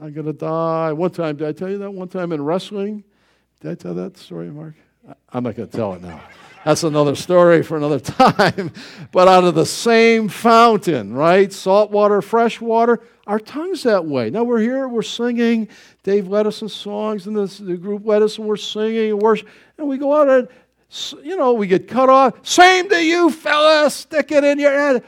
I'm 0.00 0.12
going 0.12 0.26
to 0.26 0.32
die. 0.32 0.92
One 0.92 1.10
time, 1.10 1.36
did 1.36 1.48
I 1.48 1.52
tell 1.52 1.70
you 1.70 1.78
that? 1.78 1.90
One 1.90 2.08
time 2.08 2.30
in 2.30 2.44
wrestling? 2.44 3.02
Did 3.60 3.72
I 3.72 3.74
tell 3.74 3.94
that 3.94 4.16
story, 4.16 4.50
Mark? 4.50 4.74
I'm 5.32 5.44
not 5.44 5.56
going 5.56 5.68
to 5.68 5.76
tell 5.76 5.94
it 5.94 6.02
now. 6.02 6.20
That's 6.64 6.82
another 6.82 7.14
story 7.14 7.62
for 7.62 7.76
another 7.76 8.00
time. 8.00 8.72
but 9.12 9.28
out 9.28 9.44
of 9.44 9.54
the 9.54 9.66
same 9.66 10.28
fountain, 10.28 11.12
right? 11.12 11.52
Salt 11.52 11.90
water, 11.90 12.22
fresh 12.22 12.60
water, 12.60 13.00
our 13.26 13.38
tongue's 13.38 13.82
that 13.82 14.06
way. 14.06 14.30
Now 14.30 14.44
we're 14.44 14.60
here, 14.60 14.88
we're 14.88 15.02
singing. 15.02 15.68
Dave 16.02 16.28
led 16.28 16.46
us 16.46 16.62
in 16.62 16.68
songs, 16.68 17.26
and 17.26 17.36
this, 17.36 17.58
the 17.58 17.76
group 17.76 18.06
led 18.06 18.22
us, 18.22 18.38
and 18.38 18.46
we're 18.46 18.56
singing 18.56 19.10
and 19.10 19.20
worship. 19.20 19.48
And 19.76 19.88
we 19.88 19.98
go 19.98 20.14
out 20.14 20.28
and, 20.28 20.48
you 21.22 21.36
know, 21.36 21.52
we 21.52 21.66
get 21.66 21.86
cut 21.86 22.08
off. 22.08 22.46
Same 22.46 22.88
to 22.88 23.02
you, 23.02 23.30
fella. 23.30 23.90
Stick 23.90 24.32
it 24.32 24.44
in 24.44 24.58
your 24.58 24.72
head. 24.72 25.04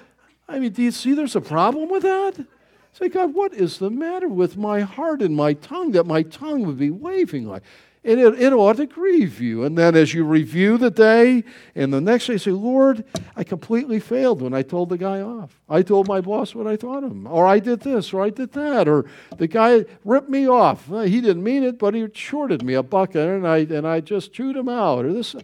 I 0.49 0.59
mean, 0.59 0.72
do 0.72 0.82
you 0.82 0.90
see 0.90 1.14
there's 1.14 1.36
a 1.36 1.40
problem 1.40 1.88
with 1.88 2.03
that? 2.03 2.47
Say, 2.92 3.09
God, 3.09 3.34
what 3.34 3.53
is 3.53 3.78
the 3.78 3.90
matter 3.90 4.28
with 4.28 4.57
my 4.57 4.80
heart 4.80 5.20
and 5.20 5.36
my 5.36 5.53
tongue 5.55 5.92
that 5.92 6.07
my 6.07 6.22
tongue 6.22 6.64
would 6.66 6.78
be 6.78 6.90
waving 6.90 7.47
like? 7.47 7.62
It, 8.07 8.40
it 8.40 8.52
ought 8.52 8.76
to 8.76 8.86
grieve 8.86 9.40
you. 9.40 9.64
And 9.64 9.76
then 9.76 9.96
as 9.96 10.14
you 10.14 10.24
review 10.24 10.78
the 10.78 10.90
day, 10.90 11.42
and 11.74 11.92
the 11.92 12.00
next 12.00 12.28
day 12.28 12.34
you 12.34 12.38
say, 12.38 12.52
Lord, 12.52 13.04
I 13.34 13.42
completely 13.42 13.98
failed 13.98 14.40
when 14.40 14.54
I 14.54 14.62
told 14.62 14.90
the 14.90 14.98
guy 14.98 15.20
off. 15.20 15.61
I 15.68 15.82
told 15.82 16.07
my 16.07 16.20
boss 16.20 16.54
what 16.54 16.68
I 16.68 16.76
thought 16.76 17.02
of 17.02 17.11
him. 17.11 17.26
Or 17.26 17.46
I 17.46 17.59
did 17.59 17.80
this, 17.80 18.12
or 18.12 18.22
I 18.22 18.30
did 18.30 18.52
that. 18.52 18.86
Or 18.86 19.07
the 19.36 19.48
guy 19.48 19.86
ripped 20.04 20.28
me 20.28 20.48
off. 20.48 20.90
Uh, 20.90 21.00
he 21.00 21.20
didn't 21.20 21.42
mean 21.42 21.64
it, 21.64 21.80
but 21.80 21.94
he 21.94 22.07
shorted 22.14 22.62
me 22.62 22.74
a 22.74 22.82
bucket, 22.82 23.28
and 23.28 23.46
I, 23.46 23.59
and 23.59 23.86
I 23.86 24.00
just 24.00 24.32
chewed 24.32 24.57
him 24.57 24.68
out. 24.68 25.04
Or 25.04 25.12
this, 25.12 25.34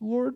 Lord, 0.00 0.34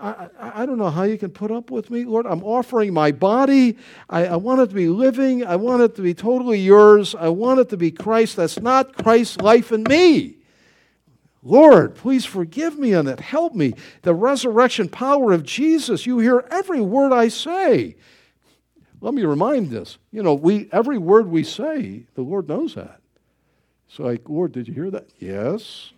I, 0.00 0.28
I, 0.38 0.66
don't 0.66 0.78
know 0.78 0.90
how 0.90 1.02
you 1.02 1.18
can 1.18 1.30
put 1.30 1.50
up 1.50 1.70
with 1.70 1.90
me, 1.90 2.04
Lord. 2.04 2.26
I'm 2.26 2.42
offering 2.42 2.94
my 2.94 3.12
body. 3.12 3.76
I, 4.08 4.26
I, 4.26 4.36
want 4.36 4.60
it 4.60 4.68
to 4.68 4.74
be 4.74 4.88
living. 4.88 5.44
I 5.44 5.56
want 5.56 5.82
it 5.82 5.96
to 5.96 6.02
be 6.02 6.14
totally 6.14 6.58
yours. 6.58 7.14
I 7.14 7.28
want 7.28 7.60
it 7.60 7.68
to 7.70 7.76
be 7.76 7.90
Christ. 7.90 8.36
That's 8.36 8.60
not 8.60 8.96
Christ's 8.96 9.36
life 9.38 9.70
in 9.70 9.82
me. 9.84 10.36
Lord, 11.42 11.96
please 11.96 12.24
forgive 12.24 12.78
me 12.78 12.94
on 12.94 13.06
that. 13.06 13.20
Help 13.20 13.54
me. 13.54 13.74
The 14.02 14.14
resurrection 14.14 14.88
power 14.88 15.32
of 15.32 15.42
Jesus. 15.42 16.06
You 16.06 16.20
hear 16.20 16.44
every 16.50 16.80
word 16.80 17.12
I 17.12 17.28
say. 17.28 17.96
Let 19.00 19.14
me 19.14 19.24
remind 19.24 19.70
this. 19.70 19.98
You 20.12 20.22
know, 20.22 20.34
we 20.34 20.68
every 20.70 20.98
word 20.98 21.26
we 21.26 21.42
say, 21.42 22.04
the 22.14 22.22
Lord 22.22 22.48
knows 22.48 22.76
that. 22.76 23.00
So 23.88 24.04
like, 24.04 24.28
Lord, 24.28 24.52
did 24.52 24.68
you 24.68 24.74
hear 24.74 24.90
that? 24.90 25.08
Yes. 25.18 25.90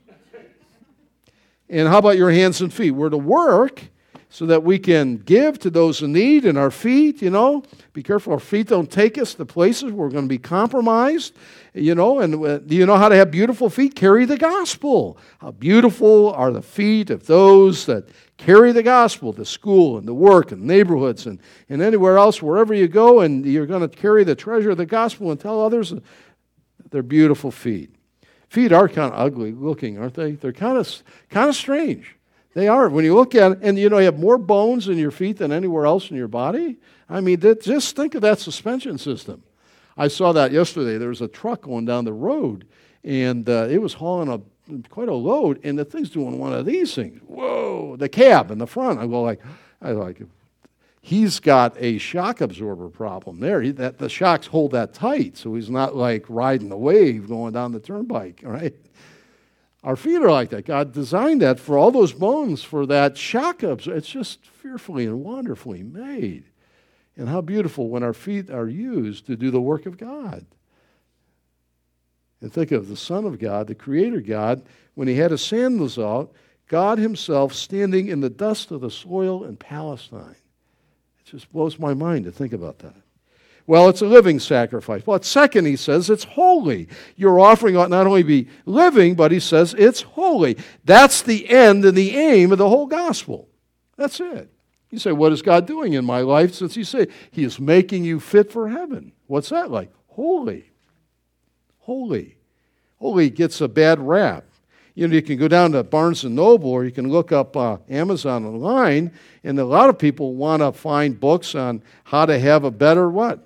And 1.68 1.88
how 1.88 1.98
about 1.98 2.16
your 2.16 2.30
hands 2.30 2.60
and 2.60 2.72
feet? 2.72 2.92
We're 2.92 3.10
to 3.10 3.18
work 3.18 3.84
so 4.34 4.46
that 4.46 4.64
we 4.64 4.80
can 4.80 5.16
give 5.18 5.60
to 5.60 5.70
those 5.70 6.02
in 6.02 6.12
need 6.12 6.44
and 6.44 6.58
our 6.58 6.72
feet, 6.72 7.22
you 7.22 7.30
know. 7.30 7.62
Be 7.92 8.02
careful 8.02 8.32
our 8.32 8.40
feet 8.40 8.66
don't 8.66 8.90
take 8.90 9.16
us 9.16 9.32
to 9.34 9.44
places 9.44 9.84
where 9.84 10.08
we're 10.08 10.10
going 10.10 10.24
to 10.24 10.28
be 10.28 10.38
compromised, 10.38 11.36
you 11.72 11.94
know. 11.94 12.18
And 12.18 12.44
uh, 12.44 12.58
do 12.58 12.74
you 12.74 12.84
know 12.84 12.96
how 12.96 13.08
to 13.08 13.14
have 13.14 13.30
beautiful 13.30 13.70
feet? 13.70 13.94
Carry 13.94 14.24
the 14.24 14.36
gospel. 14.36 15.18
How 15.38 15.52
beautiful 15.52 16.32
are 16.32 16.50
the 16.50 16.62
feet 16.62 17.10
of 17.10 17.28
those 17.28 17.86
that 17.86 18.08
carry 18.36 18.72
the 18.72 18.82
gospel 18.82 19.32
to 19.34 19.44
school 19.44 19.98
and 19.98 20.06
to 20.08 20.14
work 20.14 20.50
and 20.50 20.62
neighborhoods 20.62 21.26
and, 21.26 21.38
and 21.68 21.80
anywhere 21.80 22.18
else, 22.18 22.42
wherever 22.42 22.74
you 22.74 22.88
go, 22.88 23.20
and 23.20 23.46
you're 23.46 23.66
going 23.66 23.88
to 23.88 23.96
carry 23.96 24.24
the 24.24 24.34
treasure 24.34 24.70
of 24.70 24.78
the 24.78 24.84
gospel 24.84 25.30
and 25.30 25.38
tell 25.38 25.60
others 25.60 25.94
they're 26.90 27.04
beautiful 27.04 27.52
feet. 27.52 27.94
Feet 28.48 28.72
are 28.72 28.88
kind 28.88 29.14
of 29.14 29.20
ugly 29.20 29.52
looking, 29.52 29.96
aren't 29.96 30.14
they? 30.14 30.32
They're 30.32 30.52
kind 30.52 30.76
of, 30.76 30.92
kind 31.30 31.48
of 31.48 31.54
strange. 31.54 32.16
They 32.54 32.68
are. 32.68 32.88
When 32.88 33.04
you 33.04 33.14
look 33.14 33.34
at 33.34 33.52
it, 33.52 33.58
and 33.62 33.78
you 33.78 33.88
know, 33.88 33.98
you 33.98 34.04
have 34.06 34.18
more 34.18 34.38
bones 34.38 34.88
in 34.88 34.96
your 34.96 35.10
feet 35.10 35.38
than 35.38 35.52
anywhere 35.52 35.86
else 35.86 36.10
in 36.10 36.16
your 36.16 36.28
body. 36.28 36.78
I 37.08 37.20
mean, 37.20 37.40
that, 37.40 37.62
just 37.62 37.94
think 37.96 38.14
of 38.14 38.22
that 38.22 38.38
suspension 38.38 38.96
system. 38.96 39.42
I 39.96 40.08
saw 40.08 40.32
that 40.32 40.52
yesterday. 40.52 40.96
There 40.96 41.08
was 41.08 41.20
a 41.20 41.28
truck 41.28 41.62
going 41.62 41.84
down 41.84 42.04
the 42.04 42.12
road, 42.12 42.66
and 43.02 43.48
uh, 43.48 43.68
it 43.70 43.82
was 43.82 43.94
hauling 43.94 44.28
a 44.28 44.40
quite 44.88 45.08
a 45.08 45.14
load, 45.14 45.60
and 45.62 45.78
the 45.78 45.84
thing's 45.84 46.10
doing 46.10 46.38
one 46.38 46.52
of 46.52 46.64
these 46.64 46.94
things. 46.94 47.20
Whoa! 47.26 47.96
The 47.96 48.08
cab 48.08 48.50
in 48.50 48.58
the 48.58 48.66
front. 48.66 48.98
I 48.98 49.06
go 49.06 49.22
like, 49.22 49.40
I 49.82 49.90
like, 49.92 50.22
he's 51.00 51.38
got 51.38 51.76
a 51.78 51.98
shock 51.98 52.40
absorber 52.40 52.88
problem 52.88 53.40
there. 53.40 53.60
He, 53.60 53.72
that 53.72 53.98
the 53.98 54.08
shocks 54.08 54.46
hold 54.46 54.72
that 54.72 54.94
tight, 54.94 55.36
so 55.36 55.54
he's 55.54 55.70
not 55.70 55.94
like 55.94 56.24
riding 56.28 56.70
the 56.70 56.78
wave 56.78 57.28
going 57.28 57.52
down 57.52 57.72
the 57.72 57.80
turnpike, 57.80 58.40
right? 58.44 58.74
Our 59.84 59.96
feet 59.96 60.22
are 60.22 60.30
like 60.30 60.48
that. 60.48 60.64
God 60.64 60.92
designed 60.92 61.42
that 61.42 61.60
for 61.60 61.76
all 61.76 61.90
those 61.90 62.14
bones 62.14 62.64
for 62.64 62.86
that 62.86 63.18
shock 63.18 63.62
absorber. 63.62 63.98
It's 63.98 64.08
just 64.08 64.44
fearfully 64.46 65.04
and 65.04 65.22
wonderfully 65.22 65.82
made. 65.82 66.44
And 67.16 67.28
how 67.28 67.42
beautiful 67.42 67.90
when 67.90 68.02
our 68.02 68.14
feet 68.14 68.50
are 68.50 68.68
used 68.68 69.26
to 69.26 69.36
do 69.36 69.50
the 69.50 69.60
work 69.60 69.84
of 69.84 69.98
God. 69.98 70.46
And 72.40 72.50
think 72.50 72.72
of 72.72 72.88
the 72.88 72.96
Son 72.96 73.26
of 73.26 73.38
God, 73.38 73.66
the 73.66 73.74
Creator 73.74 74.22
God, 74.22 74.62
when 74.94 75.06
he 75.06 75.16
had 75.16 75.30
his 75.30 75.44
sandals 75.44 75.98
out, 75.98 76.32
God 76.66 76.98
himself 76.98 77.52
standing 77.52 78.08
in 78.08 78.20
the 78.20 78.30
dust 78.30 78.70
of 78.70 78.80
the 78.80 78.90
soil 78.90 79.44
in 79.44 79.58
Palestine. 79.58 80.36
It 81.20 81.26
just 81.26 81.52
blows 81.52 81.78
my 81.78 81.92
mind 81.92 82.24
to 82.24 82.32
think 82.32 82.54
about 82.54 82.78
that. 82.78 83.03
Well, 83.66 83.88
it's 83.88 84.02
a 84.02 84.06
living 84.06 84.40
sacrifice. 84.40 85.06
Well, 85.06 85.22
second, 85.22 85.64
he 85.64 85.76
says 85.76 86.10
it's 86.10 86.24
holy. 86.24 86.88
Your 87.16 87.40
offering 87.40 87.76
ought 87.76 87.88
not 87.88 88.06
only 88.06 88.22
be 88.22 88.48
living, 88.66 89.14
but 89.14 89.32
he 89.32 89.40
says 89.40 89.74
it's 89.78 90.02
holy. 90.02 90.58
That's 90.84 91.22
the 91.22 91.48
end 91.48 91.84
and 91.84 91.96
the 91.96 92.16
aim 92.16 92.52
of 92.52 92.58
the 92.58 92.68
whole 92.68 92.86
gospel. 92.86 93.48
That's 93.96 94.20
it. 94.20 94.50
You 94.90 94.98
say, 94.98 95.12
what 95.12 95.32
is 95.32 95.40
God 95.40 95.66
doing 95.66 95.94
in 95.94 96.04
my 96.04 96.20
life 96.20 96.54
since 96.54 96.74
he 96.74 96.84
said 96.84 97.10
he 97.30 97.42
is 97.42 97.58
making 97.58 98.04
you 98.04 98.20
fit 98.20 98.52
for 98.52 98.68
heaven? 98.68 99.12
What's 99.26 99.48
that 99.48 99.70
like? 99.70 99.90
Holy. 100.08 100.70
Holy. 101.78 102.36
Holy 102.98 103.30
gets 103.30 103.60
a 103.60 103.68
bad 103.68 103.98
rap. 103.98 104.44
You 104.94 105.08
know, 105.08 105.14
you 105.14 105.22
can 105.22 105.38
go 105.38 105.48
down 105.48 105.72
to 105.72 105.82
Barnes 105.82 106.22
and 106.22 106.36
Noble 106.36 106.70
or 106.70 106.84
you 106.84 106.92
can 106.92 107.10
look 107.10 107.32
up 107.32 107.56
uh, 107.56 107.78
Amazon 107.88 108.44
online, 108.44 109.10
and 109.42 109.58
a 109.58 109.64
lot 109.64 109.88
of 109.88 109.98
people 109.98 110.34
want 110.34 110.62
to 110.62 110.70
find 110.70 111.18
books 111.18 111.54
on 111.54 111.82
how 112.04 112.26
to 112.26 112.38
have 112.38 112.62
a 112.62 112.70
better 112.70 113.10
what? 113.10 113.44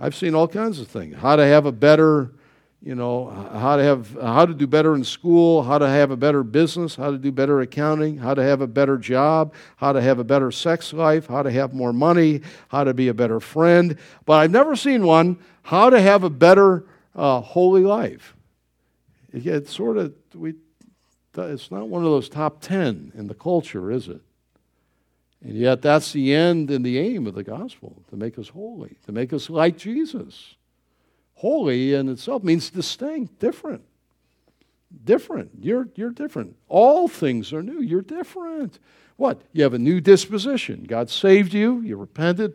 I've 0.00 0.14
seen 0.14 0.34
all 0.34 0.48
kinds 0.48 0.80
of 0.80 0.88
things. 0.88 1.16
How 1.16 1.36
to 1.36 1.44
have 1.44 1.66
a 1.66 1.72
better, 1.72 2.32
you 2.82 2.94
know, 2.94 3.30
how 3.52 3.76
to 3.76 3.82
have 3.82 4.16
how 4.20 4.44
to 4.44 4.52
do 4.52 4.66
better 4.66 4.94
in 4.94 5.04
school, 5.04 5.62
how 5.62 5.78
to 5.78 5.88
have 5.88 6.10
a 6.10 6.16
better 6.16 6.42
business, 6.42 6.96
how 6.96 7.10
to 7.10 7.18
do 7.18 7.30
better 7.30 7.60
accounting, 7.60 8.18
how 8.18 8.34
to 8.34 8.42
have 8.42 8.60
a 8.60 8.66
better 8.66 8.98
job, 8.98 9.54
how 9.76 9.92
to 9.92 10.00
have 10.00 10.18
a 10.18 10.24
better 10.24 10.50
sex 10.50 10.92
life, 10.92 11.26
how 11.28 11.42
to 11.42 11.50
have 11.50 11.72
more 11.72 11.92
money, 11.92 12.42
how 12.68 12.84
to 12.84 12.92
be 12.92 13.08
a 13.08 13.14
better 13.14 13.40
friend. 13.40 13.96
But 14.26 14.34
I've 14.34 14.50
never 14.50 14.76
seen 14.76 15.06
one 15.06 15.38
how 15.62 15.90
to 15.90 16.00
have 16.00 16.24
a 16.24 16.30
better 16.30 16.84
uh, 17.14 17.40
holy 17.40 17.82
life. 17.82 18.34
It's 19.32 19.74
sort 19.74 19.96
of 19.96 20.14
we. 20.34 20.54
It's 21.36 21.70
not 21.70 21.88
one 21.88 22.04
of 22.04 22.10
those 22.10 22.28
top 22.28 22.60
ten 22.60 23.10
in 23.16 23.26
the 23.26 23.34
culture, 23.34 23.90
is 23.90 24.08
it? 24.08 24.20
And 25.44 25.52
yet, 25.52 25.82
that's 25.82 26.12
the 26.12 26.34
end 26.34 26.70
and 26.70 26.84
the 26.84 26.98
aim 26.98 27.26
of 27.26 27.34
the 27.34 27.44
gospel 27.44 28.02
to 28.08 28.16
make 28.16 28.38
us 28.38 28.48
holy, 28.48 28.96
to 29.04 29.12
make 29.12 29.32
us 29.32 29.50
like 29.50 29.76
Jesus. 29.76 30.54
Holy 31.34 31.92
in 31.92 32.08
itself 32.08 32.42
means 32.42 32.70
distinct, 32.70 33.38
different. 33.38 33.82
Different. 35.04 35.50
You're, 35.60 35.88
you're 35.96 36.10
different. 36.10 36.56
All 36.68 37.08
things 37.08 37.52
are 37.52 37.62
new. 37.62 37.82
You're 37.82 38.00
different. 38.00 38.78
What? 39.16 39.42
You 39.52 39.64
have 39.64 39.74
a 39.74 39.78
new 39.78 40.00
disposition. 40.00 40.84
God 40.88 41.10
saved 41.10 41.52
you, 41.52 41.80
you 41.82 41.96
repented. 41.96 42.54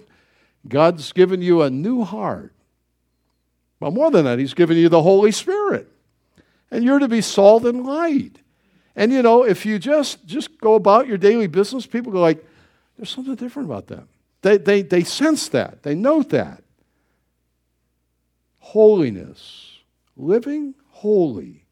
God's 0.68 1.12
given 1.14 1.44
you 1.44 1.62
a 1.62 1.70
new 1.70 2.04
heart. 2.04 2.54
But 3.80 3.94
more 3.94 4.10
than 4.10 4.26
that, 4.26 4.40
He's 4.40 4.56
given 4.56 4.78
you 4.78 4.90
the 4.90 5.04
Holy 5.04 5.32
Spirit. 5.32 5.88
And 6.72 6.84
you're 6.84 7.00
to 7.00 7.08
be 7.08 7.22
salt 7.22 7.66
and 7.66 7.86
light. 7.86 8.40
And 8.96 9.12
you 9.12 9.22
know, 9.22 9.44
if 9.44 9.66
you 9.66 9.78
just 9.80 10.26
just 10.26 10.60
go 10.60 10.74
about 10.74 11.08
your 11.08 11.18
daily 11.18 11.48
business, 11.48 11.86
people 11.86 12.12
go 12.12 12.20
like, 12.20 12.44
there's 13.00 13.12
something 13.12 13.36
different 13.36 13.70
about 13.70 13.88
them. 13.88 14.10
They, 14.42 14.58
they, 14.58 14.82
they 14.82 15.06
sense 15.06 15.48
that, 15.50 15.84
they 15.84 15.96
note 15.96 16.32
that. 16.32 16.64
Holiness, 18.58 19.78
living 20.18 20.76
holy. 20.90 21.66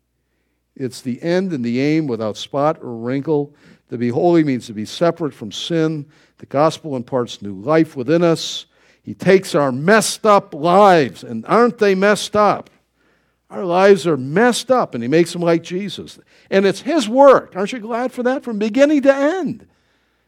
It's 0.74 1.02
the 1.02 1.22
end 1.22 1.52
and 1.52 1.66
the 1.66 1.82
aim 1.82 2.08
without 2.08 2.38
spot 2.38 2.82
or 2.82 2.96
wrinkle. 2.96 3.54
To 3.90 3.98
be 3.98 4.08
holy 4.08 4.46
means 4.46 4.68
to 4.68 4.74
be 4.74 4.86
separate 4.86 5.34
from 5.34 5.52
sin. 5.52 6.06
The 6.38 6.46
gospel 6.46 6.96
imparts 6.96 7.42
new 7.42 7.56
life 7.56 7.98
within 7.98 8.24
us. 8.24 8.66
He 9.04 9.14
takes 9.14 9.54
our 9.54 9.74
messed 9.74 10.26
up 10.26 10.54
lives, 10.54 11.26
and 11.26 11.46
aren't 11.46 11.78
they 11.78 11.94
messed 11.94 12.38
up? 12.38 12.70
Our 13.50 13.66
lives 13.66 14.08
are 14.08 14.18
messed 14.18 14.72
up, 14.72 14.94
and 14.94 15.04
He 15.04 15.10
makes 15.10 15.34
them 15.34 15.42
like 15.42 15.62
Jesus. 15.62 16.20
And 16.50 16.66
it's 16.66 16.82
His 16.82 17.10
work. 17.10 17.54
Aren't 17.58 17.74
you 17.74 17.80
glad 17.80 18.14
for 18.14 18.24
that? 18.24 18.44
From 18.44 18.60
beginning 18.60 19.02
to 19.02 19.14
end 19.14 19.68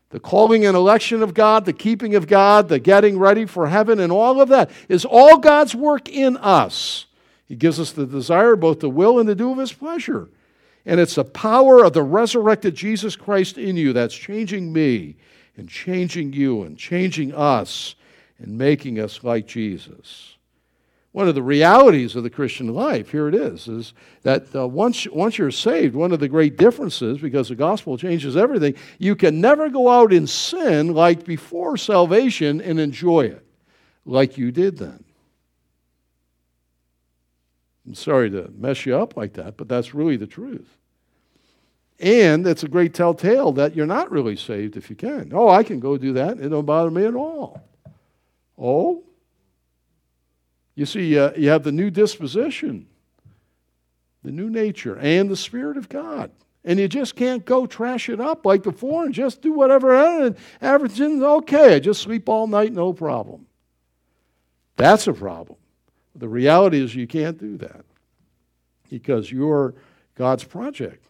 the 0.09 0.19
calling 0.19 0.65
and 0.65 0.75
election 0.75 1.21
of 1.21 1.33
God, 1.33 1.65
the 1.65 1.73
keeping 1.73 2.15
of 2.15 2.27
God, 2.27 2.67
the 2.67 2.79
getting 2.79 3.19
ready 3.19 3.45
for 3.45 3.67
heaven, 3.67 3.99
and 3.99 4.11
all 4.11 4.41
of 4.41 4.49
that 4.49 4.71
is 4.87 5.05
all 5.05 5.37
God's 5.37 5.75
work 5.75 6.09
in 6.09 6.37
us. 6.37 7.05
He 7.47 7.55
gives 7.55 7.79
us 7.79 7.91
the 7.91 8.05
desire, 8.05 8.55
both 8.55 8.79
the 8.79 8.89
will 8.89 9.19
and 9.19 9.29
the 9.29 9.35
do 9.35 9.51
of 9.51 9.57
His 9.57 9.73
pleasure. 9.73 10.29
And 10.85 10.99
it's 10.99 11.15
the 11.15 11.23
power 11.23 11.83
of 11.83 11.93
the 11.93 12.03
resurrected 12.03 12.73
Jesus 12.73 13.15
Christ 13.15 13.57
in 13.57 13.77
you 13.77 13.93
that's 13.93 14.15
changing 14.15 14.73
me 14.73 15.15
and 15.57 15.69
changing 15.69 16.33
you 16.33 16.63
and 16.63 16.77
changing 16.77 17.33
us 17.33 17.95
and 18.39 18.57
making 18.57 18.99
us 18.99 19.23
like 19.23 19.45
Jesus 19.45 20.37
one 21.11 21.27
of 21.27 21.35
the 21.35 21.43
realities 21.43 22.15
of 22.15 22.23
the 22.23 22.29
Christian 22.29 22.73
life, 22.73 23.09
here 23.09 23.27
it 23.27 23.33
is, 23.33 23.67
is 23.67 23.93
that 24.21 24.55
uh, 24.55 24.67
once, 24.67 25.07
once 25.07 25.37
you're 25.37 25.49
saved, 25.49 25.95
one 25.95 26.11
of 26.11 26.19
the 26.19 26.29
great 26.29 26.55
differences, 26.55 27.17
because 27.17 27.49
the 27.49 27.55
gospel 27.55 27.97
changes 27.97 28.37
everything, 28.37 28.75
you 28.99 29.15
can 29.15 29.41
never 29.41 29.69
go 29.69 29.89
out 29.89 30.13
in 30.13 30.27
sin 30.27 30.93
like 30.93 31.25
before 31.25 31.77
salvation 31.77 32.61
and 32.61 32.79
enjoy 32.79 33.21
it 33.21 33.43
like 34.05 34.37
you 34.37 34.51
did 34.51 34.77
then. 34.77 35.03
I'm 37.87 37.95
sorry 37.95 38.29
to 38.29 38.51
mess 38.55 38.85
you 38.85 38.95
up 38.95 39.17
like 39.17 39.33
that, 39.33 39.57
but 39.57 39.67
that's 39.67 39.95
really 39.95 40.15
the 40.15 40.27
truth. 40.27 40.77
And 41.99 42.45
it's 42.45 42.63
a 42.63 42.67
great 42.67 42.93
telltale 42.93 43.51
that 43.53 43.75
you're 43.75 43.87
not 43.87 44.11
really 44.11 44.35
saved 44.35 44.77
if 44.77 44.91
you 44.91 44.95
can. 44.95 45.31
Oh, 45.33 45.49
I 45.49 45.63
can 45.63 45.79
go 45.79 45.97
do 45.97 46.13
that. 46.13 46.39
It 46.39 46.49
don't 46.49 46.65
bother 46.65 46.91
me 46.91 47.05
at 47.05 47.15
all. 47.15 47.61
Oh, 48.59 49.03
you 50.79 50.85
see, 50.85 51.19
uh, 51.19 51.33
you 51.35 51.49
have 51.49 51.63
the 51.63 51.73
new 51.73 51.89
disposition, 51.89 52.87
the 54.23 54.31
new 54.31 54.49
nature, 54.49 54.97
and 54.97 55.29
the 55.29 55.35
Spirit 55.35 55.75
of 55.75 55.89
God. 55.89 56.31
And 56.63 56.79
you 56.79 56.87
just 56.87 57.17
can't 57.17 57.43
go 57.43 57.65
trash 57.65 58.07
it 58.07 58.21
up 58.21 58.45
like 58.45 58.63
before 58.63 59.03
and 59.03 59.13
just 59.13 59.41
do 59.41 59.51
whatever. 59.51 60.33
Everything's 60.61 61.21
okay. 61.21 61.75
I 61.75 61.79
just 61.79 62.01
sleep 62.01 62.29
all 62.29 62.47
night, 62.47 62.71
no 62.71 62.93
problem. 62.93 63.45
That's 64.77 65.05
a 65.07 65.11
problem. 65.11 65.57
The 66.15 66.29
reality 66.29 66.81
is 66.81 66.95
you 66.95 67.07
can't 67.07 67.37
do 67.37 67.57
that 67.57 67.83
because 68.89 69.29
you're 69.29 69.73
God's 70.15 70.45
project. 70.45 71.03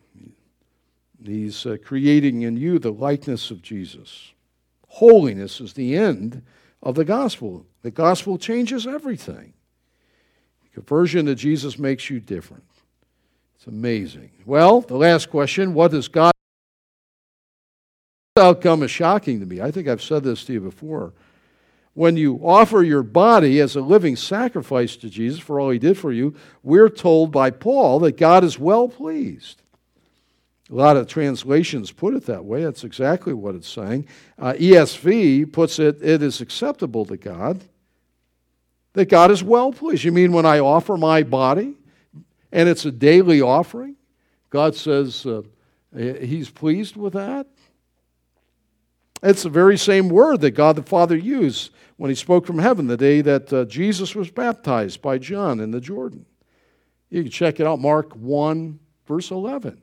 He's 1.23 1.63
uh, 1.67 1.77
creating 1.85 2.41
in 2.41 2.57
you 2.57 2.79
the 2.79 2.91
likeness 2.91 3.51
of 3.51 3.61
Jesus. 3.61 4.33
Holiness 4.87 5.61
is 5.61 5.73
the 5.73 5.95
end 5.95 6.41
of 6.81 6.95
the 6.95 7.05
gospel. 7.05 7.67
The 7.83 7.91
gospel 7.91 8.39
changes 8.39 8.87
everything. 8.87 9.53
Conversion 10.73 11.25
to 11.25 11.35
Jesus 11.35 11.77
makes 11.77 12.09
you 12.09 12.19
different. 12.19 12.63
It's 13.55 13.67
amazing. 13.67 14.31
Well, 14.45 14.81
the 14.81 14.95
last 14.95 15.29
question 15.29 15.73
what 15.73 15.91
does 15.91 16.07
God 16.07 16.31
outcome 18.37 18.83
is 18.83 18.91
shocking 18.91 19.39
to 19.39 19.45
me. 19.45 19.61
I 19.61 19.69
think 19.71 19.87
I've 19.87 20.01
said 20.01 20.23
this 20.23 20.45
to 20.45 20.53
you 20.53 20.61
before. 20.61 21.13
When 21.93 22.15
you 22.15 22.37
offer 22.37 22.81
your 22.81 23.03
body 23.03 23.59
as 23.59 23.75
a 23.75 23.81
living 23.81 24.15
sacrifice 24.15 24.95
to 24.97 25.09
Jesus 25.09 25.39
for 25.39 25.59
all 25.59 25.69
he 25.69 25.79
did 25.79 25.97
for 25.97 26.13
you, 26.13 26.35
we're 26.63 26.89
told 26.89 27.31
by 27.31 27.51
Paul 27.51 27.99
that 27.99 28.15
God 28.15 28.43
is 28.43 28.57
well 28.57 28.87
pleased. 28.87 29.61
A 30.71 30.75
lot 30.75 30.97
of 30.97 31.07
translations 31.07 31.91
put 31.91 32.13
it 32.13 32.25
that 32.27 32.45
way. 32.45 32.63
That's 32.63 32.83
exactly 32.83 33.33
what 33.33 33.55
it's 33.55 33.67
saying. 33.67 34.07
Uh, 34.37 34.53
ESV 34.53 35.51
puts 35.51 35.79
it, 35.79 35.97
it 36.01 36.21
is 36.21 36.41
acceptable 36.41 37.05
to 37.05 37.17
God. 37.17 37.61
That 38.93 39.09
God 39.09 39.31
is 39.31 39.43
well 39.43 39.71
pleased. 39.71 40.03
You 40.03 40.11
mean 40.11 40.31
when 40.31 40.45
I 40.45 40.59
offer 40.59 40.97
my 40.97 41.23
body 41.23 41.75
and 42.51 42.67
it's 42.67 42.85
a 42.85 42.91
daily 42.91 43.41
offering? 43.41 43.95
God 44.49 44.75
says 44.75 45.25
uh, 45.25 45.43
He's 45.95 46.49
pleased 46.49 46.95
with 46.95 47.13
that? 47.13 47.47
It's 49.21 49.43
the 49.43 49.49
very 49.49 49.77
same 49.77 50.09
word 50.09 50.41
that 50.41 50.51
God 50.51 50.75
the 50.75 50.83
Father 50.83 51.15
used 51.15 51.71
when 51.97 52.09
He 52.09 52.15
spoke 52.15 52.45
from 52.45 52.59
heaven 52.59 52.87
the 52.87 52.97
day 52.97 53.21
that 53.21 53.51
uh, 53.51 53.65
Jesus 53.65 54.15
was 54.15 54.31
baptized 54.31 55.01
by 55.01 55.17
John 55.17 55.59
in 55.59 55.71
the 55.71 55.81
Jordan. 55.81 56.25
You 57.09 57.23
can 57.23 57.31
check 57.31 57.59
it 57.59 57.67
out, 57.67 57.79
Mark 57.79 58.13
1, 58.13 58.79
verse 59.07 59.31
11. 59.31 59.81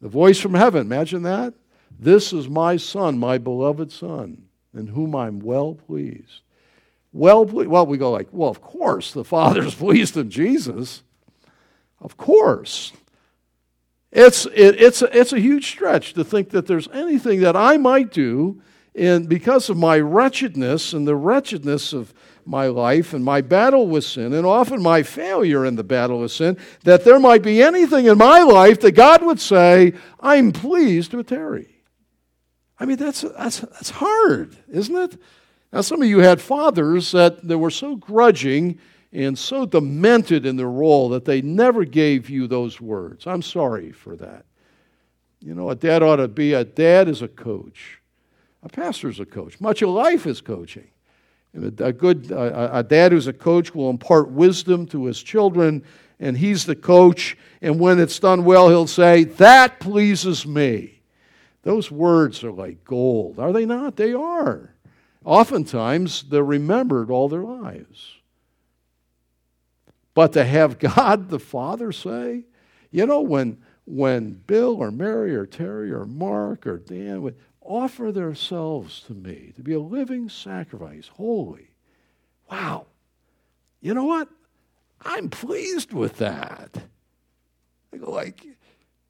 The 0.00 0.08
voice 0.08 0.38
from 0.38 0.54
heaven, 0.54 0.82
imagine 0.82 1.22
that. 1.22 1.54
This 1.98 2.32
is 2.32 2.48
my 2.48 2.76
Son, 2.76 3.18
my 3.18 3.38
beloved 3.38 3.90
Son, 3.90 4.44
in 4.74 4.88
whom 4.88 5.14
I'm 5.14 5.40
well 5.40 5.74
pleased. 5.74 6.42
Well, 7.12 7.44
well, 7.44 7.86
we 7.86 7.98
go 7.98 8.10
like, 8.10 8.28
well, 8.32 8.48
of 8.48 8.62
course, 8.62 9.12
the 9.12 9.24
Father's 9.24 9.74
pleased 9.84 10.16
in 10.16 10.30
Jesus. 10.30 11.02
Of 12.00 12.16
course. 12.16 12.92
It's, 14.10 14.46
it, 14.46 14.80
it's, 14.80 15.02
a, 15.02 15.18
it's 15.18 15.32
a 15.32 15.40
huge 15.40 15.66
stretch 15.66 16.14
to 16.14 16.24
think 16.24 16.50
that 16.50 16.66
there's 16.66 16.88
anything 16.88 17.40
that 17.40 17.56
I 17.56 17.76
might 17.78 18.10
do, 18.10 18.60
and 18.94 19.28
because 19.28 19.70
of 19.70 19.76
my 19.76 19.98
wretchedness 19.98 20.92
and 20.92 21.06
the 21.06 21.16
wretchedness 21.16 21.94
of 21.94 22.12
my 22.44 22.66
life 22.66 23.14
and 23.14 23.24
my 23.24 23.40
battle 23.40 23.86
with 23.86 24.04
sin, 24.04 24.32
and 24.32 24.44
often 24.44 24.82
my 24.82 25.02
failure 25.02 25.64
in 25.64 25.76
the 25.76 25.84
battle 25.84 26.20
with 26.20 26.32
sin, 26.32 26.58
that 26.84 27.04
there 27.04 27.20
might 27.20 27.42
be 27.42 27.62
anything 27.62 28.06
in 28.06 28.18
my 28.18 28.42
life 28.42 28.80
that 28.80 28.92
God 28.92 29.24
would 29.24 29.40
say, 29.40 29.94
I'm 30.20 30.52
pleased 30.52 31.14
with 31.14 31.28
Terry. 31.28 31.82
I 32.78 32.84
mean, 32.84 32.96
that's, 32.96 33.22
that's, 33.22 33.60
that's 33.60 33.90
hard, 33.90 34.56
isn't 34.68 34.96
it? 34.96 35.16
Now, 35.72 35.80
some 35.80 36.02
of 36.02 36.08
you 36.08 36.18
had 36.18 36.40
fathers 36.40 37.12
that, 37.12 37.46
that 37.48 37.58
were 37.58 37.70
so 37.70 37.96
grudging 37.96 38.78
and 39.12 39.38
so 39.38 39.66
demented 39.66 40.46
in 40.46 40.56
their 40.56 40.70
role 40.70 41.08
that 41.10 41.24
they 41.24 41.42
never 41.42 41.84
gave 41.84 42.28
you 42.28 42.46
those 42.46 42.80
words. 42.80 43.26
I'm 43.26 43.42
sorry 43.42 43.92
for 43.92 44.16
that. 44.16 44.44
You 45.40 45.54
know, 45.54 45.70
a 45.70 45.74
dad 45.74 46.02
ought 46.02 46.16
to 46.16 46.28
be 46.28 46.52
a 46.52 46.64
dad 46.64 47.08
is 47.08 47.22
a 47.22 47.28
coach. 47.28 48.00
A 48.62 48.68
pastor 48.68 49.08
is 49.08 49.18
a 49.18 49.26
coach. 49.26 49.60
Much 49.60 49.82
of 49.82 49.88
life 49.88 50.26
is 50.26 50.40
coaching. 50.40 50.88
And 51.52 51.80
A 51.80 51.92
good 51.92 52.30
a, 52.30 52.78
a 52.78 52.82
dad 52.82 53.12
who's 53.12 53.26
a 53.26 53.32
coach 53.32 53.74
will 53.74 53.90
impart 53.90 54.30
wisdom 54.30 54.86
to 54.86 55.04
his 55.06 55.22
children, 55.22 55.84
and 56.20 56.36
he's 56.36 56.64
the 56.64 56.76
coach. 56.76 57.36
And 57.60 57.78
when 57.78 57.98
it's 57.98 58.18
done 58.18 58.44
well, 58.44 58.68
he'll 58.68 58.86
say, 58.86 59.24
"That 59.24 59.80
pleases 59.80 60.46
me." 60.46 61.00
Those 61.62 61.90
words 61.90 62.42
are 62.42 62.52
like 62.52 62.84
gold, 62.84 63.38
are 63.38 63.52
they 63.52 63.66
not? 63.66 63.96
They 63.96 64.14
are. 64.14 64.71
Oftentimes, 65.24 66.24
they're 66.24 66.44
remembered 66.44 67.10
all 67.10 67.28
their 67.28 67.42
lives. 67.42 68.16
But 70.14 70.32
to 70.34 70.44
have 70.44 70.78
God 70.78 71.28
the 71.28 71.38
Father 71.38 71.92
say, 71.92 72.44
you 72.90 73.06
know, 73.06 73.20
when, 73.20 73.58
when 73.84 74.32
Bill 74.46 74.76
or 74.76 74.90
Mary 74.90 75.34
or 75.34 75.46
Terry 75.46 75.92
or 75.92 76.04
Mark 76.04 76.66
or 76.66 76.78
Dan 76.78 77.22
would 77.22 77.36
offer 77.60 78.12
themselves 78.12 79.00
to 79.02 79.14
me 79.14 79.52
to 79.56 79.62
be 79.62 79.72
a 79.72 79.80
living 79.80 80.28
sacrifice, 80.28 81.08
holy, 81.08 81.70
wow. 82.50 82.86
You 83.80 83.94
know 83.94 84.04
what? 84.04 84.28
I'm 85.04 85.30
pleased 85.30 85.92
with 85.92 86.18
that. 86.18 86.76
I 87.92 87.96
go 87.96 88.10
like, 88.10 88.46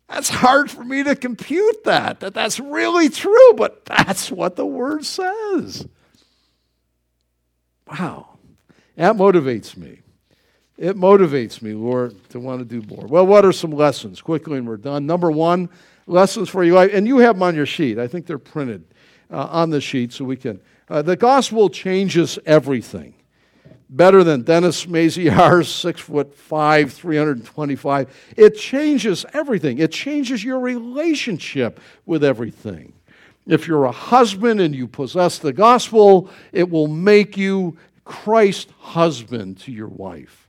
that's 0.09 0.29
hard 0.29 0.71
for 0.71 0.85
me 0.85 1.03
to 1.05 1.17
compute 1.17 1.85
that, 1.85 2.21
that 2.21 2.35
that's 2.35 2.61
really 2.61 3.09
true, 3.09 3.53
but 3.55 3.85
that's 3.85 4.31
what 4.31 4.57
the 4.57 4.67
word 4.67 5.05
says. 5.05 5.87
Wow. 7.93 8.39
That 8.97 9.17
motivates 9.17 9.77
me. 9.77 10.01
It 10.79 10.97
motivates 10.97 11.61
me, 11.61 11.75
Lord, 11.75 12.29
to 12.31 12.41
want 12.41 12.61
to 12.61 12.81
do 12.81 12.87
more. 12.95 13.07
Well, 13.07 13.27
what 13.27 13.45
are 13.45 13.53
some 13.53 13.71
lessons? 13.71 14.23
Quickly, 14.23 14.59
and 14.59 14.67
we're 14.67 14.79
done. 14.79 15.07
Number 15.07 15.31
one, 15.31 15.69
lessons 16.07 16.49
for 16.49 16.65
your 16.65 16.75
life. 16.75 16.91
And 16.93 17.07
you 17.07 17.19
have 17.19 17.37
them 17.37 17.43
on 17.43 17.55
your 17.55 17.67
sheet. 17.67 17.99
I 17.99 18.09
think 18.09 18.27
they're 18.27 18.39
printed 18.39 18.85
uh, 19.31 19.49
on 19.51 19.71
the 19.71 19.81
sheet 19.81 20.13
so 20.13 20.25
we 20.25 20.37
can. 20.37 20.61
Uh, 20.89 21.03
the 21.03 21.17
gospel 21.17 21.69
changes 21.69 22.39
everything. 22.47 23.15
Better 23.91 24.25
than 24.25 24.43
Dennis 24.43 24.87
Maziar's 24.87 25.69
six 25.73 26.01
foot 26.01 26.35
five, 26.35 26.93
325. 26.95 28.35
It 28.39 28.57
changes 28.57 29.27
everything. 29.35 29.79
It 29.79 29.93
changes 29.93 30.43
your 30.43 30.61
relationship 30.61 31.79
with 32.07 32.25
everything. 32.25 32.95
If 33.47 33.67
you're 33.67 33.85
a 33.85 33.93
husband 33.93 34.61
and 34.61 34.75
you 34.75 34.87
possess 34.87 35.39
the 35.39 35.53
gospel, 35.53 36.31
it 36.53 36.71
will 36.71 36.89
make 36.89 37.37
you 37.37 37.77
Christ 38.05 38.71
husband 38.79 39.59
to 39.61 39.73
your 39.73 39.89
wife 39.89 40.43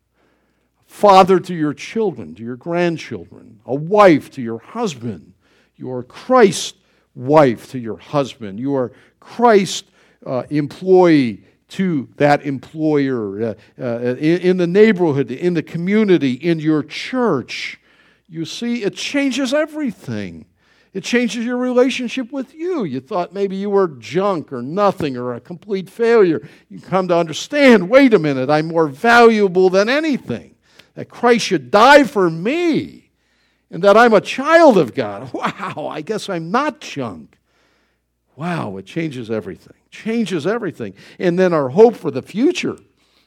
father 0.93 1.39
to 1.39 1.55
your 1.55 1.73
children, 1.73 2.35
to 2.35 2.43
your 2.43 2.55
grandchildren, 2.55 3.59
a 3.65 3.73
wife 3.73 4.29
to 4.29 4.43
your 4.43 4.59
husband. 4.59 5.33
You 5.75 5.91
are 5.91 6.03
Christ 6.03 6.75
wife 7.15 7.71
to 7.71 7.79
your 7.79 7.97
husband. 7.97 8.59
You 8.59 8.75
are 8.75 8.91
Christ 9.19 9.85
uh, 10.23 10.43
employee 10.51 11.45
to 11.69 12.07
that 12.17 12.45
employer 12.45 13.41
uh, 13.41 13.53
uh, 13.81 14.15
in, 14.15 14.41
in 14.41 14.57
the 14.57 14.67
neighborhood, 14.67 15.31
in 15.31 15.55
the 15.55 15.63
community, 15.63 16.33
in 16.33 16.59
your 16.59 16.83
church. 16.83 17.79
You 18.29 18.45
see, 18.45 18.83
it 18.83 18.93
changes 18.93 19.51
everything. 19.51 20.45
It 20.93 21.03
changes 21.03 21.43
your 21.43 21.57
relationship 21.57 22.31
with 22.31 22.53
you. 22.53 22.83
You 22.83 22.99
thought 22.99 23.33
maybe 23.33 23.55
you 23.55 23.71
were 23.71 23.87
junk 23.87 24.53
or 24.53 24.61
nothing 24.61 25.17
or 25.17 25.33
a 25.33 25.39
complete 25.39 25.89
failure. 25.89 26.47
You 26.69 26.79
come 26.79 27.07
to 27.07 27.17
understand 27.17 27.89
wait 27.89 28.13
a 28.13 28.19
minute, 28.19 28.49
I'm 28.49 28.67
more 28.67 28.87
valuable 28.87 29.69
than 29.69 29.89
anything 29.89 30.55
that 30.93 31.09
Christ 31.09 31.45
should 31.45 31.71
die 31.71 32.03
for 32.03 32.29
me 32.29 33.09
and 33.71 33.83
that 33.83 33.97
I'm 33.97 34.13
a 34.13 34.21
child 34.21 34.77
of 34.77 34.93
God. 34.93 35.31
Wow, 35.43 35.87
I 35.87 36.01
guess 36.01 36.29
I'm 36.29 36.51
not 36.51 36.79
junk. 36.79 37.39
Wow, 38.35 38.77
it 38.77 38.85
changes 38.85 39.31
everything. 39.31 39.75
Changes 39.89 40.45
everything. 40.45 40.93
And 41.17 41.37
then 41.37 41.53
our 41.53 41.69
hope 41.69 41.95
for 41.95 42.11
the 42.11 42.21
future 42.21 42.77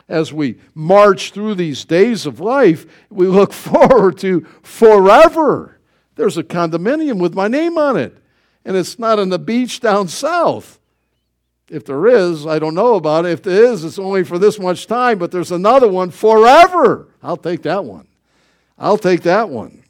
as 0.08 0.32
we 0.32 0.58
march 0.74 1.32
through 1.32 1.56
these 1.56 1.84
days 1.84 2.26
of 2.26 2.38
life, 2.38 2.86
we 3.10 3.26
look 3.26 3.52
forward 3.52 4.18
to 4.18 4.42
forever. 4.62 5.75
There's 6.16 6.36
a 6.36 6.42
condominium 6.42 7.20
with 7.20 7.34
my 7.34 7.46
name 7.46 7.78
on 7.78 7.96
it, 7.96 8.16
and 8.64 8.76
it's 8.76 8.98
not 8.98 9.18
on 9.18 9.28
the 9.28 9.38
beach 9.38 9.80
down 9.80 10.08
south. 10.08 10.80
If 11.68 11.84
there 11.84 12.06
is, 12.06 12.46
I 12.46 12.58
don't 12.58 12.74
know 12.74 12.94
about 12.94 13.26
it. 13.26 13.32
If 13.32 13.42
there 13.42 13.64
is, 13.66 13.84
it's 13.84 13.98
only 13.98 14.24
for 14.24 14.38
this 14.38 14.58
much 14.58 14.86
time, 14.86 15.18
but 15.18 15.30
there's 15.30 15.52
another 15.52 15.88
one 15.88 16.10
forever. 16.10 17.08
I'll 17.22 17.36
take 17.36 17.62
that 17.62 17.84
one. 17.84 18.08
I'll 18.78 18.98
take 18.98 19.22
that 19.22 19.48
one. 19.48 19.84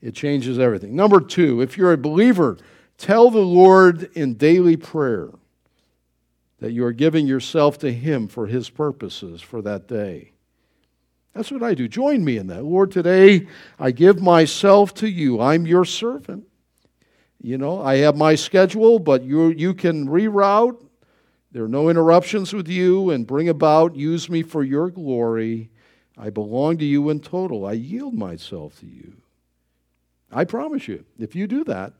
It 0.00 0.14
changes 0.14 0.58
everything. 0.58 0.94
Number 0.94 1.20
two, 1.20 1.60
if 1.60 1.76
you're 1.76 1.92
a 1.92 1.98
believer, 1.98 2.58
tell 2.98 3.30
the 3.30 3.38
Lord 3.38 4.10
in 4.14 4.34
daily 4.34 4.76
prayer 4.76 5.30
that 6.60 6.72
you 6.72 6.84
are 6.84 6.92
giving 6.92 7.26
yourself 7.26 7.78
to 7.78 7.92
Him 7.92 8.28
for 8.28 8.46
His 8.46 8.70
purposes 8.70 9.40
for 9.40 9.62
that 9.62 9.88
day. 9.88 10.32
That's 11.34 11.50
what 11.50 11.62
I 11.62 11.74
do. 11.74 11.86
Join 11.86 12.24
me 12.24 12.36
in 12.36 12.48
that. 12.48 12.64
Lord, 12.64 12.90
today 12.90 13.46
I 13.78 13.90
give 13.90 14.20
myself 14.20 14.92
to 14.94 15.08
you. 15.08 15.40
I'm 15.40 15.66
your 15.66 15.84
servant. 15.84 16.44
You 17.40 17.58
know, 17.58 17.80
I 17.80 17.98
have 17.98 18.16
my 18.16 18.34
schedule, 18.34 18.98
but 18.98 19.22
you, 19.22 19.48
you 19.50 19.74
can 19.74 20.08
reroute. 20.08 20.84
There 21.52 21.64
are 21.64 21.68
no 21.68 21.88
interruptions 21.88 22.52
with 22.52 22.68
you 22.68 23.10
and 23.10 23.26
bring 23.26 23.48
about, 23.48 23.94
use 23.94 24.28
me 24.28 24.42
for 24.42 24.62
your 24.62 24.90
glory. 24.90 25.70
I 26.16 26.30
belong 26.30 26.78
to 26.78 26.84
you 26.84 27.08
in 27.10 27.20
total. 27.20 27.64
I 27.64 27.72
yield 27.72 28.14
myself 28.14 28.80
to 28.80 28.86
you. 28.86 29.14
I 30.32 30.44
promise 30.44 30.88
you, 30.88 31.04
if 31.18 31.34
you 31.36 31.46
do 31.46 31.64
that, 31.64 31.92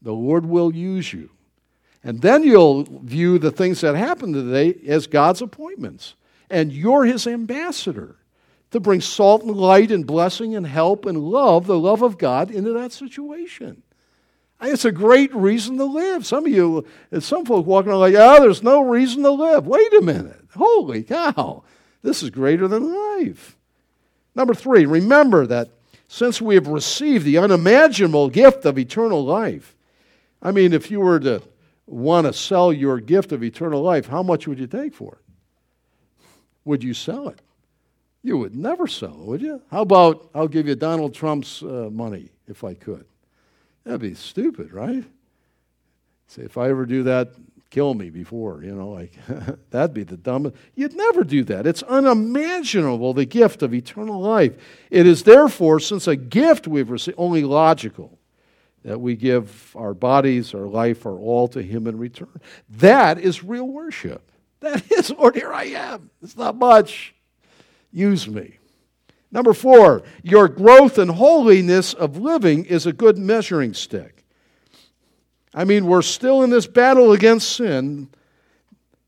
the 0.00 0.12
Lord 0.12 0.46
will 0.46 0.74
use 0.74 1.12
you. 1.12 1.30
And 2.02 2.22
then 2.22 2.42
you'll 2.42 2.84
view 3.02 3.38
the 3.38 3.50
things 3.50 3.80
that 3.82 3.94
happen 3.94 4.32
today 4.32 4.78
as 4.88 5.06
God's 5.06 5.42
appointments. 5.42 6.14
And 6.48 6.72
you're 6.72 7.04
his 7.04 7.26
ambassador 7.26 8.16
to 8.70 8.80
bring 8.80 9.00
salt 9.00 9.42
and 9.42 9.56
light 9.56 9.90
and 9.90 10.06
blessing 10.06 10.54
and 10.54 10.66
help 10.66 11.06
and 11.06 11.18
love, 11.18 11.66
the 11.66 11.78
love 11.78 12.02
of 12.02 12.18
God, 12.18 12.50
into 12.50 12.72
that 12.74 12.92
situation. 12.92 13.82
It's 14.60 14.84
a 14.84 14.92
great 14.92 15.34
reason 15.34 15.78
to 15.78 15.84
live. 15.84 16.26
Some 16.26 16.44
of 16.44 16.52
you, 16.52 16.84
some 17.20 17.46
folk 17.46 17.64
walking 17.66 17.90
around 17.90 18.00
like, 18.00 18.14
oh, 18.16 18.40
there's 18.40 18.62
no 18.62 18.80
reason 18.80 19.22
to 19.22 19.30
live. 19.30 19.66
Wait 19.66 19.92
a 19.94 20.02
minute. 20.02 20.40
Holy 20.54 21.02
cow. 21.04 21.62
This 22.02 22.22
is 22.22 22.30
greater 22.30 22.66
than 22.66 22.92
life. 22.92 23.56
Number 24.34 24.54
three, 24.54 24.84
remember 24.84 25.46
that 25.46 25.70
since 26.08 26.40
we 26.40 26.54
have 26.56 26.66
received 26.66 27.24
the 27.24 27.38
unimaginable 27.38 28.30
gift 28.30 28.64
of 28.64 28.78
eternal 28.78 29.24
life, 29.24 29.76
I 30.42 30.52
mean, 30.52 30.72
if 30.72 30.90
you 30.90 31.00
were 31.00 31.20
to 31.20 31.42
want 31.86 32.26
to 32.26 32.32
sell 32.32 32.72
your 32.72 33.00
gift 33.00 33.32
of 33.32 33.42
eternal 33.42 33.82
life, 33.82 34.06
how 34.06 34.22
much 34.22 34.46
would 34.46 34.58
you 34.58 34.66
take 34.66 34.94
for 34.94 35.14
it? 35.14 36.26
Would 36.64 36.84
you 36.84 36.94
sell 36.94 37.28
it? 37.28 37.40
You 38.22 38.38
would 38.38 38.54
never 38.54 38.86
sell 38.86 39.16
would 39.16 39.40
you? 39.40 39.62
How 39.70 39.82
about 39.82 40.30
I'll 40.34 40.48
give 40.48 40.66
you 40.66 40.74
Donald 40.74 41.14
Trump's 41.14 41.62
uh, 41.62 41.88
money 41.90 42.30
if 42.48 42.64
I 42.64 42.74
could. 42.74 43.04
That'd 43.84 44.00
be 44.00 44.14
stupid, 44.14 44.72
right? 44.72 45.04
Say, 46.26 46.42
if 46.42 46.58
I 46.58 46.68
ever 46.68 46.84
do 46.84 47.04
that, 47.04 47.32
kill 47.70 47.94
me 47.94 48.10
before, 48.10 48.62
you 48.62 48.74
know, 48.74 48.90
like 48.90 49.12
that'd 49.70 49.94
be 49.94 50.02
the 50.02 50.16
dumbest. 50.16 50.56
You'd 50.74 50.94
never 50.94 51.24
do 51.24 51.44
that. 51.44 51.66
It's 51.66 51.82
unimaginable, 51.82 53.14
the 53.14 53.24
gift 53.24 53.62
of 53.62 53.72
eternal 53.72 54.20
life. 54.20 54.54
It 54.90 55.06
is 55.06 55.22
therefore, 55.22 55.80
since 55.80 56.06
a 56.06 56.16
gift 56.16 56.66
we've 56.66 56.90
received, 56.90 57.16
only 57.18 57.44
logical 57.44 58.18
that 58.84 59.00
we 59.00 59.16
give 59.16 59.74
our 59.76 59.94
bodies, 59.94 60.54
our 60.54 60.66
life, 60.66 61.04
our 61.04 61.18
all 61.18 61.48
to 61.48 61.62
Him 61.62 61.86
in 61.86 61.98
return. 61.98 62.40
That 62.68 63.18
is 63.18 63.44
real 63.44 63.68
worship. 63.68 64.30
That 64.60 64.90
is, 64.90 65.10
Lord, 65.18 65.34
here 65.34 65.52
I 65.52 65.64
am. 65.64 66.10
It's 66.22 66.36
not 66.36 66.56
much. 66.56 67.14
Use 67.92 68.28
me. 68.28 68.58
Number 69.30 69.52
four, 69.52 70.02
your 70.22 70.48
growth 70.48 70.98
and 70.98 71.10
holiness 71.10 71.92
of 71.92 72.16
living 72.16 72.64
is 72.64 72.86
a 72.86 72.92
good 72.92 73.18
measuring 73.18 73.74
stick. 73.74 74.24
I 75.54 75.64
mean, 75.64 75.86
we're 75.86 76.02
still 76.02 76.42
in 76.42 76.50
this 76.50 76.66
battle 76.66 77.12
against 77.12 77.56
sin. 77.56 78.08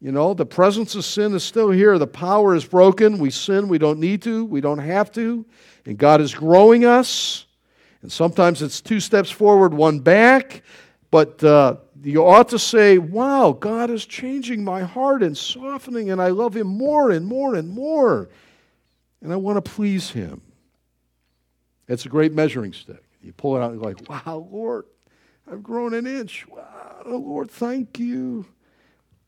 You 0.01 0.13
know, 0.13 0.33
the 0.35 0.47
presence 0.47 0.95
of 0.95 1.05
sin 1.05 1.35
is 1.35 1.45
still 1.45 1.71
here. 1.71 1.99
The 1.99 2.07
power 2.07 2.55
is 2.55 2.65
broken. 2.65 3.19
We 3.19 3.31
sin. 3.31 3.69
We 3.69 3.79
don't 3.79 4.01
need 4.01 4.23
to. 4.23 4.45
We 4.45 4.61
don't 4.61 4.79
have 4.79 5.13
to. 5.13 5.45
And 5.85 5.99
God 5.99 6.21
is 6.21 6.35
growing 6.35 6.85
us. 6.85 7.47
And 8.03 8.11
sometimes 8.11 8.63
it's 8.63 8.81
two 8.81 9.01
steps 9.01 9.31
forward, 9.31 9.75
one 9.75 10.01
back. 10.01 10.63
But 11.11 11.43
uh, 11.45 11.77
you 12.03 12.27
ought 12.27 12.49
to 12.51 12.59
say, 12.59 12.99
wow, 12.99 13.53
God 13.53 13.91
is 13.91 14.07
changing 14.07 14.65
my 14.65 14.83
heart 14.83 15.23
and 15.23 15.37
softening, 15.37 16.11
and 16.11 16.21
I 16.23 16.29
love 16.29 16.57
Him 16.57 16.67
more 16.67 17.11
and 17.11 17.27
more 17.27 17.55
and 17.55 17.69
more. 17.69 18.31
And 19.23 19.33
I 19.33 19.37
want 19.37 19.63
to 19.63 19.71
please 19.71 20.11
Him. 20.11 20.41
It's 21.89 22.07
a 22.07 22.09
great 22.09 22.33
measuring 22.33 22.73
stick. 22.73 23.03
You 23.23 23.33
pull 23.33 23.57
it 23.57 23.61
out 23.61 23.73
and 23.73 23.81
you're 23.81 23.93
like, 23.93 24.09
wow, 24.09 24.49
Lord, 24.51 24.85
I've 25.51 25.63
grown 25.63 25.93
an 25.95 26.07
inch. 26.07 26.47
Wow, 26.49 27.03
Lord, 27.05 27.51
thank 27.51 27.99
you. 27.99 28.47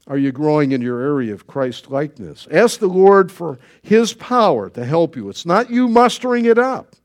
Are 0.07 0.19
you 0.19 0.33
growing 0.33 0.73
in 0.73 0.81
your 0.81 1.01
area 1.01 1.33
of 1.33 1.47
Christ 1.47 1.91
likeness? 1.91 2.49
Ask 2.51 2.81
the 2.81 2.89
Lord 2.89 3.31
for 3.31 3.59
His 3.83 4.15
power 4.15 4.69
to 4.71 4.85
help 4.85 5.15
you. 5.15 5.29
It's 5.29 5.47
not 5.47 5.71
you 5.71 5.89
mustering 5.89 6.45
it 6.45 6.59
up. 6.59 6.97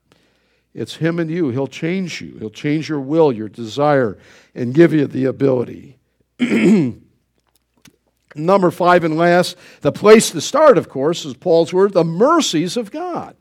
It's 0.74 0.96
Him 0.96 1.20
and 1.20 1.30
you. 1.30 1.50
He'll 1.50 1.68
change 1.68 2.22
you. 2.22 2.38
He'll 2.40 2.50
change 2.50 2.90
your 2.90 3.00
will, 3.00 3.32
your 3.32 3.50
desire, 3.50 4.18
and 4.56 4.74
give 4.74 4.94
you 4.94 5.08
the 5.08 5.26
ability. 5.26 5.98
Number 8.36 8.72
five 8.72 9.04
and 9.04 9.18
last, 9.18 9.56
the 9.82 9.92
place 9.92 10.32
to 10.32 10.42
start, 10.42 10.78
of 10.78 10.90
course, 10.90 11.26
is 11.26 11.34
Paul's 11.34 11.74
word, 11.74 11.94
the 11.94 12.04
mercies 12.04 12.78
of 12.78 12.92
God. 12.92 13.36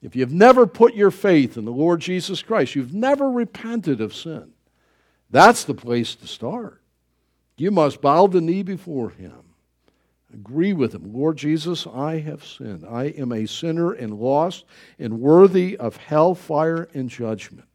If 0.00 0.14
you've 0.14 0.32
never 0.32 0.66
put 0.66 0.94
your 0.94 1.10
faith 1.10 1.56
in 1.56 1.64
the 1.64 1.72
Lord 1.72 2.00
Jesus 2.00 2.42
Christ, 2.42 2.74
you've 2.74 2.94
never 2.94 3.30
repented 3.30 4.00
of 4.00 4.14
sin, 4.14 4.52
that's 5.30 5.64
the 5.64 5.74
place 5.74 6.14
to 6.16 6.26
start. 6.26 6.80
You 7.56 7.70
must 7.70 8.00
bow 8.00 8.26
the 8.26 8.40
knee 8.40 8.62
before 8.62 9.10
Him 9.10 9.46
Agree 10.36 10.72
with 10.72 10.94
him. 10.94 11.12
Lord 11.12 11.38
Jesus, 11.38 11.86
I 11.86 12.18
have 12.18 12.44
sinned. 12.44 12.84
I 12.86 13.04
am 13.04 13.32
a 13.32 13.46
sinner 13.46 13.92
and 13.92 14.18
lost 14.18 14.64
and 14.98 15.20
worthy 15.20 15.76
of 15.76 15.96
hell, 15.96 16.34
fire, 16.34 16.88
and 16.92 17.08
judgment. 17.08 17.66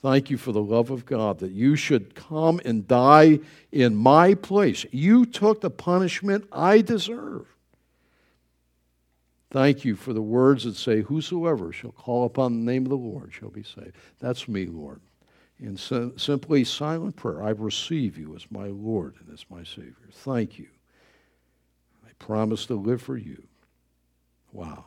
Thank 0.00 0.30
you 0.30 0.36
for 0.36 0.52
the 0.52 0.62
love 0.62 0.90
of 0.90 1.06
God 1.06 1.40
that 1.40 1.50
you 1.50 1.74
should 1.74 2.14
come 2.14 2.60
and 2.64 2.86
die 2.86 3.40
in 3.72 3.96
my 3.96 4.34
place. 4.34 4.86
You 4.92 5.26
took 5.26 5.60
the 5.60 5.70
punishment 5.70 6.46
I 6.52 6.82
deserve. 6.82 7.46
Thank 9.50 9.84
you 9.84 9.96
for 9.96 10.12
the 10.12 10.22
words 10.22 10.64
that 10.64 10.76
say, 10.76 11.00
Whosoever 11.00 11.72
shall 11.72 11.92
call 11.92 12.26
upon 12.26 12.52
the 12.52 12.72
name 12.72 12.84
of 12.84 12.90
the 12.90 12.96
Lord 12.96 13.32
shall 13.32 13.48
be 13.48 13.62
saved. 13.62 13.96
That's 14.20 14.46
me, 14.46 14.66
Lord. 14.66 15.00
In 15.58 15.76
simply 15.76 16.62
silent 16.62 17.16
prayer, 17.16 17.42
I 17.42 17.50
receive 17.50 18.16
you 18.16 18.36
as 18.36 18.46
my 18.50 18.66
Lord 18.66 19.16
and 19.18 19.32
as 19.32 19.44
my 19.50 19.64
Savior. 19.64 19.96
Thank 20.12 20.58
you 20.58 20.68
I 22.06 22.10
promise 22.18 22.66
to 22.66 22.74
live 22.74 23.02
for 23.02 23.16
you. 23.16 23.42
Wow. 24.52 24.86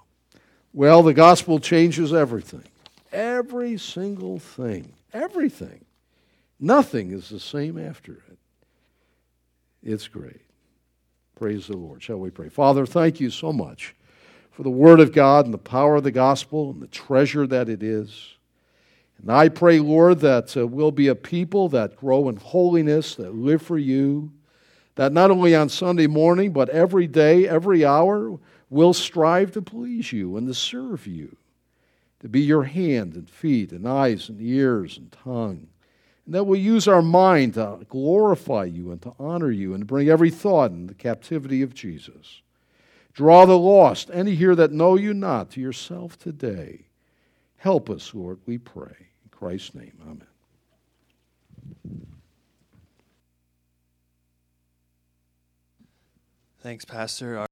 Well, 0.74 1.04
the 1.04 1.14
gospel 1.14 1.60
changes 1.60 2.14
everything. 2.14 2.64
Every 3.12 3.78
single 3.78 4.40
thing. 4.40 4.94
Everything. 5.14 5.86
Nothing 6.60 7.12
is 7.12 7.30
the 7.30 7.40
same 7.40 7.78
after 7.78 8.14
it. 8.14 8.38
It's 9.84 10.08
great. 10.08 10.42
Praise 11.36 11.68
the 11.68 11.78
Lord. 11.78 12.04
Shall 12.04 12.20
we 12.20 12.30
pray? 12.30 12.50
Father, 12.50 12.86
thank 12.86 13.20
you 13.20 13.32
so 13.32 13.52
much 13.52 13.96
for 14.52 14.64
the 14.64 14.70
Word 14.70 15.00
of 15.00 15.12
God 15.12 15.46
and 15.46 15.54
the 15.54 15.58
power 15.58 15.96
of 15.96 16.04
the 16.04 16.12
gospel 16.12 16.70
and 16.70 16.82
the 16.82 16.88
treasure 16.88 17.48
that 17.48 17.68
it 17.68 17.82
is. 17.82 18.36
And 19.22 19.32
I 19.32 19.50
pray, 19.50 19.80
Lord, 19.80 20.20
that 20.20 20.56
uh, 20.56 20.68
we'll 20.68 20.92
be 20.92 21.08
a 21.08 21.16
people 21.16 21.70
that 21.70 21.96
grow 21.96 22.30
in 22.30 22.36
holiness, 22.36 23.16
that 23.16 23.34
live 23.34 23.62
for 23.62 23.78
you, 23.78 24.32
that 24.96 25.14
not 25.14 25.32
only 25.32 25.56
on 25.56 25.70
Sunday 25.70 26.08
morning, 26.08 26.52
but 26.52 26.70
every 26.70 27.08
day, 27.08 27.48
every 27.48 27.86
hour, 27.86 28.38
we'll 28.70 28.94
strive 28.94 29.52
to 29.54 29.62
please 29.62 30.12
you 30.12 30.38
and 30.38 30.48
to 30.48 30.54
serve 30.54 31.08
you, 31.08 31.38
to 32.22 32.30
be 32.30 32.42
your 32.42 32.64
hand 32.64 33.16
and 33.16 33.30
feet 33.30 33.72
and 33.72 33.88
eyes 33.88 34.30
and 34.30 34.42
ears 34.42 34.98
and 34.98 35.12
tongue. 35.12 35.68
And 36.26 36.36
that 36.36 36.46
we'll 36.46 36.60
use 36.60 36.88
our 36.88 37.02
mind 37.02 37.56
to 37.56 37.80
glorify 37.90 38.66
you 38.66 38.92
and 38.92 39.02
to 39.02 39.14
honor 39.20 39.52
you 39.52 39.74
and 39.74 39.82
to 39.82 39.86
bring 39.86 40.08
every 40.08 40.30
thought 40.30 40.72
in 40.72 40.88
the 40.88 40.94
captivity 40.94 41.62
of 41.62 41.74
Jesus. 41.74 42.42
Draw 43.14 43.46
the 43.46 43.58
lost, 43.58 44.10
any 44.14 44.36
here 44.36 44.56
that 44.56 44.72
know 44.72 44.96
you 44.96 45.14
not, 45.14 45.52
to 45.52 45.62
yourself 45.62 46.18
today. 46.18 46.86
Help 47.58 47.90
us, 47.90 48.14
Lord, 48.14 48.40
we 48.46 48.58
pray. 48.58 48.96
In 48.98 49.30
Christ's 49.32 49.76
name, 49.76 49.94
amen. 50.02 50.24
Thanks, 56.62 56.86
Pastor. 56.86 57.46